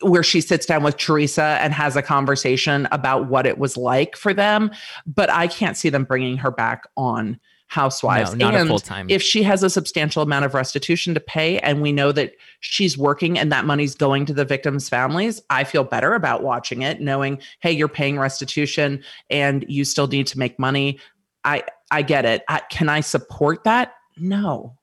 where 0.03 0.23
she 0.23 0.41
sits 0.41 0.67
down 0.67 0.83
with 0.83 0.97
Teresa 0.97 1.59
and 1.63 1.73
has 1.73 1.97
a 1.97 2.03
conversation 2.03 2.89
about 2.91 3.29
what 3.29 3.47
it 3.47 3.59
was 3.59 3.77
like 3.77 4.17
for 4.17 4.35
them. 4.35 4.71
But 5.07 5.31
I 5.31 5.47
can't 5.47 5.77
see 5.77 5.89
them 5.89 6.05
bringing 6.05 6.37
her 6.39 6.51
back 6.51 6.89
on 6.97 7.39
housewives. 7.69 8.35
No, 8.35 8.51
not 8.51 8.61
and 8.61 8.69
full 8.69 8.79
time. 8.79 9.07
If 9.09 9.23
she 9.23 9.43
has 9.45 9.63
a 9.63 9.71
substantial 9.71 10.23
amount 10.23 10.45
of 10.45 10.55
restitution 10.55 11.15
to 11.15 11.21
pay, 11.21 11.59
and 11.61 11.81
we 11.81 11.93
know 11.93 12.13
that 12.13 12.33
she's 12.61 12.99
working 12.99 13.39
and 13.39 13.53
that 13.53 13.65
money's 13.65 13.95
going 13.95 14.27
to 14.27 14.33
the 14.33 14.45
victims' 14.45 14.89
families, 14.89 15.41
I 15.51 15.65
feel 15.65 15.85
better 15.85 16.15
about 16.15 16.43
watching 16.43 16.83
it, 16.83 17.01
knowing, 17.01 17.39
hey, 17.61 17.73
you're 17.73 17.89
paying 17.89 18.19
restitution 18.19 19.03
and 19.31 19.65
you 19.69 19.85
still 19.85 20.07
need 20.07 20.27
to 20.29 20.39
make 20.39 20.59
money. 20.59 20.99
I 21.45 21.63
I 21.91 22.03
get 22.03 22.25
it. 22.25 22.43
I, 22.49 22.61
can 22.71 22.89
I 22.89 23.01
support 23.01 23.65
that? 23.65 23.95
No. 24.17 24.77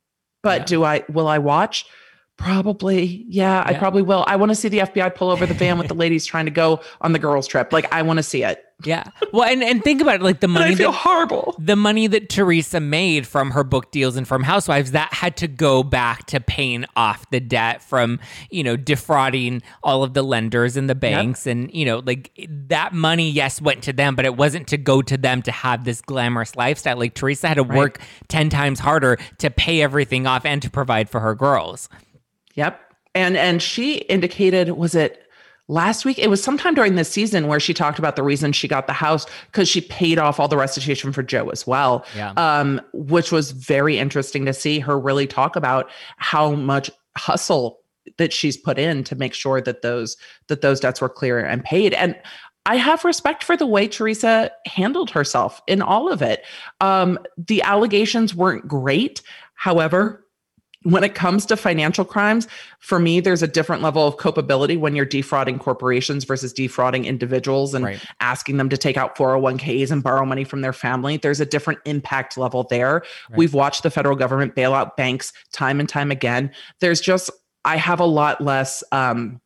But 0.44 0.62
yeah. 0.62 0.66
do 0.66 0.84
I 0.84 1.04
will 1.10 1.28
I 1.28 1.40
watch? 1.40 1.86
Probably. 2.38 3.26
Yeah, 3.30 3.64
yeah, 3.64 3.64
I 3.66 3.74
probably 3.80 4.02
will. 4.02 4.26
I 4.28 4.36
want 4.36 4.50
to 4.52 4.56
see 4.56 4.68
the 4.68 4.80
FBI 4.80 5.16
pull 5.16 5.30
over 5.30 5.46
the 5.46 5.54
van 5.54 5.78
with 5.78 5.88
the 5.88 5.94
ladies 5.96 6.26
trying 6.26 6.46
to 6.46 6.52
go 6.52 6.82
on 7.02 7.14
the 7.14 7.20
girls' 7.20 7.48
trip. 7.48 7.72
Like, 7.72 7.92
I 7.94 8.02
want 8.02 8.18
to 8.18 8.24
see 8.24 8.44
it. 8.44 8.65
Yeah. 8.84 9.06
Well, 9.32 9.44
and, 9.44 9.64
and 9.64 9.84
think 9.84 10.02
about 10.02 10.16
it 10.16 10.22
like 10.22 10.42
the 10.42 10.48
money. 10.50 10.74
I 10.74 10.76
feel 10.76 10.92
that, 10.92 10.98
horrible. 10.98 11.56
The 11.60 11.76
money 11.76 12.08
that 12.08 12.30
Teresa 12.30 12.80
made 12.80 13.26
from 13.26 13.52
her 13.52 13.64
book 13.64 13.92
deals 13.92 14.16
and 14.16 14.28
from 14.28 14.44
Housewives, 14.44 14.92
that 14.92 15.14
had 15.14 15.38
to 15.38 15.48
go 15.48 15.82
back 15.82 16.26
to 16.28 16.40
paying 16.40 16.86
off 16.96 17.30
the 17.30 17.40
debt 17.40 17.82
from, 17.82 18.20
you 18.50 18.64
know, 18.64 18.76
defrauding 18.76 19.62
all 19.82 20.04
of 20.04 20.14
the 20.14 20.24
lenders 20.24 20.76
and 20.76 20.90
the 20.90 20.96
banks. 20.96 21.46
Yep. 21.46 21.52
And, 21.52 21.74
you 21.74 21.86
know, 21.86 22.02
like 22.06 22.32
that 22.68 22.94
money, 22.94 23.30
yes, 23.30 23.62
went 23.62 23.84
to 23.84 23.94
them, 23.94 24.16
but 24.16 24.26
it 24.26 24.36
wasn't 24.36 24.68
to 24.68 24.78
go 24.78 25.02
to 25.02 25.18
them 25.18 25.42
to 25.44 25.52
have 25.52 25.86
this 25.86 26.02
glamorous 26.02 26.56
lifestyle. 26.56 26.98
Like 26.98 27.14
Teresa 27.14 27.48
had 27.48 27.56
to 27.56 27.64
right. 27.64 27.78
work 27.78 28.02
10 28.28 28.50
times 28.50 28.80
harder 28.80 29.18
to 29.38 29.50
pay 29.50 29.82
everything 29.82 30.28
off 30.28 30.46
and 30.46 30.62
to 30.62 30.70
provide 30.70 31.10
for 31.10 31.22
her 31.22 31.34
girls. 31.34 31.88
Yep. 32.56 32.82
And 33.14 33.38
and 33.38 33.62
she 33.62 34.00
indicated 34.00 34.70
was 34.72 34.94
it 34.94 35.25
last 35.68 36.06
week 36.06 36.20
it 36.20 36.30
was 36.30 36.44
sometime 36.44 36.74
during 36.74 36.96
this 36.96 37.10
season 37.10 37.48
where 37.48 37.60
she 37.60 37.74
talked 37.74 37.98
about 37.98 38.16
the 38.16 38.24
reason 38.24 38.52
she 38.52 38.68
got 38.68 38.88
the 38.88 38.94
house 38.94 39.26
because 39.52 39.68
she 39.68 39.82
paid 39.82 40.20
off 40.20 40.40
all 40.40 40.48
the 40.48 40.58
restitution 40.58 41.12
for 41.12 41.24
joe 41.24 41.50
as 41.50 41.66
well 41.66 42.06
yeah. 42.16 42.32
um, 42.38 42.80
which 42.94 43.32
was 43.32 43.52
very 43.52 43.98
interesting 43.98 44.46
to 44.46 44.54
see 44.54 44.80
her 44.80 45.00
really 45.00 45.26
talk 45.26 45.56
about 45.56 45.90
how 46.18 46.52
much 46.52 46.92
hustle 47.18 47.80
that 48.18 48.32
she's 48.32 48.56
put 48.56 48.78
in 48.78 49.04
to 49.04 49.16
make 49.16 49.34
sure 49.34 49.60
that 49.60 49.82
those 49.82 50.18
that 50.48 50.62
those 50.62 50.80
debts 50.80 51.02
were 51.02 51.10
clear 51.10 51.40
and 51.40 51.64
paid 51.64 51.94
and 51.94 52.16
I 52.68 52.78
have 52.78 53.06
respect 53.06 53.44
for 53.44 53.56
the 53.56 53.68
way 53.68 53.88
Teresa 53.88 54.52
handled 54.66 55.12
herself 55.12 55.62
in 55.68 55.84
all 55.84 56.12
of 56.12 56.24
it. 56.24 56.44
Um, 56.82 57.20
the 57.38 57.62
allegations 57.62 58.34
weren't 58.34 58.68
great. 58.68 59.22
However, 59.54 60.25
when 60.86 61.04
it 61.04 61.16
comes 61.16 61.48
to 61.48 61.58
financial 61.58 62.06
crimes, 62.06 62.48
for 62.78 63.00
me, 63.00 63.20
there's 63.20 63.42
a 63.42 63.48
different 63.48 63.82
level 63.82 64.08
of 64.08 64.18
culpability 64.18 64.78
when 64.78 64.96
you're 64.96 65.04
defrauding 65.04 65.58
corporations 65.58 66.26
versus 66.26 66.54
defrauding 66.54 67.06
individuals 67.06 67.74
and 67.74 67.86
right. 67.86 68.00
asking 68.20 68.58
them 68.58 68.70
to 68.70 68.78
take 68.78 68.96
out 68.96 69.16
401ks 69.16 69.90
and 69.90 70.04
borrow 70.04 70.24
money 70.28 70.44
from 70.44 70.62
their 70.62 70.74
family. 70.74 71.18
There's 71.18 71.40
a 71.40 71.46
different 71.46 71.80
impact 71.86 72.38
level 72.38 72.68
there. 72.70 73.02
Right. 73.32 73.38
We've 73.38 73.56
watched 73.56 73.82
the 73.82 73.90
federal 73.90 74.16
government 74.16 74.54
bail 74.54 74.76
out 74.76 74.96
banks 74.96 75.34
time 75.52 75.80
and 75.80 75.90
time 75.90 76.12
again. 76.12 76.52
There's 76.82 77.02
just, 77.02 77.32
I 77.66 77.78
have 77.78 78.00
a 78.00 78.06
lot 78.06 78.40
less 78.40 78.84
um, 78.92 79.42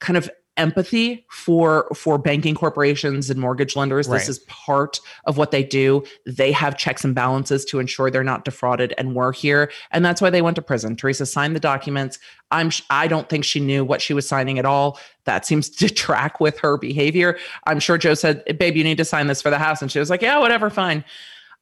kind 0.00 0.18
of 0.18 0.28
empathy 0.56 1.24
for 1.30 1.88
for 1.94 2.18
banking 2.18 2.54
corporations 2.54 3.28
and 3.30 3.38
mortgage 3.38 3.76
lenders 3.76 4.08
right. 4.08 4.18
this 4.18 4.28
is 4.28 4.38
part 4.40 5.00
of 5.24 5.36
what 5.36 5.50
they 5.50 5.62
do 5.62 6.02
they 6.24 6.50
have 6.50 6.76
checks 6.76 7.04
and 7.04 7.14
balances 7.14 7.64
to 7.64 7.78
ensure 7.78 8.10
they're 8.10 8.24
not 8.24 8.44
defrauded 8.44 8.94
and 8.96 9.14
we're 9.14 9.32
here 9.32 9.70
and 9.90 10.04
that's 10.04 10.20
why 10.20 10.30
they 10.30 10.42
went 10.42 10.56
to 10.56 10.62
prison 10.62 10.96
teresa 10.96 11.26
signed 11.26 11.54
the 11.54 11.60
documents 11.60 12.18
i'm 12.50 12.70
i 12.90 13.06
don't 13.06 13.28
think 13.28 13.44
she 13.44 13.60
knew 13.60 13.84
what 13.84 14.00
she 14.00 14.14
was 14.14 14.26
signing 14.26 14.58
at 14.58 14.64
all 14.64 14.98
that 15.24 15.44
seems 15.44 15.68
to 15.76 15.88
track 15.88 16.40
with 16.40 16.58
her 16.58 16.76
behavior 16.76 17.38
i'm 17.66 17.80
sure 17.80 17.98
joe 17.98 18.14
said 18.14 18.42
babe 18.58 18.76
you 18.76 18.84
need 18.84 18.98
to 18.98 19.04
sign 19.04 19.26
this 19.26 19.42
for 19.42 19.50
the 19.50 19.58
house 19.58 19.82
and 19.82 19.92
she 19.92 19.98
was 19.98 20.10
like 20.10 20.22
yeah 20.22 20.38
whatever 20.38 20.70
fine 20.70 21.04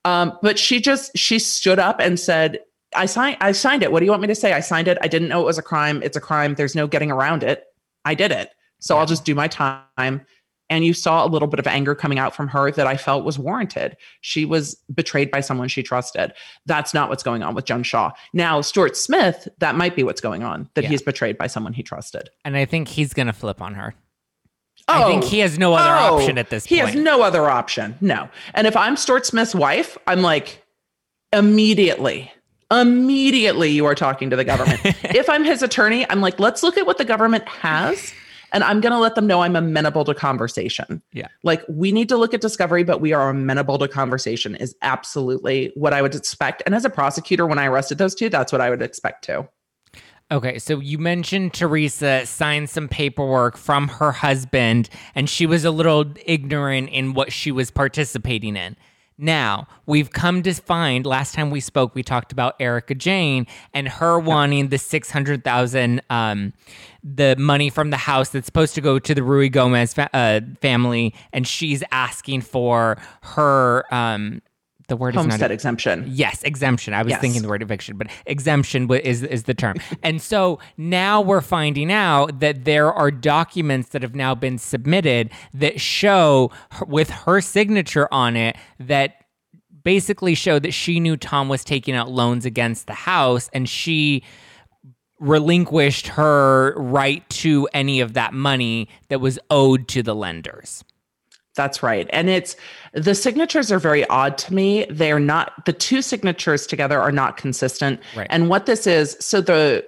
um, 0.06 0.38
but 0.42 0.58
she 0.58 0.80
just 0.80 1.16
she 1.16 1.38
stood 1.38 1.78
up 1.78 1.96
and 1.98 2.20
said 2.20 2.60
I 2.94 3.06
signed 3.06 3.38
I 3.40 3.52
signed 3.52 3.82
it. 3.82 3.92
What 3.92 4.00
do 4.00 4.04
you 4.04 4.10
want 4.10 4.22
me 4.22 4.28
to 4.28 4.34
say? 4.34 4.52
I 4.52 4.60
signed 4.60 4.88
it. 4.88 4.98
I 5.02 5.08
didn't 5.08 5.28
know 5.28 5.40
it 5.40 5.46
was 5.46 5.58
a 5.58 5.62
crime. 5.62 6.02
It's 6.02 6.16
a 6.16 6.20
crime. 6.20 6.54
There's 6.54 6.74
no 6.74 6.86
getting 6.86 7.10
around 7.10 7.42
it. 7.42 7.64
I 8.04 8.14
did 8.14 8.30
it. 8.32 8.50
So. 8.84 8.98
I'll 8.98 9.06
just 9.06 9.24
do 9.24 9.34
my 9.34 9.48
time. 9.48 10.26
And 10.70 10.84
you 10.84 10.94
saw 10.94 11.24
a 11.24 11.28
little 11.28 11.48
bit 11.48 11.60
of 11.60 11.66
anger 11.66 11.94
coming 11.94 12.18
out 12.18 12.34
from 12.34 12.48
her 12.48 12.70
that 12.70 12.86
I 12.86 12.96
felt 12.96 13.24
was 13.24 13.38
warranted. 13.38 13.96
She 14.22 14.44
was 14.44 14.74
betrayed 14.94 15.30
by 15.30 15.40
someone 15.40 15.68
she 15.68 15.82
trusted. 15.82 16.32
That's 16.66 16.94
not 16.94 17.08
what's 17.10 17.22
going 17.22 17.42
on 17.42 17.54
with 17.54 17.66
Jen 17.66 17.82
Shah. 17.82 18.12
Now, 18.32 18.60
Stuart 18.60 18.96
Smith, 18.96 19.46
that 19.58 19.74
might 19.74 19.94
be 19.94 20.02
what's 20.02 20.20
going 20.20 20.42
on, 20.42 20.68
that 20.74 20.84
yeah. 20.84 20.90
he's 20.90 21.02
betrayed 21.02 21.36
by 21.36 21.46
someone 21.46 21.74
he 21.74 21.82
trusted. 21.82 22.30
And 22.44 22.56
I 22.56 22.64
think 22.64 22.88
he's 22.88 23.12
going 23.12 23.26
to 23.26 23.32
flip 23.32 23.60
on 23.60 23.74
her. 23.74 23.94
Oh, 24.88 25.02
I 25.02 25.06
think 25.06 25.24
oh. 25.24 25.26
he 25.28 25.38
has 25.40 25.58
no 25.58 25.74
other 25.74 25.94
oh, 25.94 26.18
option 26.18 26.38
at 26.38 26.50
this 26.50 26.64
he 26.66 26.76
point. 26.76 26.90
He 26.90 26.96
has 26.96 27.04
no 27.04 27.22
other 27.22 27.48
option. 27.48 27.96
No. 28.00 28.28
And 28.54 28.66
if 28.66 28.76
I'm 28.76 28.96
Stuart 28.96 29.26
Smith's 29.26 29.54
wife, 29.54 29.96
I'm 30.06 30.22
like, 30.22 30.62
immediately, 31.32 32.32
immediately 32.70 33.70
you 33.70 33.86
are 33.86 33.94
talking 33.94 34.30
to 34.30 34.36
the 34.36 34.44
government. 34.44 34.80
if 34.84 35.28
I'm 35.28 35.44
his 35.44 35.62
attorney, 35.62 36.08
I'm 36.10 36.20
like, 36.20 36.38
let's 36.38 36.62
look 36.62 36.76
at 36.76 36.86
what 36.86 36.98
the 36.98 37.04
government 37.04 37.46
has 37.48 38.12
and 38.54 38.62
I'm 38.64 38.80
going 38.80 38.92
to 38.92 38.98
let 38.98 39.16
them 39.16 39.26
know 39.26 39.42
I'm 39.42 39.56
amenable 39.56 40.04
to 40.04 40.14
conversation. 40.14 41.02
Yeah. 41.12 41.26
Like 41.42 41.62
we 41.68 41.92
need 41.92 42.08
to 42.08 42.16
look 42.16 42.32
at 42.32 42.40
discovery, 42.40 42.84
but 42.84 43.00
we 43.00 43.12
are 43.12 43.28
amenable 43.28 43.78
to 43.78 43.88
conversation 43.88 44.54
is 44.54 44.74
absolutely 44.80 45.72
what 45.74 45.92
I 45.92 46.00
would 46.00 46.14
expect. 46.14 46.62
And 46.64 46.74
as 46.74 46.84
a 46.84 46.90
prosecutor, 46.90 47.46
when 47.46 47.58
I 47.58 47.66
arrested 47.66 47.98
those 47.98 48.14
two, 48.14 48.30
that's 48.30 48.52
what 48.52 48.60
I 48.60 48.70
would 48.70 48.80
expect 48.80 49.24
too. 49.24 49.46
Okay, 50.30 50.58
so 50.58 50.80
you 50.80 50.96
mentioned 50.96 51.52
Teresa 51.52 52.24
signed 52.24 52.70
some 52.70 52.88
paperwork 52.88 53.58
from 53.58 53.88
her 53.88 54.10
husband, 54.10 54.88
and 55.14 55.28
she 55.28 55.44
was 55.44 55.66
a 55.66 55.70
little 55.70 56.06
ignorant 56.24 56.88
in 56.88 57.12
what 57.12 57.30
she 57.30 57.52
was 57.52 57.70
participating 57.70 58.56
in. 58.56 58.74
Now, 59.16 59.68
we've 59.86 60.10
come 60.10 60.42
to 60.42 60.52
find 60.54 61.06
last 61.06 61.34
time 61.34 61.50
we 61.50 61.60
spoke, 61.60 61.94
we 61.94 62.02
talked 62.02 62.32
about 62.32 62.56
Erika 62.58 62.94
Jayne 62.94 63.46
and 63.72 63.88
her 63.88 64.18
wanting 64.18 64.68
the 64.68 64.78
600,000 64.78 66.02
um, 66.10 66.52
the 67.04 67.36
money 67.38 67.70
from 67.70 67.90
the 67.90 67.96
house 67.96 68.30
that's 68.30 68.46
supposed 68.46 68.74
to 68.74 68.80
go 68.80 68.98
to 68.98 69.14
the 69.14 69.20
Ruigomez 69.20 69.94
fa- 69.94 70.10
uh, 70.14 70.40
family 70.60 71.14
and 71.32 71.46
she's 71.46 71.84
asking 71.92 72.40
for 72.40 72.96
her 73.22 73.84
um, 73.94 74.42
the 74.88 74.96
word 74.96 75.14
homestead 75.14 75.50
is 75.50 75.54
exemption. 75.54 76.04
Yes, 76.06 76.42
exemption. 76.42 76.94
I 76.94 77.02
was 77.02 77.10
yes. 77.10 77.20
thinking 77.20 77.42
the 77.42 77.48
word 77.48 77.62
eviction, 77.62 77.96
but 77.96 78.08
exemption 78.26 78.90
is 78.90 79.22
is 79.22 79.44
the 79.44 79.54
term. 79.54 79.76
and 80.02 80.20
so 80.20 80.58
now 80.76 81.20
we're 81.20 81.40
finding 81.40 81.90
out 81.92 82.40
that 82.40 82.64
there 82.64 82.92
are 82.92 83.10
documents 83.10 83.90
that 83.90 84.02
have 84.02 84.14
now 84.14 84.34
been 84.34 84.58
submitted 84.58 85.30
that 85.54 85.80
show 85.80 86.50
her, 86.72 86.84
with 86.86 87.10
her 87.10 87.40
signature 87.40 88.08
on 88.12 88.36
it 88.36 88.56
that 88.78 89.24
basically 89.82 90.34
showed 90.34 90.62
that 90.62 90.72
she 90.72 91.00
knew 91.00 91.16
Tom 91.16 91.48
was 91.48 91.64
taking 91.64 91.94
out 91.94 92.10
loans 92.10 92.44
against 92.44 92.86
the 92.86 92.94
house 92.94 93.48
and 93.52 93.68
she 93.68 94.22
relinquished 95.20 96.08
her 96.08 96.74
right 96.76 97.28
to 97.30 97.68
any 97.72 98.00
of 98.00 98.14
that 98.14 98.34
money 98.34 98.88
that 99.08 99.20
was 99.20 99.38
owed 99.50 99.88
to 99.88 100.02
the 100.02 100.14
lenders. 100.14 100.84
That's 101.54 101.82
right. 101.82 102.08
And 102.12 102.28
it's 102.28 102.56
the 102.92 103.14
signatures 103.14 103.70
are 103.70 103.78
very 103.78 104.06
odd 104.08 104.36
to 104.38 104.54
me. 104.54 104.86
They're 104.90 105.20
not 105.20 105.64
the 105.66 105.72
two 105.72 106.02
signatures 106.02 106.66
together 106.66 107.00
are 107.00 107.12
not 107.12 107.36
consistent. 107.36 108.00
Right. 108.16 108.26
And 108.30 108.48
what 108.48 108.66
this 108.66 108.86
is, 108.86 109.16
so 109.20 109.40
the 109.40 109.86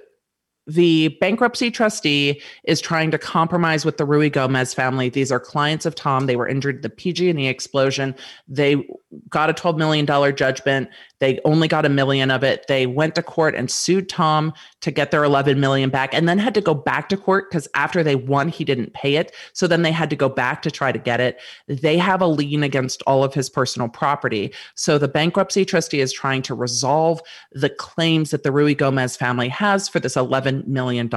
the 0.67 1.09
bankruptcy 1.21 1.71
trustee 1.71 2.43
is 2.65 2.81
trying 2.81 3.11
to 3.13 3.19
compromise 3.19 3.85
with 3.85 3.99
the 3.99 4.07
Ruigomez 4.07 4.75
family. 4.75 5.09
These 5.09 5.31
are 5.31 5.39
clients 5.39 5.87
of 5.87 5.95
Tom. 5.95 6.27
They 6.27 6.37
were 6.37 6.49
injured 6.49 6.77
in 6.77 6.83
the 6.83 6.91
PG&E 6.91 7.47
explosion. 7.47 8.15
They 8.49 8.87
got 9.29 9.49
a 9.49 9.55
$12 9.55 9.77
million 9.77 10.07
judgment. 10.37 10.89
They 11.19 11.41
only 11.45 11.69
got 11.69 11.87
a 11.87 11.89
million 11.89 12.31
of 12.31 12.45
it. 12.45 12.67
They 12.69 12.87
went 12.87 13.15
to 13.15 13.23
court 13.23 13.55
and 13.55 13.71
sued 13.71 14.09
Tom 14.09 14.53
to 14.83 14.91
get 14.91 15.11
their 15.11 15.25
11 15.25 15.59
million 15.59 15.89
back 15.89 16.13
and 16.13 16.29
then 16.29 16.39
had 16.39 16.55
to 16.55 16.61
go 16.61 16.75
back 16.75 17.09
to 17.09 17.17
court 17.17 17.51
because 17.51 17.67
after 17.75 18.03
they 18.03 18.17
won, 18.17 18.49
he 18.49 18.65
didn't 18.65 18.93
pay 18.93 19.17
it. 19.17 19.33
So 19.55 19.67
then 19.67 19.83
they 19.83 19.93
had 19.93 20.11
to 20.11 20.17
go 20.17 20.29
back 20.29 20.63
to 20.63 20.71
try 20.71 20.93
to 20.93 20.99
get 20.99 21.21
it. 21.21 21.41
They 21.69 21.97
have 21.97 22.21
a 22.21 22.27
lien 22.27 22.63
against 22.63 23.03
all 23.07 23.25
of 23.25 23.33
his 23.33 23.49
personal 23.49 23.89
property. 23.89 24.53
So 24.75 24.99
the 24.99 25.09
bankruptcy 25.09 25.65
trustee 25.65 26.01
is 26.01 26.13
trying 26.13 26.43
to 26.43 26.55
resolve 26.55 27.23
the 27.53 27.71
claims 27.71 28.31
that 28.31 28.43
the 28.43 28.51
Ruigomez 28.51 29.17
family 29.17 29.49
has 29.49 29.89
for 29.89 30.01
this 30.01 30.17
$11 30.17 30.56
million 30.67 31.11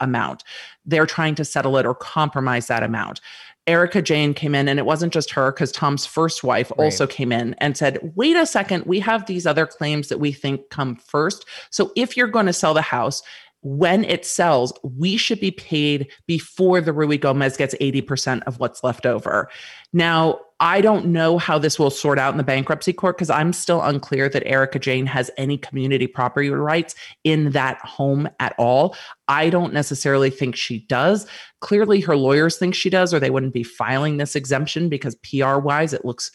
amount. 0.00 0.44
They're 0.84 1.06
trying 1.06 1.34
to 1.36 1.44
settle 1.44 1.76
it 1.76 1.86
or 1.86 1.94
compromise 1.94 2.66
that 2.68 2.82
amount. 2.82 3.20
Erika 3.66 4.00
Jayne 4.00 4.32
came 4.32 4.54
in, 4.54 4.68
and 4.68 4.78
it 4.78 4.86
wasn't 4.86 5.12
just 5.12 5.30
her, 5.32 5.50
because 5.50 5.72
Tom's 5.72 6.06
first 6.06 6.44
wife 6.44 6.70
Right. 6.78 6.84
also 6.84 7.04
came 7.06 7.32
in 7.32 7.54
and 7.58 7.76
said, 7.76 7.98
Wait 8.14 8.36
a 8.36 8.46
second, 8.46 8.84
we 8.86 9.00
have 9.00 9.26
these 9.26 9.44
other 9.44 9.66
claims 9.66 10.08
that 10.08 10.20
we 10.20 10.30
think 10.30 10.70
come 10.70 10.94
first. 10.94 11.44
So 11.70 11.90
if 11.96 12.16
you're 12.16 12.28
going 12.28 12.46
to 12.46 12.52
sell 12.52 12.74
the 12.74 12.82
house, 12.82 13.22
when 13.66 14.04
it 14.04 14.24
sells, 14.24 14.72
we 14.84 15.16
should 15.16 15.40
be 15.40 15.50
paid 15.50 16.06
before 16.28 16.80
the 16.80 16.92
Ruigomez 16.92 17.58
gets 17.58 17.74
80% 17.80 18.44
of 18.44 18.60
what's 18.60 18.84
left 18.84 19.04
over. 19.04 19.50
Now, 19.92 20.38
I 20.60 20.80
don't 20.80 21.06
know 21.06 21.36
how 21.36 21.58
this 21.58 21.76
will 21.76 21.90
sort 21.90 22.16
out 22.16 22.32
in 22.32 22.38
the 22.38 22.44
bankruptcy 22.44 22.92
court 22.92 23.16
because 23.16 23.28
I'm 23.28 23.52
still 23.52 23.82
unclear 23.82 24.28
that 24.28 24.46
Erika 24.46 24.78
Jayne 24.78 25.06
has 25.06 25.32
any 25.36 25.58
community 25.58 26.06
property 26.06 26.48
rights 26.48 26.94
in 27.24 27.50
that 27.50 27.78
home 27.78 28.28
at 28.38 28.54
all. 28.56 28.96
I 29.26 29.50
don't 29.50 29.72
necessarily 29.72 30.30
think 30.30 30.54
she 30.54 30.86
does. 30.86 31.26
Clearly, 31.60 32.00
her 32.02 32.16
lawyers 32.16 32.58
think 32.58 32.72
she 32.72 32.88
does, 32.88 33.12
or 33.12 33.18
they 33.18 33.30
wouldn't 33.30 33.52
be 33.52 33.64
filing 33.64 34.18
this 34.18 34.36
exemption 34.36 34.88
because 34.88 35.16
PR 35.16 35.58
wise, 35.58 35.92
it 35.92 36.04
looks 36.04 36.30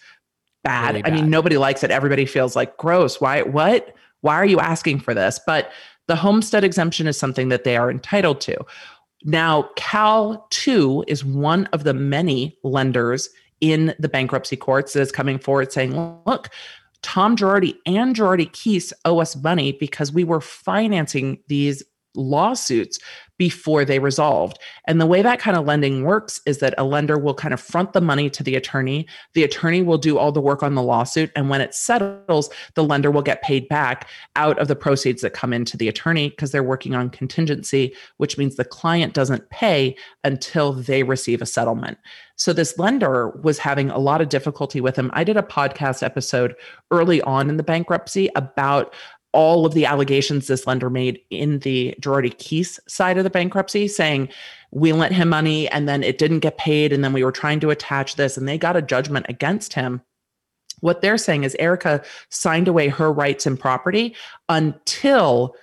bad. 0.66 0.96
Really 0.96 1.06
I 1.06 1.12
mean, 1.12 1.30
nobody 1.30 1.58
likes 1.58 1.82
it. 1.82 1.92
Everybody 1.92 2.26
feels 2.26 2.58
like 2.58 2.76
gross. 2.76 3.22
Why? 3.22 3.44
What? 3.44 3.96
Why 4.20 4.36
are 4.36 4.46
you 4.46 4.60
asking 4.60 5.00
for 5.00 5.14
this? 5.14 5.40
But 5.46 5.72
the 6.12 6.18
homestead 6.18 6.66
exemption 6.66 7.07
is 7.07 7.18
something 7.18 7.47
that 7.47 7.64
they 7.64 7.78
are 7.78 7.89
entitled 7.89 8.41
to. 8.41 8.57
Now, 9.24 9.70
Cal 9.78 10.45
2 10.49 11.05
is 11.07 11.24
one 11.24 11.68
of 11.68 11.86
the 11.86 11.93
many 11.93 12.57
lenders 12.66 13.30
in 13.62 13.95
the 13.97 14.09
bankruptcy 14.09 14.57
courts 14.57 14.91
that 14.91 14.99
is 14.99 15.09
coming 15.09 15.39
forward 15.39 15.72
saying, 15.72 15.95
look, 16.26 16.49
Tom 17.01 17.38
Girardi 17.38 17.76
and 17.86 18.14
Girardi 18.14 18.51
Keese 18.51 18.91
owe 19.05 19.20
us 19.20 19.38
money 19.38 19.72
because 19.72 20.12
we 20.12 20.26
were 20.26 20.41
financing 20.41 21.39
these 21.47 21.82
lawsuits 22.16 22.99
before 23.41 23.84
they 23.84 23.97
resolved. 23.97 24.59
And 24.86 25.01
the 25.01 25.07
way 25.07 25.24
that 25.24 25.39
kind 25.39 25.57
of 25.57 25.66
lending 25.66 26.03
works 26.03 26.41
is 26.45 26.59
that 26.59 26.76
a 26.78 26.84
lender 26.84 27.18
will 27.18 27.34
kind 27.34 27.55
of 27.55 27.59
front 27.59 27.93
the 27.93 27.99
money 27.99 28.30
to 28.30 28.43
the 28.43 28.55
attorney. 28.55 29.07
The 29.34 29.43
attorney 29.43 29.82
will 29.82 29.97
do 29.97 30.20
all 30.20 30.32
the 30.32 30.39
work 30.39 30.62
on 30.62 30.76
the 30.76 30.84
lawsuit. 30.84 31.32
And 31.36 31.49
when 31.49 31.59
it 31.59 31.74
settles, 31.74 32.51
the 32.76 32.84
lender 32.84 33.09
will 33.09 33.24
get 33.24 33.41
paid 33.41 33.68
back 33.68 34.07
out 34.36 34.59
of 34.59 34.68
the 34.68 34.76
proceeds 34.76 35.24
that 35.24 35.34
come 35.34 35.53
into 35.53 35.76
the 35.76 35.88
attorney 35.88 36.30
because 36.30 36.51
they're 36.51 36.62
working 36.62 36.93
on 36.93 37.09
contingency, 37.09 37.95
which 38.18 38.38
means 38.38 38.57
the 38.57 38.64
client 38.64 39.16
doesn't 39.16 39.49
pay 39.49 39.95
until 40.24 40.74
they 40.74 41.01
receive 41.01 41.41
a 41.41 41.47
settlement. 41.47 41.97
So 42.36 42.53
this 42.53 42.78
lender 42.78 43.30
was 43.43 43.57
having 43.57 43.89
a 43.89 43.97
lot 43.97 44.22
of 44.22 44.30
difficulty 44.30 44.82
with 44.82 44.95
him. 44.95 45.09
I 45.14 45.24
did 45.24 45.38
a 45.38 45.43
podcast 45.43 46.03
episode 46.03 46.55
early 46.91 47.22
on 47.22 47.49
in 47.49 47.57
the 47.57 47.64
bankruptcy 47.64 48.30
about 48.36 48.93
all 49.34 49.66
of 49.66 49.74
the 49.74 49.86
allegations 49.86 50.48
this 50.48 50.68
lender 50.68 50.90
made 50.90 51.20
in 51.30 51.60
the 51.60 51.96
Girardi 52.02 52.36
Keese 52.38 52.80
side 52.88 53.18
of 53.18 53.24
the 53.24 53.30
bankruptcy, 53.30 53.88
saying 53.88 54.30
we 54.72 54.94
lent 54.94 55.14
him 55.14 55.30
money 55.30 55.70
and 55.70 55.88
then 55.88 56.04
it 56.04 56.18
didn't 56.18 56.40
get 56.40 56.58
paid, 56.58 56.92
and 56.92 57.04
then 57.04 57.14
we 57.14 57.24
were 57.24 57.32
trying 57.32 57.60
to 57.62 57.70
attach 57.70 58.16
this, 58.16 58.38
and 58.38 58.48
they 58.48 58.58
got 58.58 58.76
a 58.76 58.82
judgment 58.82 59.26
against 59.30 59.74
him. 59.74 60.02
What 60.82 61.02
they're 61.02 61.18
saying 61.18 61.44
is 61.44 61.56
Erika 61.60 62.04
signed 62.30 62.68
away 62.68 62.88
her 62.88 63.12
rights 63.12 63.46
and 63.46 63.60
property 63.60 64.16
until 64.50 65.56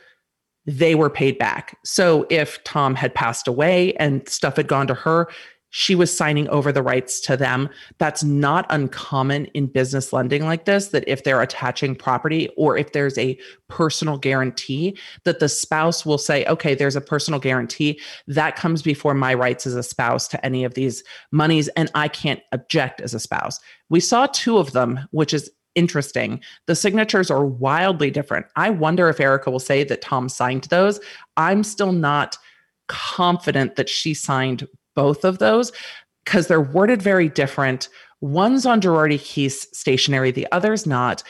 they 0.65 0.95
were 0.95 1.11
paid 1.11 1.39
back. 1.39 1.77
So 1.85 2.27
if 2.31 2.63
Tom 2.65 2.95
had 2.95 3.15
passed 3.15 3.49
away 3.49 3.95
and 3.95 4.29
stuff 4.29 4.57
had 4.57 4.69
gone 4.69 4.87
to 4.87 4.95
her, 4.95 5.29
she 5.71 5.95
was 5.95 6.17
signing 6.17 6.49
over 6.49 6.73
the 6.73 6.83
rights 6.83 7.21
to 7.21 7.37
them. 7.37 7.69
That's 7.99 8.25
not 8.25 8.67
uncommon 8.71 9.47
in 9.47 9.67
business 9.67 10.13
lending 10.13 10.45
like 10.45 10.65
this, 10.65 10.89
that 10.89 11.05
if 11.07 11.25
they're 11.25 11.43
attaching 11.43 11.95
property 11.95 12.49
or 12.57 12.77
if 12.77 12.93
there's 12.93 13.19
a 13.19 13.39
personal 13.69 14.17
guarantee, 14.17 14.97
that 15.25 15.41
the 15.41 15.49
spouse 15.49 16.07
will 16.07 16.19
say, 16.19 16.45
okay, 16.47 16.75
there's 16.75 16.97
a 16.97 17.01
personal 17.01 17.39
guarantee 17.39 18.01
that 18.27 18.57
comes 18.57 18.83
before 18.83 19.15
my 19.15 19.35
rights 19.35 19.67
as 19.67 19.75
a 19.75 19.83
spouse 19.83 20.27
to 20.29 20.45
any 20.45 20.65
of 20.65 20.75
these 20.75 21.05
monies, 21.33 21.69
and 21.69 21.91
I 21.95 22.09
can't 22.09 22.41
object 22.53 23.01
as 23.01 23.13
a 23.13 23.21
spouse. 23.21 23.61
We 23.91 24.01
saw 24.01 24.27
two 24.27 24.59
of 24.59 24.73
them, 24.73 25.01
which 25.11 25.35
is 25.35 25.51
interesting. 25.75 26.41
The 26.67 26.75
signatures 26.75 27.31
are 27.31 27.45
wildly 27.45 28.11
different. 28.11 28.47
I 28.57 28.71
wonder 28.71 29.09
if 29.09 29.21
Erika 29.21 29.51
will 29.51 29.59
say 29.61 29.85
that 29.85 30.03
Tom 30.03 30.29
signed 30.29 30.65
those. 30.65 30.99
I'm 31.37 31.63
still 31.63 31.93
not 31.93 32.37
confident 32.89 33.77
that 33.77 33.89
she 33.89 34.15
signed 34.15 34.67
both 34.99 35.25
of 35.25 35.39
those 35.39 35.71
because 36.25 36.49
they're 36.49 36.61
worded 36.61 37.01
very 37.01 37.29
different. 37.29 37.89
One's 38.21 38.67
on 38.67 38.81
Girardi 38.81 39.17
Keese 39.17 39.73
stationery, 39.73 40.33
the 40.33 40.49
other's 40.51 40.89
not. 40.89 41.23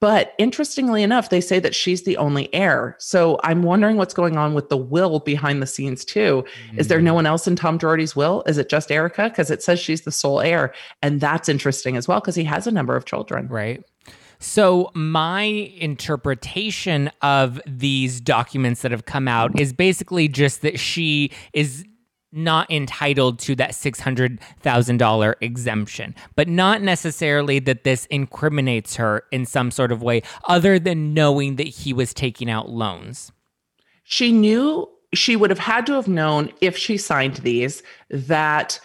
But 0.00 0.32
interestingly 0.38 1.04
enough, 1.04 1.30
they 1.30 1.40
say 1.40 1.60
that 1.60 1.72
she's 1.72 2.02
the 2.02 2.16
only 2.16 2.52
heir. 2.52 2.96
So 2.98 3.38
I'm 3.44 3.62
wondering 3.62 3.96
what's 3.96 4.12
going 4.12 4.36
on 4.36 4.54
with 4.54 4.70
the 4.70 4.76
will 4.76 5.20
behind 5.20 5.62
the 5.62 5.68
scenes 5.68 6.04
too. 6.04 6.44
Is 6.76 6.88
there 6.88 7.00
no 7.00 7.12
hmm. 7.12 7.16
one 7.16 7.26
else 7.26 7.46
in 7.46 7.54
Tom 7.54 7.78
Girardi's 7.78 8.16
will? 8.16 8.42
Is 8.46 8.58
it 8.58 8.68
just 8.68 8.90
Erika? 8.90 9.28
Because 9.28 9.52
it 9.52 9.62
says 9.62 9.78
she's 9.78 10.02
the 10.02 10.10
sole 10.10 10.40
heir. 10.40 10.74
And 11.00 11.20
that's 11.20 11.48
interesting 11.48 11.96
as 11.96 12.08
well 12.08 12.18
because 12.18 12.34
he 12.34 12.44
has 12.44 12.66
a 12.66 12.72
number 12.72 12.96
of 12.96 13.04
children. 13.04 13.46
Right. 13.46 13.84
So, 14.42 14.90
my 14.94 15.42
interpretation 15.42 17.08
of 17.22 17.60
these 17.64 18.20
documents 18.20 18.82
that 18.82 18.90
have 18.90 19.04
come 19.04 19.28
out 19.28 19.60
is 19.60 19.72
basically 19.72 20.26
just 20.26 20.62
that 20.62 20.80
she 20.80 21.30
is 21.52 21.84
not 22.32 22.70
entitled 22.70 23.38
to 23.40 23.54
that 23.56 23.72
$600,000 23.72 25.34
exemption, 25.40 26.14
but 26.34 26.48
not 26.48 26.82
necessarily 26.82 27.58
that 27.60 27.84
this 27.84 28.06
incriminates 28.06 28.96
her 28.96 29.24
in 29.30 29.44
some 29.46 29.70
sort 29.70 29.92
of 29.92 30.02
way 30.02 30.22
other 30.44 30.78
than 30.78 31.12
knowing 31.14 31.56
that 31.56 31.68
he 31.68 31.92
was 31.92 32.14
taking 32.14 32.50
out 32.50 32.70
loans. 32.70 33.32
she 34.04 34.32
knew 34.32 34.88
she 35.14 35.36
would 35.36 35.50
have 35.50 35.58
had 35.58 35.86
to 35.86 35.92
have 35.92 36.08
known 36.08 36.50
if 36.60 36.76
she 36.76 36.96
signed 36.96 37.36
these 37.36 37.82
that 38.08 38.80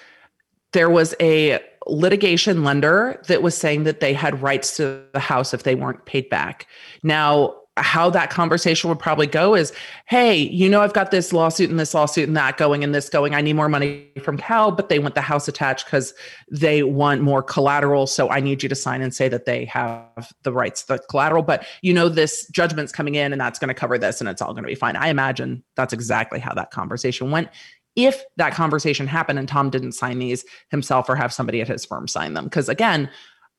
there 0.74 0.90
was 0.90 1.16
a 1.22 1.60
litigation 1.88 2.64
lender 2.64 3.22
that 3.28 3.42
was 3.42 3.58
saying 3.58 3.86
that 3.86 4.02
they 4.02 4.14
had 4.14 4.42
rights 4.42 4.76
to 4.76 5.02
the 5.14 5.20
house 5.20 5.54
if 5.54 5.64
they 5.64 5.74
weren't 5.74 6.06
paid 6.06 6.30
back. 6.30 6.68
Now, 7.02 7.56
how 7.78 8.10
that 8.10 8.30
conversation 8.30 8.90
would 8.90 9.00
probably 9.00 9.28
go 9.28 9.56
is 9.56 9.72
hey, 10.08 10.36
you 10.36 10.70
know, 10.70 10.82
I've 10.82 10.94
got 10.94 11.12
this 11.12 11.34
lawsuit 11.34 11.70
and 11.70 11.80
this 11.80 11.94
lawsuit 11.94 12.28
and 12.28 12.38
that 12.38 12.58
going 12.58 12.84
and 12.84 12.94
this 12.94 13.10
going. 13.10 13.36
I 13.36 13.42
need 13.42 13.54
more 13.54 13.70
money 13.70 14.10
from 14.22 14.38
Cal, 14.38 14.72
but 14.72 14.90
they 14.90 15.00
want 15.00 15.16
the 15.16 15.22
house 15.22 15.48
attached 15.48 15.86
because 15.86 16.14
they 16.50 16.84
want 16.84 17.22
more 17.22 17.44
collateral. 17.44 18.08
So 18.08 18.30
I 18.30 18.40
need 18.40 18.64
you 18.64 18.70
to 18.70 18.76
sign 18.76 19.02
and 19.02 19.14
say 19.14 19.30
that 19.30 19.46
they 19.46 19.66
have 19.66 20.32
the 20.44 20.52
rights 20.52 20.84
the 20.84 21.00
collateral. 21.10 21.44
But 21.44 21.66
you 21.82 21.94
know, 21.94 22.10
this 22.10 22.48
judgment's 22.50 22.92
coming 22.92 23.16
in 23.16 23.32
and 23.32 23.40
that's 23.40 23.60
going 23.60 23.70
to 23.70 23.74
cover 23.74 23.98
this 23.98 24.22
and 24.22 24.30
it's 24.30 24.42
all 24.42 24.54
going 24.54 24.64
to 24.64 24.70
be 24.70 24.76
fine. 24.76 24.96
I 24.96 25.10
imagine 25.10 25.64
that's 25.76 25.94
exactly 25.94 26.40
how 26.40 26.54
that 26.54 26.72
conversation 26.72 27.32
went. 27.32 27.50
If 27.96 28.24
that 28.38 28.54
conversation 28.54 29.08
happened 29.08 29.40
and 29.40 29.48
Tom 29.48 29.72
didn't 29.72 29.94
sign 29.94 30.20
these 30.20 30.46
himself 30.70 31.10
or 31.10 31.16
have 31.16 31.34
somebody 31.34 31.62
at 31.62 31.68
his 31.68 31.84
firm 31.84 32.08
sign 32.08 32.36
them. 32.36 32.46
Because 32.46 32.70
again, 32.70 33.10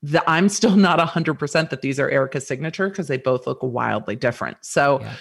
the, 0.02 0.22
I'm 0.30 0.48
still 0.48 0.76
not 0.88 0.98
100% 0.98 1.70
that 1.70 1.82
these 1.82 1.98
are 2.00 2.08
Erika's 2.10 2.46
signature 2.46 2.88
because 2.88 3.08
they 3.08 3.16
both 3.18 3.46
look 3.46 3.58
wildly 3.62 4.16
different. 4.16 4.58
So 4.62 5.00
Yeah. 5.00 5.14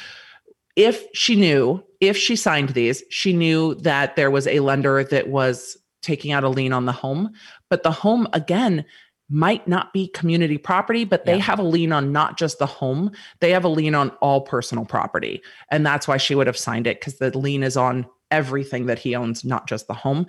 if 0.76 1.06
she 1.14 1.36
knew, 1.36 1.84
if 2.00 2.16
she 2.18 2.36
signed 2.36 2.70
these, 2.70 3.04
she 3.10 3.34
knew 3.34 3.76
that 3.76 4.16
there 4.16 4.30
was 4.32 4.48
a 4.48 4.60
lender 4.60 5.04
that 5.04 5.28
was 5.30 5.78
taking 6.02 6.32
out 6.32 6.44
a 6.44 6.50
lien 6.50 6.74
on 6.74 6.86
the 6.86 6.92
home, 6.92 7.32
but 7.70 7.84
the 7.84 7.92
home 7.92 8.28
again 8.34 8.86
might 9.30 9.68
not 9.68 9.92
be 9.92 10.08
community 10.10 10.58
property, 10.58 11.04
but 11.04 11.26
they 11.26 11.36
Yeah. 11.36 11.42
have 11.42 11.60
a 11.60 11.64
lien 11.64 11.92
on 11.92 12.14
not 12.14 12.38
just 12.38 12.60
the 12.60 12.66
home, 12.66 13.12
they 13.42 13.52
have 13.52 13.66
a 13.66 13.70
lien 13.70 13.94
on 13.94 14.12
all 14.22 14.40
personal 14.42 14.86
property. 14.86 15.42
And 15.70 15.86
that's 15.86 16.08
why 16.08 16.16
she 16.16 16.34
would 16.34 16.48
have 16.48 16.58
signed 16.58 16.88
it 16.88 17.00
because 17.02 17.18
the 17.18 17.38
lien 17.38 17.62
is 17.64 17.76
on 17.76 18.06
everything 18.32 18.86
that 18.86 19.00
he 19.00 19.16
owns, 19.16 19.44
not 19.44 19.68
just 19.68 19.88
the 19.88 19.94
home. 19.94 20.28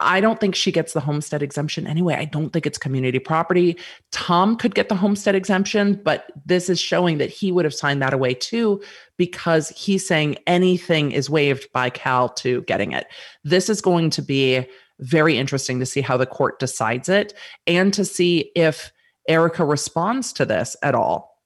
I 0.00 0.20
don't 0.20 0.40
think 0.40 0.54
she 0.54 0.72
gets 0.72 0.94
the 0.94 1.00
homestead 1.00 1.42
exemption 1.42 1.86
anyway. 1.86 2.14
I 2.14 2.24
don't 2.24 2.50
think 2.50 2.66
it's 2.66 2.78
community 2.78 3.18
property. 3.18 3.76
Tom 4.10 4.56
could 4.56 4.74
get 4.74 4.88
the 4.88 4.94
homestead 4.94 5.34
exemption, 5.34 6.00
but 6.02 6.32
this 6.46 6.68
is 6.68 6.80
showing 6.80 7.18
that 7.18 7.30
he 7.30 7.52
would 7.52 7.64
have 7.64 7.74
signed 7.74 8.00
that 8.02 8.14
away 8.14 8.34
too 8.34 8.82
because 9.18 9.68
he's 9.70 10.06
saying 10.06 10.36
anything 10.46 11.12
is 11.12 11.28
waived 11.28 11.70
by 11.72 11.90
Cal 11.90 12.28
to 12.30 12.62
getting 12.62 12.92
it. 12.92 13.06
This 13.44 13.68
is 13.68 13.80
going 13.80 14.10
to 14.10 14.22
be 14.22 14.66
very 15.00 15.36
interesting 15.36 15.78
to 15.80 15.86
see 15.86 16.00
how 16.00 16.16
the 16.16 16.26
court 16.26 16.58
decides 16.58 17.08
it 17.08 17.34
and 17.66 17.92
to 17.94 18.04
see 18.04 18.50
if 18.54 18.92
Erika 19.28 19.64
responds 19.64 20.32
to 20.34 20.44
this 20.46 20.76
at 20.82 20.94
all. 20.94 21.38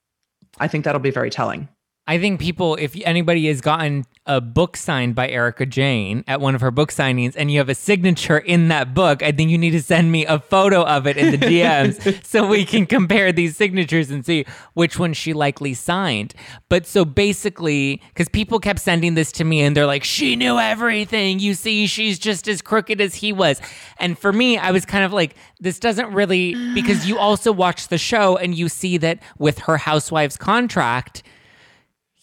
I 0.59 0.69
think 0.69 0.85
that'll 0.85 1.01
be 1.01 1.11
very 1.11 1.31
telling. 1.31 1.69
I 2.07 2.19
think 2.19 2.39
people, 2.39 2.77
if 2.77 2.95
anybody 3.07 3.47
has 3.49 3.63
gotten 3.63 4.05
a 4.27 4.39
book 4.39 4.77
signed 4.77 5.15
by 5.15 5.27
Erika 5.29 5.65
Jayne 5.65 6.23
at 6.27 6.39
one 6.39 6.55
of 6.55 6.61
her 6.61 6.71
book 6.71 6.93
signings 6.93 7.35
and 7.35 7.51
you 7.51 7.57
have 7.59 7.71
a 7.71 7.75
signature 7.75 8.37
in 8.37 8.69
that 8.69 8.93
book, 8.93 9.23
I 9.23 9.33
think 9.33 9.51
you 9.51 9.57
need 9.57 9.71
to 9.71 9.83
send 9.83 10.13
me 10.13 10.27
a 10.27 10.39
photo 10.39 10.83
of 10.83 11.07
it 11.07 11.17
in 11.17 11.31
the 11.31 11.39
DMs 11.47 12.23
so 12.23 12.47
we 12.47 12.67
can 12.67 12.85
compare 12.85 13.33
these 13.33 13.57
signatures 13.57 14.11
and 14.11 14.25
see 14.25 14.45
which 14.75 14.99
one 14.99 15.15
she 15.15 15.33
likely 15.33 15.73
signed. 15.73 16.35
But 16.69 16.87
so 16.87 17.07
basically, 17.07 18.03
because 18.09 18.29
people 18.29 18.61
kept 18.61 18.81
sending 18.81 19.15
this 19.15 19.33
to 19.33 19.45
me 19.45 19.63
and 19.63 19.75
they're 19.75 19.87
like, 19.87 20.05
she 20.05 20.37
knew 20.37 20.59
everything. 20.59 21.39
You 21.39 21.55
see, 21.55 21.87
she's 21.87 22.19
just 22.19 22.49
as 22.49 22.61
crooked 22.61 23.01
as 23.01 23.15
he 23.15 23.33
was. 23.33 23.63
And 23.99 24.19
for 24.19 24.31
me, 24.31 24.59
I 24.59 24.73
was 24.73 24.85
kind 24.85 25.05
of 25.05 25.15
like, 25.15 25.37
this 25.59 25.79
doesn't 25.79 26.13
really, 26.13 26.55
because 26.75 27.07
you 27.07 27.19
also 27.19 27.51
watch 27.51 27.89
the 27.89 27.97
show 27.99 28.37
and 28.37 28.55
you 28.55 28.69
see 28.69 28.99
that 28.99 29.21
with 29.39 29.61
her 29.61 29.79
housewife's 29.79 30.37
contract, 30.37 31.23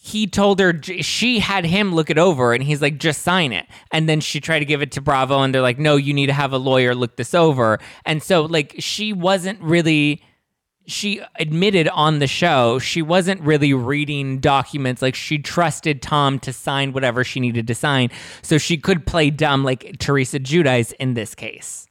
he 0.04 0.26
told 0.26 0.58
her 0.58 0.80
she 0.82 1.38
had 1.38 1.64
him 1.64 1.94
look 1.94 2.10
it 2.10 2.18
over 2.18 2.52
and 2.52 2.64
he's 2.64 2.82
like 2.82 2.98
just 2.98 3.22
sign 3.22 3.52
it. 3.52 3.68
And 3.92 4.08
then 4.08 4.18
she 4.18 4.40
tried 4.40 4.58
to 4.58 4.64
give 4.64 4.82
it 4.82 4.90
to 4.92 5.00
bravo 5.00 5.42
and 5.42 5.54
they're 5.54 5.62
like 5.62 5.78
no 5.78 5.94
you 5.94 6.12
need 6.12 6.26
to 6.26 6.32
have 6.32 6.52
a 6.52 6.58
lawyer 6.58 6.92
look 6.92 7.16
this 7.16 7.34
over. 7.34 7.78
And 8.04 8.20
so 8.20 8.42
like 8.42 8.74
she 8.80 9.12
wasn't 9.12 9.60
really 9.60 10.20
she 10.88 11.22
admitted 11.38 11.86
on 11.86 12.18
the 12.18 12.26
show 12.26 12.80
she 12.80 13.00
wasn't 13.00 13.40
really 13.42 13.72
reading 13.72 14.40
documents. 14.40 15.02
Like 15.02 15.14
she 15.14 15.38
trusted 15.38 16.02
tom 16.02 16.40
to 16.40 16.52
sign 16.52 16.92
whatever 16.92 17.22
she 17.22 17.38
needed 17.38 17.68
to 17.68 17.74
sign. 17.76 18.10
So 18.42 18.58
she 18.58 18.78
could 18.78 19.06
play 19.06 19.30
dumb 19.30 19.62
like 19.62 19.98
teresa 20.00 20.40
giudice 20.40 20.92
in 20.94 21.14
this 21.14 21.36
case. 21.36 21.86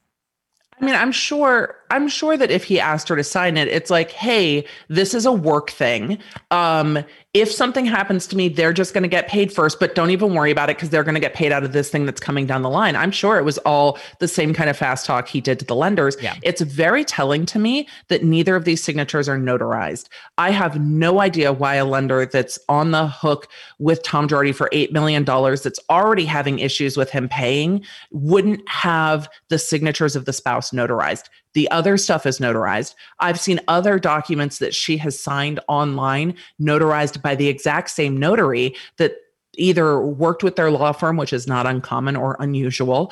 I 0.82 0.84
mean, 0.86 0.96
I'm 0.96 1.14
sure 1.14 1.78
I'm 1.92 2.08
sure 2.08 2.38
that 2.38 2.50
if 2.50 2.64
he 2.64 2.80
asked 2.80 3.10
her 3.10 3.16
to 3.16 3.24
sign 3.24 3.58
it, 3.58 3.68
it's 3.68 3.90
like, 3.90 4.12
"Hey, 4.12 4.66
this 4.88 5.14
is 5.14 5.26
a 5.26 5.32
work 5.32 5.70
thing. 5.70 6.18
Um, 6.50 7.04
if 7.34 7.50
something 7.50 7.86
happens 7.86 8.28
to 8.28 8.36
me, 8.36 8.50
they're 8.50 8.74
just 8.74 8.94
going 8.94 9.04
to 9.04 9.08
get 9.08 9.30
paid 9.30 9.54
first, 9.54 9.80
but 9.80 9.96
don't 9.96 10.10
even 10.10 10.34
worry 10.34 10.52
about 10.52 10.70
it 10.70 10.76
because 10.76 10.90
they're 10.90 11.04
going 11.04 11.16
to 11.16 11.22
get 11.22 11.34
paid 11.34 11.54
out 11.54 11.64
of 11.64 11.72
this 11.72 11.90
thing 11.90 12.06
that's 12.06 12.20
coming 12.20 12.46
down 12.46 12.62
the 12.62 12.70
line. 12.70 12.94
I'm 12.94 13.12
sure 13.12 13.38
it 13.38 13.46
was 13.46 13.58
all 13.60 13.98
the 14.20 14.28
same 14.28 14.54
kind 14.54 14.70
of 14.70 14.76
fast 14.76 15.06
talk 15.06 15.30
he 15.30 15.40
did 15.40 15.58
to 15.60 15.66
the 15.66 15.76
lenders. 15.76 16.18
Yeah. 16.22 16.36
It's 16.44 16.60
very 16.60 17.06
telling 17.06 17.46
to 17.46 17.60
me 17.60 17.88
that 18.10 18.26
neither 18.26 18.58
of 18.58 18.66
these 18.66 18.84
signatures 18.84 19.30
are 19.30 19.38
notarized. 19.38 20.10
I 20.38 20.52
have 20.52 20.82
no 20.82 21.22
idea 21.22 21.54
why 21.54 21.76
a 21.76 21.86
lender 21.86 22.26
that's 22.26 22.60
on 22.68 22.92
the 22.92 23.08
hook 23.08 23.48
with 23.80 24.04
Tom 24.04 24.28
Girardi 24.28 24.54
for 24.54 24.70
$8 24.74 24.92
million, 24.92 25.24
that's 25.24 25.80
already 25.90 26.26
having 26.26 26.60
issues 26.60 26.98
with 26.98 27.12
him 27.12 27.30
paying, 27.30 27.86
wouldn't 28.12 28.68
have 28.68 29.30
the 29.48 29.58
signatures 29.58 30.18
of 30.18 30.26
the 30.26 30.34
spouse 30.34 30.72
notarized. 30.72 31.30
The 31.54 31.70
other 31.72 31.98
stuff 31.98 32.26
is 32.26 32.40
notarized. 32.40 32.96
I've 33.20 33.40
seen 33.40 33.60
other 33.68 34.00
documents 34.00 34.60
that 34.60 34.74
she 34.74 34.98
has 34.98 35.20
signed 35.20 35.60
online, 35.68 36.36
notarized 36.62 37.22
by 37.22 37.36
the 37.36 37.48
exact 37.48 37.90
same 37.90 38.18
notary 38.18 38.76
that 38.98 39.16
either 39.56 40.00
worked 40.00 40.44
with 40.44 40.56
their 40.56 40.72
law 40.72 40.92
firm, 40.92 41.18
which 41.18 41.34
is 41.34 41.48
not 41.48 41.68
uncommon 41.68 42.16
or 42.16 42.38
unusual. 42.40 43.12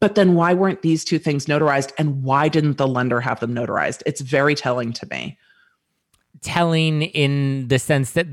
But 0.00 0.14
then 0.14 0.34
why 0.34 0.54
weren't 0.54 0.82
these 0.82 1.04
two 1.04 1.18
things 1.18 1.46
notarized 1.46 1.92
and 1.98 2.22
why 2.22 2.48
didn't 2.48 2.76
the 2.76 2.88
lender 2.88 3.20
have 3.20 3.40
them 3.40 3.54
notarized? 3.54 4.02
It's 4.06 4.20
very 4.20 4.54
telling 4.54 4.92
to 4.94 5.06
me. 5.08 5.38
Telling 6.40 7.02
in 7.02 7.68
the 7.68 7.78
sense 7.78 8.12
that 8.12 8.26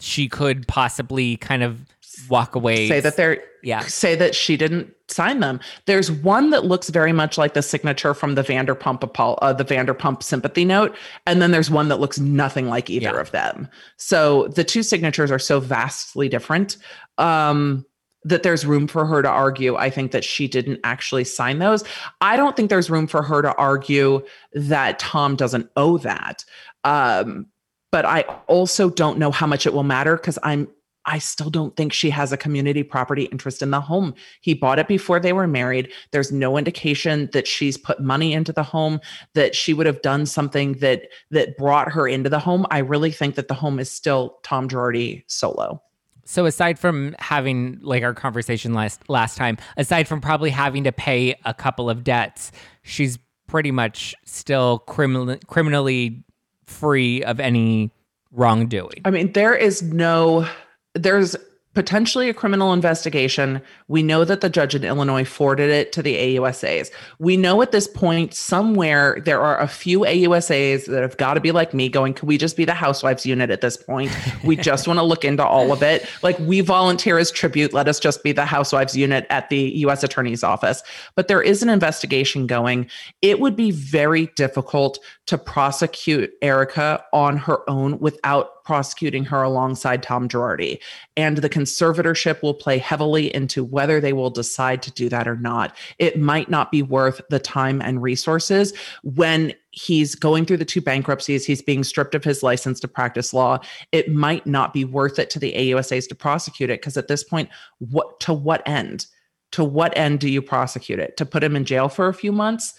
she 0.00 0.28
could 0.28 0.68
possibly 0.68 1.38
kind 1.38 1.62
of 1.62 1.80
walk 2.28 2.54
away. 2.54 2.88
Say 2.88 3.00
that 3.00 3.16
they're 3.16 3.42
yeah. 3.62 3.80
Say 3.80 4.14
that 4.14 4.34
she 4.34 4.56
didn't 4.56 4.94
sign 5.08 5.40
them. 5.40 5.58
There's 5.86 6.10
one 6.10 6.50
that 6.50 6.64
looks 6.64 6.90
very 6.90 7.12
much 7.12 7.38
like 7.38 7.54
the 7.54 7.62
signature 7.62 8.14
from 8.14 8.34
the 8.34 8.42
Vanderpump 8.42 9.36
uh, 9.40 9.52
the 9.52 9.64
Vanderpump 9.64 10.22
sympathy 10.22 10.64
note, 10.64 10.96
and 11.26 11.40
then 11.40 11.50
there's 11.50 11.70
one 11.70 11.88
that 11.88 12.00
looks 12.00 12.18
nothing 12.18 12.68
like 12.68 12.90
either 12.90 13.14
yeah. 13.14 13.20
of 13.20 13.30
them. 13.30 13.68
So 13.96 14.48
the 14.48 14.64
two 14.64 14.82
signatures 14.82 15.30
are 15.30 15.38
so 15.38 15.60
vastly 15.60 16.28
different. 16.28 16.76
Um, 17.18 17.86
that 18.24 18.42
there's 18.42 18.64
room 18.64 18.86
for 18.86 19.04
her 19.04 19.22
to 19.22 19.28
argue. 19.28 19.76
I 19.76 19.90
think 19.90 20.12
that 20.12 20.24
she 20.24 20.48
didn't 20.48 20.80
actually 20.82 21.24
sign 21.24 21.58
those. 21.58 21.84
I 22.22 22.36
don't 22.36 22.56
think 22.56 22.70
there's 22.70 22.88
room 22.88 23.06
for 23.06 23.22
her 23.22 23.42
to 23.42 23.54
argue 23.56 24.24
that 24.54 24.98
Tom 24.98 25.36
doesn't 25.36 25.68
owe 25.76 25.98
that. 25.98 26.44
Um, 26.84 27.46
but 27.92 28.04
I 28.04 28.22
also 28.48 28.90
don't 28.90 29.18
know 29.18 29.30
how 29.30 29.46
much 29.46 29.66
it 29.66 29.74
will 29.74 29.84
matter 29.84 30.16
because 30.16 30.38
I'm 30.42 30.68
I 31.06 31.18
still 31.18 31.50
don't 31.50 31.76
think 31.76 31.92
she 31.92 32.10
has 32.10 32.32
a 32.32 32.36
community 32.36 32.82
property 32.82 33.24
interest 33.24 33.62
in 33.62 33.70
the 33.70 33.80
home. 33.80 34.14
He 34.40 34.54
bought 34.54 34.78
it 34.78 34.88
before 34.88 35.20
they 35.20 35.32
were 35.32 35.46
married. 35.46 35.92
There's 36.10 36.32
no 36.32 36.56
indication 36.56 37.28
that 37.32 37.46
she's 37.46 37.76
put 37.76 38.00
money 38.00 38.32
into 38.32 38.52
the 38.52 38.62
home, 38.62 39.00
that 39.34 39.54
she 39.54 39.74
would 39.74 39.86
have 39.86 40.02
done 40.02 40.26
something 40.26 40.74
that 40.74 41.08
that 41.30 41.56
brought 41.56 41.92
her 41.92 42.08
into 42.08 42.30
the 42.30 42.38
home. 42.38 42.66
I 42.70 42.78
really 42.78 43.10
think 43.10 43.34
that 43.34 43.48
the 43.48 43.54
home 43.54 43.78
is 43.78 43.90
still 43.90 44.38
Tom 44.42 44.68
Girardi 44.68 45.24
solo. 45.26 45.82
So 46.24 46.46
aside 46.46 46.78
from 46.78 47.14
having 47.18 47.78
like 47.82 48.02
our 48.02 48.14
conversation 48.14 48.72
last 48.72 49.08
last 49.08 49.36
time, 49.36 49.58
aside 49.76 50.08
from 50.08 50.20
probably 50.20 50.50
having 50.50 50.84
to 50.84 50.92
pay 50.92 51.36
a 51.44 51.52
couple 51.52 51.90
of 51.90 52.02
debts, 52.02 52.50
she's 52.82 53.18
pretty 53.46 53.70
much 53.70 54.14
still 54.24 54.78
criminal 54.80 55.36
criminally 55.46 56.24
free 56.66 57.22
of 57.24 57.40
any 57.40 57.90
wrongdoing. 58.32 59.02
I 59.04 59.10
mean, 59.10 59.32
there 59.32 59.54
is 59.54 59.82
no 59.82 60.48
there's 60.94 61.36
potentially 61.74 62.28
a 62.28 62.34
criminal 62.34 62.72
investigation. 62.72 63.60
We 63.88 64.02
know 64.02 64.24
that 64.24 64.40
the 64.40 64.48
judge 64.48 64.74
in 64.74 64.84
Illinois 64.84 65.24
forwarded 65.24 65.70
it 65.70 65.92
to 65.92 66.02
the 66.02 66.14
AUSAs. 66.14 66.90
We 67.18 67.36
know 67.36 67.60
at 67.62 67.72
this 67.72 67.88
point 67.88 68.32
somewhere 68.32 69.20
there 69.24 69.40
are 69.40 69.60
a 69.60 69.66
few 69.66 70.00
AUSAs 70.00 70.86
that 70.86 71.02
have 71.02 71.16
got 71.16 71.34
to 71.34 71.40
be 71.40 71.50
like 71.50 71.74
me 71.74 71.88
going, 71.88 72.14
can 72.14 72.28
we 72.28 72.38
just 72.38 72.56
be 72.56 72.64
the 72.64 72.74
housewives 72.74 73.26
unit 73.26 73.50
at 73.50 73.60
this 73.60 73.76
point? 73.76 74.16
We 74.44 74.56
just 74.64 74.86
want 74.86 74.98
to 74.98 75.02
look 75.02 75.24
into 75.24 75.44
all 75.44 75.72
of 75.72 75.82
it. 75.82 76.08
Like 76.22 76.38
we 76.38 76.60
volunteer 76.60 77.18
as 77.18 77.30
tribute. 77.30 77.72
Let 77.72 77.88
us 77.88 77.98
just 77.98 78.22
be 78.22 78.32
the 78.32 78.46
housewives 78.46 78.96
unit 78.96 79.26
at 79.28 79.50
the 79.50 79.72
US 79.78 80.04
attorney's 80.04 80.44
office. 80.44 80.82
But 81.16 81.26
there 81.26 81.42
is 81.42 81.62
an 81.62 81.68
investigation 81.68 82.46
going. 82.46 82.88
It 83.20 83.40
would 83.40 83.56
be 83.56 83.72
very 83.72 84.26
difficult 84.36 85.00
to 85.26 85.36
prosecute 85.38 86.30
Erika 86.40 87.02
on 87.12 87.36
her 87.36 87.68
own 87.68 87.98
without 87.98 88.50
prosecuting 88.64 89.24
her 89.24 89.42
alongside 89.42 90.02
Tom 90.02 90.28
Girardi. 90.28 90.78
And 91.16 91.38
the 91.38 91.50
conservatorship 91.50 92.42
will 92.42 92.54
play 92.54 92.78
heavily 92.78 93.34
into 93.34 93.62
whether 93.62 94.00
they 94.00 94.12
will 94.12 94.30
decide 94.30 94.82
to 94.82 94.90
do 94.90 95.08
that 95.10 95.28
or 95.28 95.36
not. 95.36 95.76
It 95.98 96.18
might 96.18 96.50
not 96.50 96.72
be 96.72 96.82
worth 96.82 97.20
the 97.30 97.38
time 97.38 97.80
and 97.80 98.02
resources 98.02 98.72
when 99.02 99.54
he's 99.70 100.14
going 100.14 100.46
through 100.46 100.56
the 100.56 100.64
two 100.64 100.80
bankruptcies, 100.80 101.44
he's 101.44 101.62
being 101.62 101.84
stripped 101.84 102.14
of 102.14 102.24
his 102.24 102.42
license 102.42 102.80
to 102.80 102.88
practice 102.88 103.34
law. 103.34 103.58
It 103.92 104.12
might 104.12 104.46
not 104.46 104.72
be 104.72 104.84
worth 104.84 105.18
it 105.18 105.30
to 105.30 105.38
the 105.38 105.52
AUSAs 105.52 106.08
to 106.08 106.14
prosecute 106.14 106.70
it 106.70 106.80
because 106.80 106.96
at 106.96 107.08
this 107.08 107.24
point, 107.24 107.48
what 107.78 108.20
to 108.20 108.32
what 108.32 108.62
end? 108.66 109.06
To 109.52 109.64
what 109.64 109.96
end 109.96 110.20
do 110.20 110.28
you 110.28 110.42
prosecute 110.42 110.98
it? 110.98 111.16
To 111.16 111.26
put 111.26 111.44
him 111.44 111.56
in 111.56 111.64
jail 111.64 111.88
for 111.88 112.08
a 112.08 112.14
few 112.14 112.32
months? 112.32 112.74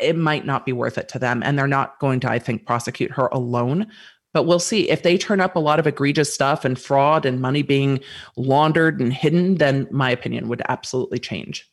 It 0.00 0.16
might 0.16 0.44
not 0.44 0.66
be 0.66 0.72
worth 0.72 0.98
it 0.98 1.08
to 1.10 1.18
them. 1.18 1.42
And 1.42 1.58
they're 1.58 1.66
not 1.66 1.98
going 2.00 2.20
to, 2.20 2.30
I 2.30 2.38
think, 2.38 2.66
prosecute 2.66 3.12
her 3.12 3.28
alone. 3.28 3.86
But 4.32 4.44
we'll 4.44 4.58
see. 4.58 4.88
If 4.90 5.02
they 5.02 5.16
turn 5.16 5.40
up 5.40 5.56
a 5.56 5.60
lot 5.60 5.78
of 5.78 5.86
egregious 5.86 6.32
stuff 6.32 6.64
and 6.64 6.78
fraud 6.78 7.24
and 7.24 7.40
money 7.40 7.62
being 7.62 8.00
laundered 8.36 9.00
and 9.00 9.12
hidden, 9.12 9.56
then 9.56 9.88
my 9.90 10.10
opinion 10.10 10.48
would 10.48 10.62
absolutely 10.68 11.18
change. 11.18 11.68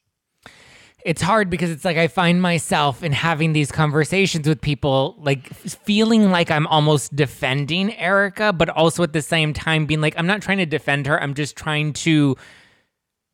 It's 1.05 1.21
hard 1.21 1.51
because 1.51 1.69
it's 1.69 1.85
like 1.85 1.97
I 1.97 2.07
find 2.07 2.41
myself 2.41 3.03
in 3.03 3.11
having 3.11 3.53
these 3.53 3.71
conversations 3.71 4.47
with 4.47 4.59
people, 4.59 5.15
like 5.19 5.47
feeling 5.53 6.31
like 6.31 6.49
I'm 6.49 6.65
almost 6.65 7.15
defending 7.15 7.93
Erika, 7.95 8.51
but 8.51 8.69
also 8.69 9.03
at 9.03 9.13
the 9.13 9.21
same 9.21 9.53
time 9.53 9.85
being 9.85 10.01
like, 10.01 10.15
I'm 10.17 10.25
not 10.25 10.41
trying 10.41 10.57
to 10.57 10.65
defend 10.65 11.05
her. 11.05 11.21
I'm 11.21 11.35
just 11.35 11.55
trying 11.55 11.93
to 11.93 12.35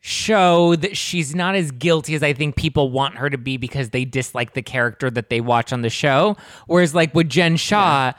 show 0.01 0.75
that 0.77 0.97
she's 0.97 1.33
not 1.33 1.55
as 1.55 1.71
guilty 1.71 2.15
as 2.15 2.23
I 2.23 2.33
think 2.33 2.55
people 2.55 2.91
want 2.91 3.15
her 3.15 3.29
to 3.29 3.37
be 3.37 3.55
because 3.55 3.91
they 3.91 4.03
dislike 4.03 4.53
the 4.53 4.63
character 4.63 5.09
that 5.09 5.29
they 5.29 5.39
watch 5.39 5.71
on 5.71 5.81
the 5.81 5.89
show. 5.89 6.35
Whereas, 6.67 6.93
like 6.93 7.15
with 7.15 7.29
Jen 7.29 7.55
Shah, 7.55 8.07
yeah. 8.07 8.13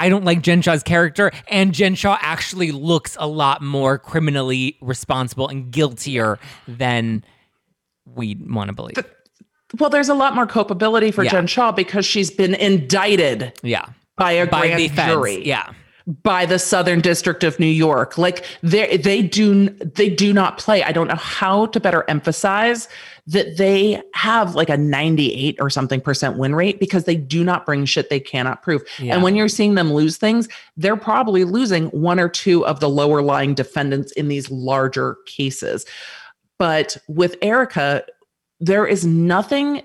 I 0.00 0.08
don't 0.08 0.24
like 0.24 0.40
Jen 0.40 0.62
Shah's 0.62 0.82
character, 0.82 1.30
and 1.48 1.74
Jen 1.74 1.94
Shah 1.94 2.18
actually 2.20 2.72
looks 2.72 3.16
a 3.20 3.26
lot 3.26 3.62
more 3.62 3.98
criminally 3.98 4.78
responsible 4.80 5.46
and 5.48 5.70
guiltier 5.70 6.38
than 6.66 7.22
we 8.06 8.34
want 8.34 8.68
to 8.68 8.72
believe. 8.72 8.96
well, 9.78 9.90
there's 9.90 10.08
a 10.08 10.14
lot 10.14 10.34
more 10.34 10.46
culpability 10.46 11.10
for 11.10 11.22
yeah. 11.22 11.30
Jen 11.30 11.46
Shah 11.46 11.72
because 11.72 12.06
she's 12.06 12.30
been 12.30 12.54
indicted. 12.54 13.52
Yeah. 13.62 13.86
By 14.16 14.32
a 14.32 14.46
by 14.46 14.68
grand 14.68 14.94
jury. 14.94 15.46
Yeah. 15.46 15.72
By 16.22 16.46
the 16.46 16.58
Southern 16.58 17.00
District 17.00 17.44
of 17.44 17.58
New 17.58 17.66
York. 17.66 18.18
Like 18.18 18.44
they 18.62 18.96
they 18.96 19.22
do 19.22 19.68
they 19.70 20.08
do 20.08 20.32
not 20.32 20.58
play. 20.58 20.82
I 20.82 20.92
don't 20.92 21.08
know 21.08 21.14
how 21.16 21.66
to 21.66 21.80
better 21.80 22.04
emphasize 22.08 22.88
that 23.26 23.58
they 23.58 24.02
have 24.14 24.54
like 24.54 24.68
a 24.68 24.76
98 24.76 25.56
or 25.60 25.70
something 25.70 26.00
percent 26.00 26.36
win 26.36 26.54
rate 26.54 26.80
because 26.80 27.04
they 27.04 27.14
do 27.14 27.44
not 27.44 27.64
bring 27.64 27.84
shit 27.84 28.10
they 28.10 28.18
cannot 28.18 28.62
prove. 28.62 28.82
Yeah. 28.98 29.14
And 29.14 29.22
when 29.22 29.36
you're 29.36 29.48
seeing 29.48 29.76
them 29.76 29.92
lose 29.92 30.16
things, 30.16 30.48
they're 30.76 30.96
probably 30.96 31.44
losing 31.44 31.86
one 31.86 32.18
or 32.18 32.28
two 32.28 32.66
of 32.66 32.80
the 32.80 32.88
lower 32.88 33.22
lying 33.22 33.54
defendants 33.54 34.10
in 34.12 34.28
these 34.28 34.50
larger 34.50 35.16
cases. 35.26 35.86
But 36.58 36.96
with 37.08 37.36
Erika, 37.40 38.04
there 38.58 38.86
is 38.86 39.06
nothing 39.06 39.82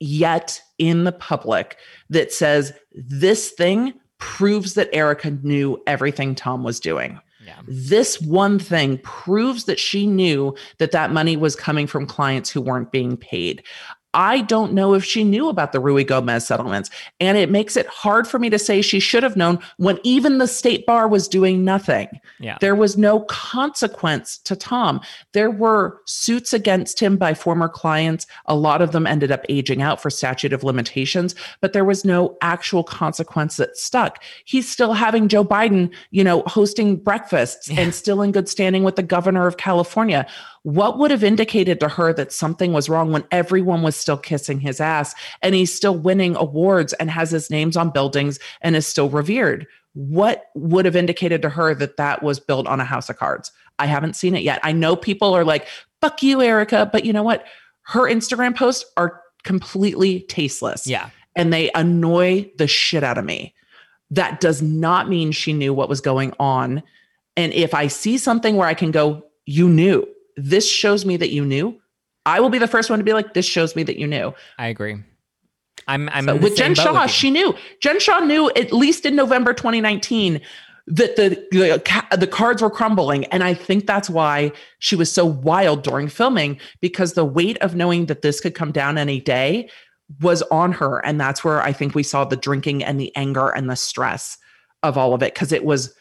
yet 0.00 0.60
in 0.78 1.04
the 1.04 1.12
public 1.12 1.76
that 2.08 2.32
says 2.32 2.72
this 2.92 3.50
thing 3.50 3.92
proves 4.20 4.74
that 4.74 4.88
Erika 4.92 5.30
knew 5.42 5.82
everything 5.86 6.34
Tom 6.34 6.62
was 6.62 6.78
doing. 6.78 7.18
Yeah. 7.44 7.60
This 7.66 8.20
one 8.20 8.58
thing 8.58 8.98
proves 8.98 9.64
that 9.64 9.80
she 9.80 10.06
knew 10.06 10.54
that 10.78 10.92
that 10.92 11.10
money 11.10 11.36
was 11.36 11.56
coming 11.56 11.86
from 11.86 12.06
clients 12.06 12.50
who 12.50 12.60
weren't 12.60 12.92
being 12.92 13.16
paid. 13.16 13.64
I 14.12 14.40
don't 14.40 14.72
know 14.72 14.94
if 14.94 15.04
she 15.04 15.22
knew 15.22 15.48
about 15.48 15.72
the 15.72 15.80
Ruigomez 15.80 16.42
settlements. 16.42 16.90
And 17.20 17.38
it 17.38 17.50
makes 17.50 17.76
it 17.76 17.86
hard 17.86 18.26
for 18.26 18.38
me 18.38 18.50
to 18.50 18.58
say 18.58 18.82
she 18.82 18.98
should 18.98 19.22
have 19.22 19.36
known 19.36 19.58
when 19.76 19.98
even 20.02 20.38
the 20.38 20.48
state 20.48 20.84
bar 20.86 21.06
was 21.06 21.28
doing 21.28 21.64
nothing. 21.64 22.08
Yeah. 22.40 22.58
There 22.60 22.74
was 22.74 22.96
no 22.96 23.20
consequence 23.20 24.38
to 24.38 24.56
Tom. 24.56 25.00
There 25.32 25.50
were 25.50 26.00
suits 26.06 26.52
against 26.52 26.98
him 26.98 27.16
by 27.16 27.34
former 27.34 27.68
clients. 27.68 28.26
A 28.46 28.56
lot 28.56 28.82
of 28.82 28.92
them 28.92 29.06
ended 29.06 29.30
up 29.30 29.44
aging 29.48 29.80
out 29.80 30.00
for 30.02 30.10
statute 30.10 30.52
of 30.52 30.64
limitations, 30.64 31.34
but 31.60 31.72
there 31.72 31.84
was 31.84 32.04
no 32.04 32.36
actual 32.42 32.82
consequence 32.82 33.56
that 33.58 33.76
stuck. 33.76 34.22
He's 34.44 34.68
still 34.68 34.92
having 34.92 35.28
Joe 35.28 35.44
Biden, 35.44 35.92
you 36.10 36.24
know, 36.24 36.42
hosting 36.46 36.96
breakfasts 36.96 37.70
and 37.70 37.94
still 37.94 38.22
in 38.22 38.32
good 38.32 38.48
standing 38.48 38.82
with 38.82 38.96
the 38.96 39.02
governor 39.02 39.46
of 39.46 39.56
California. 39.56 40.26
What 40.62 40.98
would 40.98 41.10
have 41.10 41.24
indicated 41.24 41.80
to 41.80 41.88
her 41.88 42.12
that 42.12 42.32
something 42.32 42.72
was 42.72 42.88
wrong 42.88 43.12
when 43.12 43.24
everyone 43.30 43.82
was 43.82 43.96
still 43.96 44.18
kissing 44.18 44.60
his 44.60 44.80
ass 44.80 45.14
and 45.42 45.54
he's 45.54 45.72
still 45.74 45.96
winning 45.96 46.36
awards 46.36 46.92
and 46.94 47.10
has 47.10 47.30
his 47.30 47.50
names 47.50 47.76
on 47.76 47.90
buildings 47.90 48.38
and 48.60 48.76
is 48.76 48.86
still 48.86 49.08
revered? 49.08 49.66
What 49.94 50.44
would 50.54 50.84
have 50.84 50.96
indicated 50.96 51.40
to 51.42 51.48
her 51.48 51.74
that 51.74 51.96
that 51.96 52.22
was 52.22 52.38
built 52.38 52.66
on 52.66 52.78
a 52.78 52.84
house 52.84 53.08
of 53.08 53.16
cards? 53.16 53.50
I 53.78 53.86
haven't 53.86 54.16
seen 54.16 54.34
it 54.34 54.42
yet. 54.42 54.60
I 54.62 54.72
know 54.72 54.96
people 54.96 55.32
are 55.34 55.44
like, 55.44 55.66
fuck 56.02 56.22
you, 56.22 56.42
Erika. 56.42 56.88
but 56.92 57.04
you 57.06 57.12
know 57.14 57.22
what? 57.22 57.46
Her 57.84 58.02
Instagram 58.02 58.54
posts 58.54 58.84
are 58.98 59.22
completely 59.42 60.20
tasteless 60.28 60.86
Yeah. 60.86 61.08
and 61.34 61.52
they 61.52 61.70
annoy 61.74 62.50
the 62.58 62.66
shit 62.66 63.02
out 63.02 63.16
of 63.16 63.24
me. 63.24 63.54
That 64.10 64.40
does 64.40 64.60
not 64.60 65.08
mean 65.08 65.32
she 65.32 65.54
knew 65.54 65.72
what 65.72 65.88
was 65.88 66.02
going 66.02 66.34
on. 66.38 66.82
And 67.36 67.52
if 67.54 67.72
I 67.72 67.86
see 67.86 68.18
something 68.18 68.56
where 68.56 68.68
I 68.68 68.74
can 68.74 68.90
go, 68.90 69.24
you 69.46 69.68
knew, 69.68 70.06
this 70.40 70.68
shows 70.68 71.04
me 71.04 71.16
that 71.16 71.30
you 71.30 71.44
knew, 71.44 71.80
I 72.26 72.40
will 72.40 72.50
be 72.50 72.58
the 72.58 72.68
first 72.68 72.90
one 72.90 72.98
to 72.98 73.04
be 73.04 73.12
like, 73.12 73.34
this 73.34 73.46
shows 73.46 73.74
me 73.76 73.82
that 73.84 73.98
you 73.98 74.06
knew. 74.06 74.34
I 74.58 74.68
agree. 74.68 75.02
I'm 75.86 76.08
I'm 76.10 76.26
So 76.26 76.36
with 76.36 76.56
Jen 76.56 76.74
Shah, 76.74 77.02
with 77.02 77.10
she 77.10 77.30
knew. 77.30 77.54
Jen 77.80 77.98
Shah 77.98 78.20
knew 78.20 78.50
at 78.50 78.72
least 78.72 79.06
in 79.06 79.16
November 79.16 79.52
2019 79.54 80.40
that 80.86 81.16
the, 81.16 81.28
the 81.50 82.16
the 82.16 82.26
cards 82.26 82.62
were 82.62 82.70
crumbling, 82.70 83.24
and 83.26 83.42
I 83.42 83.54
think 83.54 83.86
that's 83.86 84.10
why 84.10 84.52
she 84.78 84.96
was 84.96 85.10
so 85.10 85.24
wild 85.24 85.82
during 85.82 86.08
filming 86.08 86.58
because 86.80 87.14
the 87.14 87.24
weight 87.24 87.58
of 87.58 87.74
knowing 87.74 88.06
that 88.06 88.22
this 88.22 88.40
could 88.40 88.54
come 88.54 88.72
down 88.72 88.98
any 88.98 89.20
day 89.20 89.70
was 90.20 90.42
on 90.50 90.72
her, 90.72 90.98
and 91.04 91.20
that's 91.20 91.44
where 91.44 91.62
I 91.62 91.72
think 91.72 91.94
we 91.94 92.02
saw 92.02 92.24
the 92.24 92.36
drinking 92.36 92.84
and 92.84 93.00
the 93.00 93.14
anger 93.16 93.48
and 93.48 93.70
the 93.70 93.76
stress 93.76 94.36
of 94.82 94.98
all 94.98 95.14
of 95.14 95.22
it 95.22 95.34
because 95.34 95.52
it 95.52 95.64
was 95.64 95.94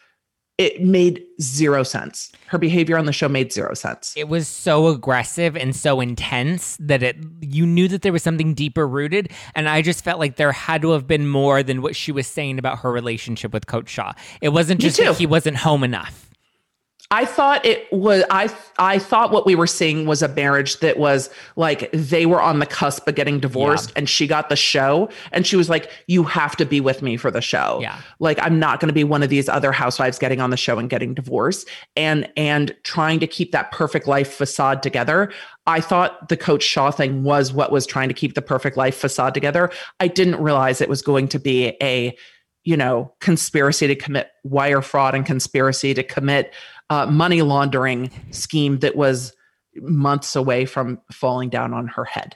it 0.60 0.82
made 0.82 1.24
zero 1.42 1.84
sense. 1.84 2.34
Her 2.48 2.58
behavior 2.58 2.98
on 2.98 3.06
the 3.06 3.14
show 3.14 3.30
made 3.30 3.54
zero 3.54 3.74
sense. 3.74 4.14
it 4.18 4.28
was 4.28 4.48
so 4.48 4.88
aggressive 4.88 5.56
and 5.56 5.74
so 5.76 6.02
intense 6.02 6.76
that 6.82 7.02
it 7.02 7.16
you 7.42 7.66
knew 7.66 7.88
that 7.88 8.02
there 8.02 8.12
was 8.12 8.22
something 8.22 8.54
deeper 8.54 8.88
rooted 8.88 9.32
and 9.56 9.70
i 9.70 9.82
just 9.82 10.04
felt 10.04 10.20
like 10.20 10.36
there 10.36 10.52
had 10.52 10.82
to 10.82 10.90
have 10.92 11.08
been 11.08 11.28
more 11.28 11.64
than 11.64 11.82
what 11.82 11.96
she 11.96 12.12
was 12.12 12.28
saying 12.28 12.60
about 12.60 12.80
her 12.80 12.92
relationship 12.92 13.54
with 13.54 13.68
coach 13.68 13.90
shah 13.90 14.12
it 14.42 14.50
wasn't 14.50 14.80
just 14.82 14.98
that 14.98 15.18
he 15.18 15.26
wasn't 15.26 15.56
home 15.56 15.84
enough 15.84 16.29
I 17.12 17.26
thought 17.26 17.66
it 17.66 17.92
was 17.92 18.24
I 18.30 18.54
I 18.78 19.00
thought 19.00 19.32
what 19.32 19.48
we 19.48 19.56
were 19.56 19.66
seeing 19.66 20.06
was 20.06 20.22
a 20.22 20.28
marriage 20.28 20.80
that 20.82 21.00
was 21.00 21.32
like 21.56 21.90
they 21.92 22.28
were 22.28 22.40
on 22.40 22.60
the 22.60 22.68
cusp 22.68 23.08
of 23.08 23.16
getting 23.16 23.40
divorced 23.40 23.92
and 23.96 24.08
she 24.08 24.28
got 24.28 24.50
the 24.50 24.56
show 24.56 25.10
and 25.32 25.46
she 25.48 25.56
was 25.56 25.70
like 25.70 25.90
you 26.06 26.24
have 26.24 26.56
to 26.58 26.66
be 26.68 26.80
with 26.80 27.02
me 27.02 27.18
for 27.18 27.32
the 27.32 27.42
show. 27.42 27.80
Yeah. 27.82 28.00
Like 28.20 28.38
I'm 28.44 28.60
not 28.60 28.80
going 28.80 28.90
to 28.90 28.94
be 28.94 29.04
one 29.04 29.24
of 29.24 29.30
these 29.30 29.50
other 29.50 29.72
housewives 29.72 30.20
getting 30.20 30.40
on 30.40 30.52
the 30.52 30.58
show 30.58 30.78
and 30.78 30.88
getting 30.88 31.16
divorced 31.16 31.68
and 31.96 32.30
and 32.38 32.76
trying 32.84 33.20
to 33.22 33.28
keep 33.28 33.54
that 33.54 33.72
perfect 33.72 34.08
life 34.08 34.32
facade 34.32 34.84
together. 34.84 35.32
I 35.66 35.82
thought 35.82 36.30
the 36.30 36.38
coach 36.38 36.62
Shah 36.62 36.92
thing 36.92 37.24
was 37.24 37.52
what 37.52 37.72
was 37.72 37.88
trying 37.88 38.10
to 38.10 38.14
keep 38.14 38.36
the 38.36 38.42
perfect 38.44 38.78
life 38.78 38.96
facade 38.96 39.34
together. 39.34 39.72
I 40.00 40.10
didn't 40.10 40.42
realize 40.42 40.80
it 40.80 40.90
was 40.90 41.02
going 41.02 41.28
to 41.30 41.40
be 41.40 41.76
a 41.82 42.16
you 42.66 42.76
know, 42.76 43.12
conspiracy 43.20 43.88
to 43.88 43.96
commit 43.96 44.30
wire 44.44 44.82
fraud 44.82 45.16
and 45.16 45.26
conspiracy 45.26 45.94
to 45.94 46.04
commit 46.04 46.54
uh, 46.90 47.06
money 47.06 47.42
laundering 47.42 48.12
scheme 48.32 48.80
that 48.80 48.96
was 48.96 49.34
months 49.76 50.36
away 50.36 50.66
from 50.66 51.00
falling 51.12 51.50
down 51.50 51.74
on 51.74 51.88
her 51.88 52.06
head. 52.06 52.36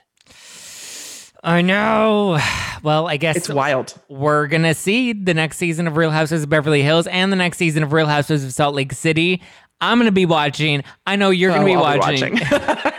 i 1.42 1.60
know. 1.60 2.38
Well 2.82 3.08
i 3.08 3.16
guess 3.16 3.36
It's 3.36 3.48
wild. 3.48 3.94
we're 4.08 4.46
gonna 4.46 4.74
see 4.74 5.12
the 5.12 5.34
next 5.34 5.58
season 5.58 5.86
of 5.86 5.96
real 5.96 6.10
houses 6.10 6.42
of 6.44 6.48
beverly 6.48 6.82
hills 6.82 7.06
and 7.06 7.30
the 7.32 7.36
next 7.36 7.58
season 7.58 7.82
of 7.82 7.92
real 7.92 8.06
houses 8.06 8.44
of 8.44 8.52
salt 8.52 8.74
lake 8.74 8.92
city. 8.92 9.42
I'm 9.80 9.98
gonna 9.98 10.12
be 10.12 10.26
watching. 10.26 10.82
I 11.06 11.16
know 11.16 11.30
you're 11.30 11.50
gonna 11.50 11.62
Oh, 11.62 11.66
be 11.66 11.74
I'll 11.74 11.98
watching, 11.98 12.38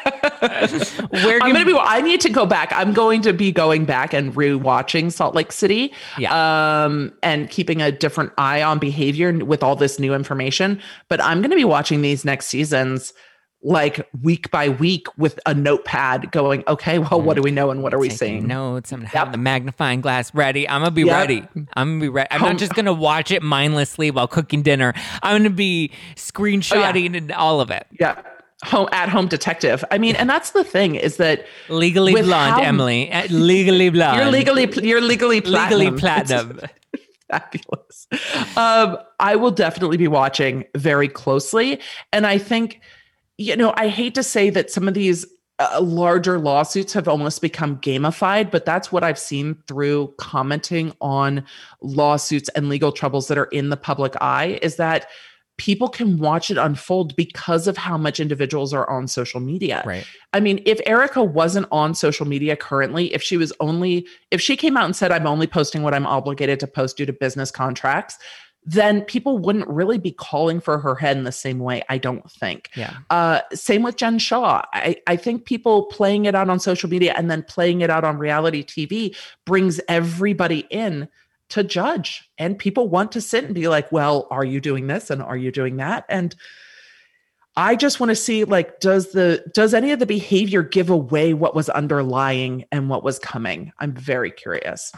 I'm 1.41 1.53
gonna 1.53 1.65
be. 1.65 1.75
I 1.77 2.01
need 2.01 2.21
to 2.21 2.29
go 2.29 2.45
back. 2.45 2.71
I'm 2.73 2.93
going 2.93 3.21
to 3.23 3.33
be 3.33 3.51
going 3.51 3.85
back 3.85 4.13
and 4.13 4.33
rewatching 4.33 5.11
Salt 5.11 5.35
Lake 5.35 5.51
City. 5.51 5.93
Yeah. 6.17 6.83
Um, 6.85 7.13
and 7.23 7.49
keeping 7.49 7.81
a 7.81 7.91
different 7.91 8.31
eye 8.37 8.61
on 8.61 8.79
behavior 8.79 9.33
with 9.45 9.63
all 9.63 9.75
this 9.75 9.99
new 9.99 10.13
information. 10.13 10.81
But 11.09 11.21
I'm 11.21 11.41
gonna 11.41 11.55
be 11.55 11.65
watching 11.65 12.01
these 12.01 12.25
next 12.25 12.47
seasons 12.47 13.13
like 13.67 14.07
week 14.21 14.51
by 14.51 14.69
week 14.69 15.07
with 15.17 15.39
a 15.47 15.53
notepad 15.55 16.31
going, 16.31 16.63
okay, 16.67 16.99
well, 16.99 17.19
what 17.19 17.35
do 17.35 17.41
we 17.41 17.49
know 17.49 17.71
and 17.71 17.81
what 17.81 17.95
are 17.95 17.97
we 17.97 18.09
taking 18.09 18.17
seeing? 18.41 18.47
notes. 18.47 18.91
I'm 18.91 18.99
gonna 18.99 19.09
have 19.09 19.31
the 19.31 19.39
magnifying 19.39 20.01
glass 20.01 20.31
ready. 20.35 20.69
I'm 20.69 20.81
gonna 20.81 20.91
be 20.91 21.01
Yep. 21.03 21.15
ready. 21.17 21.43
I'm 21.73 21.93
gonna 21.93 21.99
be 22.01 22.09
ready. 22.09 22.27
I'm 22.29 22.41
Home- 22.41 22.49
not 22.49 22.57
just 22.59 22.75
gonna 22.75 22.93
watch 22.93 23.31
it 23.31 23.41
mindlessly 23.41 24.11
while 24.11 24.27
cooking 24.27 24.61
dinner. 24.61 24.93
I'm 25.23 25.37
gonna 25.39 25.49
be 25.49 25.89
screenshotting 26.15 27.17
and 27.17 27.31
all 27.31 27.59
of 27.61 27.71
it. 27.71 27.87
Yeah. 27.99 28.21
Home 28.65 28.89
at 28.91 29.09
home 29.09 29.27
detective. 29.27 29.83
I 29.91 29.97
mean, 29.97 30.15
and 30.15 30.29
that's 30.29 30.51
the 30.51 30.63
thing 30.63 30.95
is 30.95 31.17
that 31.17 31.45
Legally 31.69 32.13
blonde, 32.13 32.55
how- 32.55 32.61
Emily. 32.61 33.11
Uh, 33.11 33.27
Legally 33.29 33.89
blonde. 33.95 34.17
you're 34.17 34.31
legally 34.31 34.69
you're 34.87 35.01
legally 35.01 35.41
platinum. 35.41 35.79
legally 35.79 35.99
platinum. 35.99 36.59
fabulous. 37.29 38.07
Um, 38.57 38.97
I 39.19 39.35
will 39.35 39.51
definitely 39.51 39.97
be 39.97 40.07
watching 40.07 40.65
very 40.75 41.07
closely. 41.07 41.79
And 42.13 42.25
I 42.27 42.37
think, 42.37 42.81
you 43.37 43.55
know, 43.55 43.73
I 43.77 43.87
hate 43.87 44.15
to 44.15 44.23
say 44.23 44.49
that 44.51 44.69
some 44.71 44.87
of 44.87 44.93
these 44.93 45.25
uh, 45.57 45.79
larger 45.81 46.37
lawsuits 46.37 46.93
have 46.93 47.07
almost 47.07 47.41
become 47.41 47.77
gamified, 47.77 48.51
but 48.51 48.65
that's 48.65 48.91
what 48.91 49.03
I've 49.03 49.17
seen 49.19 49.55
through 49.67 50.13
commenting 50.17 50.93
on 51.01 51.45
lawsuits 51.81 52.49
and 52.49 52.69
legal 52.69 52.91
troubles 52.91 53.27
that 53.29 53.37
are 53.37 53.45
in 53.45 53.69
the 53.69 53.77
public 53.77 54.13
eye 54.21 54.59
is 54.61 54.75
that 54.75 55.07
people 55.57 55.87
can 55.87 56.17
watch 56.17 56.51
it 56.51 56.57
unfold 56.57 57.15
because 57.15 57.67
of 57.67 57.77
how 57.77 57.97
much 57.97 58.19
individuals 58.19 58.73
are 58.73 58.89
on 58.89 59.07
social 59.07 59.39
media. 59.39 59.83
right. 59.85 60.05
I 60.33 60.39
mean, 60.39 60.61
if 60.65 60.81
Erika 60.85 61.23
wasn't 61.23 61.67
on 61.71 61.95
social 61.95 62.27
media 62.27 62.55
currently, 62.57 63.13
if 63.13 63.23
she 63.23 63.37
was 63.37 63.53
only, 63.59 64.05
if 64.31 64.41
she 64.41 64.57
came 64.57 64.75
out 64.75 64.85
and 64.85 64.95
said, 64.95 65.11
I'm 65.11 65.27
only 65.27 65.47
posting 65.47 65.81
what 65.81 65.93
I'm 65.93 66.05
obligated 66.05 66.59
to 66.59 66.67
post 66.67 66.97
due 66.97 67.05
to 67.05 67.13
business 67.13 67.51
contracts, 67.51 68.17
then 68.65 69.01
people 69.01 69.37
wouldn't 69.37 69.67
really 69.67 69.99
be 69.99 70.11
calling 70.11 70.59
for 70.59 70.79
her 70.79 70.95
head 70.95 71.15
in 71.15 71.23
the 71.23 71.31
same 71.31 71.59
way, 71.59 71.83
I 71.87 71.99
don't 71.99 72.29
think. 72.31 72.71
Yeah. 72.75 72.95
Uh, 73.09 73.41
same 73.53 73.83
with 73.83 73.95
Jen 73.95 74.17
Shah. 74.17 74.63
I, 74.73 74.97
I 75.05 75.15
think 75.15 75.45
people 75.45 75.85
playing 75.85 76.25
it 76.25 76.33
out 76.33 76.49
on 76.49 76.59
social 76.59 76.89
media 76.89 77.13
and 77.15 77.29
then 77.29 77.43
playing 77.43 77.81
it 77.81 77.91
out 77.91 78.03
on 78.03 78.17
reality 78.17 78.63
TV 78.63 79.15
brings 79.45 79.79
everybody 79.87 80.65
in 80.71 81.07
to 81.49 81.63
judge. 81.63 82.29
And 82.37 82.57
people 82.57 82.87
want 82.89 83.11
to 83.13 83.21
sit 83.21 83.43
and 83.43 83.53
be 83.55 83.67
like, 83.67 83.91
well, 83.91 84.27
are 84.31 84.43
you 84.45 84.59
doing 84.59 84.87
this? 84.87 85.09
And 85.09 85.21
are 85.21 85.37
you 85.37 85.51
doing 85.51 85.77
that? 85.77 86.05
And 86.09 86.35
I 87.57 87.75
just 87.75 87.99
want 87.99 88.09
to 88.09 88.15
see 88.15 88.43
like 88.43 88.79
does 88.81 89.13
the 89.13 89.43
does 89.53 89.73
any 89.73 89.91
of 89.91 89.99
the 89.99 90.05
behavior 90.05 90.61
give 90.61 90.89
away 90.89 91.33
what 91.33 91.55
was 91.55 91.69
underlying 91.69 92.65
and 92.71 92.89
what 92.89 93.03
was 93.03 93.17
coming? 93.19 93.71
I'm 93.79 93.93
very 93.93 94.29
curious. 94.31 94.91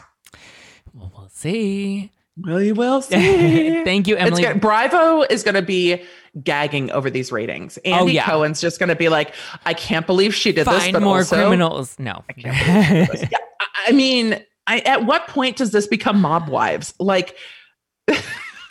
Well, 0.93 1.11
we'll 1.15 1.29
see. 1.29 2.11
We 2.43 2.71
will 2.71 3.01
see. 3.01 3.83
Thank 3.83 4.07
you, 4.07 4.15
It's 4.15 4.25
Emily. 4.25 4.41
good. 4.43 4.61
Bravo 4.61 5.21
is 5.23 5.43
going 5.43 5.55
to 5.55 5.61
be 5.61 6.03
gagging 6.43 6.91
over 6.91 7.09
these 7.09 7.31
ratings. 7.31 7.77
Oh, 7.85 7.89
Andy 7.91 8.03
Oh, 8.03 8.13
yeah. 8.15 8.25
Cohen's 8.25 8.61
just 8.61 8.77
going 8.79 8.89
to 8.89 8.95
be 8.95 9.09
like, 9.09 9.33
I 9.65 9.73
can't 9.73 10.05
believe 10.07 10.33
she 10.35 10.51
did 10.51 10.67
this, 10.67 10.81
Find 10.83 10.93
but 10.93 11.01
more 11.01 11.17
also, 11.17 11.35
criminals. 11.35 11.97
No. 11.99 12.23
can't 12.39 13.07
believe 13.11 13.27
yeah, 13.31 13.37
I- 13.59 13.67
I 13.87 13.91
mean, 13.91 14.43
I, 14.67 14.79
at 14.79 15.05
what 15.05 15.27
point 15.27 15.57
does 15.57 15.71
this 15.71 15.87
become 15.87 16.21
mob 16.21 16.49
wives? 16.49 16.93
Like, 16.99 17.35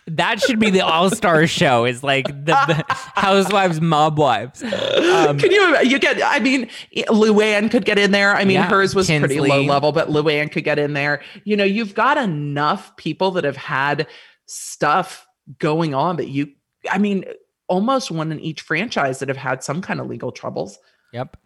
That 0.08 0.40
should 0.40 0.60
be 0.60 0.70
the 0.70 0.82
all 0.82 1.10
star 1.10 1.48
show. 1.48 1.84
Is 1.84 2.04
like 2.04 2.26
the, 2.26 2.52
the 2.52 2.84
housewives, 2.88 3.80
mob 3.80 4.18
wives. 4.18 4.62
Um, 4.62 5.36
Can 5.36 5.50
you? 5.50 5.78
You 5.80 5.98
get. 5.98 6.22
I 6.22 6.38
mean, 6.38 6.70
Luann 7.08 7.70
could 7.70 7.84
get 7.84 7.98
in 7.98 8.12
there. 8.12 8.36
I 8.36 8.44
mean, 8.44 8.54
Yeah, 8.54 8.68
hers 8.68 8.94
was 8.94 9.08
pretty 9.08 9.40
low 9.40 9.62
level, 9.62 9.90
but 9.90 10.08
Luann 10.08 10.50
could 10.52 10.62
get 10.62 10.78
in 10.78 10.92
there. 10.92 11.22
You 11.42 11.56
know, 11.56 11.64
you've 11.64 11.94
got 11.94 12.18
enough 12.18 12.96
people 12.96 13.32
that 13.32 13.42
have 13.42 13.56
had 13.56 14.06
stuff 14.46 15.26
going 15.58 15.92
on 15.92 16.16
that 16.16 16.28
you. 16.28 16.52
I 16.88 16.98
mean, 16.98 17.24
almost 17.66 18.12
one 18.12 18.30
in 18.30 18.38
each 18.38 18.62
franchise 18.62 19.18
that 19.18 19.28
have 19.28 19.36
had 19.36 19.64
some 19.64 19.82
kind 19.82 20.00
of 20.00 20.06
legal 20.06 20.30
troubles. 20.30 20.78
Yep. 21.12 21.36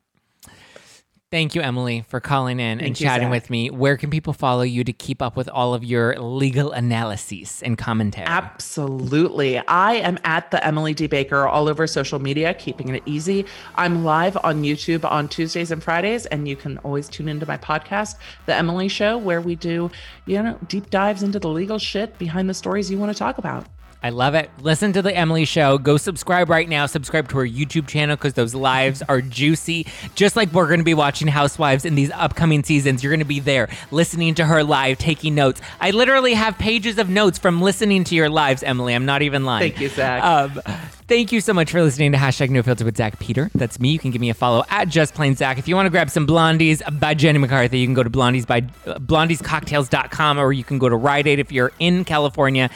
Thank 1.31 1.55
you, 1.55 1.63
Emily, 1.63 2.05
for 2.09 2.19
calling 2.19 2.59
in 2.59 2.67
and 2.67 2.81
Thank 2.81 3.01
you, 3.01 3.07
chatting 3.07 3.27
Zack. 3.27 3.31
with 3.31 3.51
me. 3.51 3.71
Where 3.71 3.97
can 3.97 4.11
people 4.11 4.33
follow 4.33 4.63
you 4.63 4.83
to 4.83 4.93
keep 4.93 5.23
up 5.23 5.37
with 5.37 5.49
all 5.49 5.75
of 5.75 5.85
your 5.85 6.19
legal 6.19 6.73
analyses 6.73 7.63
and 7.63 7.79
commentary? 7.79 8.27
Absolutely. 8.27 9.59
I 9.59 9.93
am 9.95 10.19
at 10.25 10.51
the 10.51 10.67
Emily 10.67 10.93
D. 10.93 11.07
Baker 11.07 11.47
all 11.47 11.69
over 11.69 11.87
social 11.87 12.19
media, 12.19 12.53
keeping 12.55 12.89
it 12.89 13.05
easy. 13.07 13.47
I'm 13.77 14.05
live 14.05 14.37
on 14.43 14.65
YouTube 14.65 15.09
on 15.09 15.29
Tuesdays 15.29 15.71
and 15.71 15.81
Fridays, 15.81 16.27
and 16.27 16.49
you 16.49 16.57
can 16.57 16.79
always 16.79 17.09
tune 17.09 17.29
into 17.29 17.47
my 17.47 17.59
podcast, 17.59 18.17
The 18.47 18.57
Emily 18.57 18.89
Show, 18.89 19.17
where 19.17 19.41
we 19.41 19.55
do, 19.55 19.89
you 20.27 20.43
know, 20.43 20.59
deep 20.67 20.91
dives 20.91 21.23
into 21.23 21.39
the 21.39 21.49
legal 21.49 21.79
shit 21.79 22.19
behind 22.19 22.51
the 22.51 22.55
stories 22.55 22.91
you 22.91 22.99
want 22.99 23.13
to 23.13 23.19
talk 23.19 23.39
about. 23.39 23.67
I 24.03 24.09
love 24.11 24.35
it. 24.35 24.51
Listen 24.61 24.95
to 24.95 25.03
the 25.03 25.15
Emily 25.15 25.45
Show. 25.45 25.77
Go 25.77 25.99
subscribe 25.99 26.49
right 26.49 26.67
now. 26.69 26.87
Subscribe 26.87 27.29
to 27.29 27.39
her 27.39 27.47
YouTube 27.47 27.87
channel 27.87 28.17
because 28.17 28.33
those 28.33 28.55
lives 28.55 29.03
are 29.03 29.21
juicy. 29.21 29.87
Just 30.15 30.37
like 30.37 30.51
we're 30.53 30.69
going 30.69 30.81
to 30.81 30.85
be 30.85 30.95
watching 30.95 31.29
Housewives 31.29 31.85
in 31.85 31.97
these 31.97 32.11
upcoming 32.13 32.65
seasons, 32.65 33.03
you're 33.03 33.11
going 33.13 33.21
to 33.21 33.27
be 33.27 33.41
there 33.41 33.69
listening 33.91 34.35
to 34.37 34.47
her 34.47 34.65
live, 34.65 34.97
taking 34.97 35.35
notes. 35.35 35.61
I 35.81 35.91
literally 35.91 36.33
have 36.33 36.57
pages 36.57 36.99
of 36.99 37.11
notes 37.11 37.39
from 37.39 37.61
listening 37.61 38.05
to 38.05 38.15
your 38.15 38.31
lives, 38.31 38.63
Emily. 38.63 38.95
I'm 38.95 39.05
not 39.05 39.21
even 39.21 39.45
lying. 39.45 39.73
Thank 39.73 39.83
you, 39.83 39.89
Zack. 39.91 40.25
Um, 40.25 40.63
thank 41.07 41.31
you 41.31 41.43
so 41.43 41.53
much 41.53 41.71
for 41.71 41.83
listening 41.83 42.13
to 42.13 42.19
hashtag 42.19 42.49
No 42.49 42.63
Filter 42.63 42.87
with 42.87 42.97
Zack 42.97 43.19
Peter. 43.19 43.51
That's 43.55 43.79
me. 43.79 43.91
You 43.91 43.99
can 43.99 44.13
give 44.13 44.21
me 44.23 44.31
a 44.31 44.35
follow 44.35 44.65
at 44.71 44.89
Just 44.89 45.15
Plain 45.15 45.35
Zack. 45.37 45.59
If 45.59 45.69
you 45.69 45.77
want 45.77 45.87
to 45.87 45.91
grab 45.91 46.09
some 46.09 46.27
blondies 46.27 46.81
by 46.99 47.13
Jenny 47.13 47.39
McCarthy, 47.39 47.81
you 47.81 47.87
can 47.87 47.95
go 47.95 48.03
to 48.03 48.11
blondies 48.11 48.47
by 48.47 48.59
uh, 48.87 48.99
blondiescocktails.com 48.99 50.39
or 50.39 50.55
you 50.55 50.65
can 50.65 50.79
go 50.79 50.89
to 50.89 50.97
Rite 50.97 51.27
Aid 51.27 51.39
if 51.39 51.53
you're 51.53 51.73
in 51.79 52.07
California. 52.07 52.71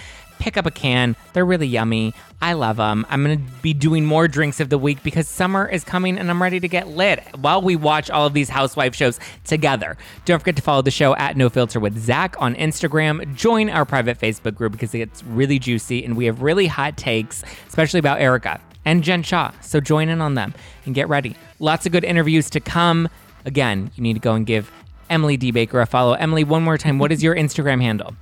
Pick 0.45 0.59
up 0.59 0.67
a 0.67 0.71
can. 0.71 1.17
They're 1.33 1.47
really 1.47 1.67
yummy. 1.67 2.13
I 2.43 2.53
love 2.53 2.77
them. 2.77 3.07
I'm 3.09 3.25
going 3.25 3.39
to 3.39 3.53
be 3.63 3.73
doing 3.73 4.05
more 4.05 4.29
drinks 4.29 4.61
of 4.61 4.69
the 4.69 4.77
week 4.77 5.03
because 5.03 5.27
summer 5.27 5.67
is 5.67 5.85
coming 5.85 6.19
and 6.19 6.29
I'm 6.29 6.43
ready 6.43 6.61
to 6.61 6.69
get 6.69 6.87
lit 6.87 7.25
while 7.39 7.63
we 7.63 7.77
watch 7.77 8.11
all 8.11 8.27
of 8.27 8.35
these 8.35 8.51
housewife 8.51 8.95
shows 8.95 9.19
together. 9.45 9.97
Don't 10.27 10.41
forget 10.41 10.55
to 10.57 10.61
follow 10.61 10.83
the 10.83 10.91
show 10.91 11.17
at 11.17 11.39
No 11.39 11.49
Filter 11.49 11.81
with 11.81 11.99
Zack 11.99 12.37
on 12.41 12.55
Instagram. 12.57 13.35
Join 13.35 13.71
our 13.71 13.87
private 13.87 14.21
Facebook 14.21 14.55
group 14.55 14.73
because 14.73 14.95
it 14.95 14.99
gets 14.99 15.25
really 15.25 15.59
juicy 15.59 16.05
and 16.05 16.15
we 16.15 16.27
have 16.27 16.43
really 16.43 16.67
hot 16.67 16.99
takes, 16.99 17.43
especially 17.67 17.99
about 17.99 18.21
Erika 18.21 18.61
and 18.85 19.03
Jen 19.03 19.23
Shah. 19.23 19.51
So 19.63 19.81
join 19.81 20.11
in 20.11 20.21
on 20.21 20.35
them 20.35 20.53
and 20.85 20.95
get 20.95 21.09
ready. 21.09 21.37
Lots 21.59 21.87
of 21.87 21.93
good 21.93 22.05
interviews 22.05 22.51
to 22.51 22.61
come. 22.61 23.09
Again, 23.47 23.93
you 23.95 24.03
need 24.03 24.13
to 24.13 24.21
go 24.21 24.35
and 24.35 24.45
give 24.45 24.71
Emily 25.09 25.39
D. 25.39 25.53
Baker 25.53 25.81
a 25.81 25.87
follow. 25.87 26.13
Emily, 26.13 26.45
one 26.45 26.63
more 26.63 26.77
time, 26.77 26.99
what 26.99 27.13
is 27.13 27.23
your 27.23 27.35
Instagram 27.35 27.81
handle? 27.81 28.15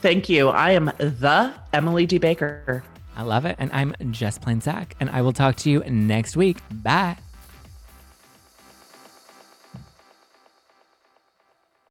Thank 0.00 0.28
you. 0.28 0.48
I 0.48 0.72
am 0.72 0.86
the 0.98 1.52
Emily 1.72 2.06
D. 2.06 2.18
Baker. 2.18 2.84
I 3.16 3.22
love 3.22 3.46
it. 3.46 3.56
And 3.58 3.70
I'm 3.72 3.94
just 4.10 4.42
plain 4.42 4.60
Zack. 4.60 4.94
And 5.00 5.08
I 5.10 5.22
will 5.22 5.32
talk 5.32 5.56
to 5.56 5.70
you 5.70 5.82
next 5.88 6.36
week. 6.36 6.58
Bye. 6.70 7.16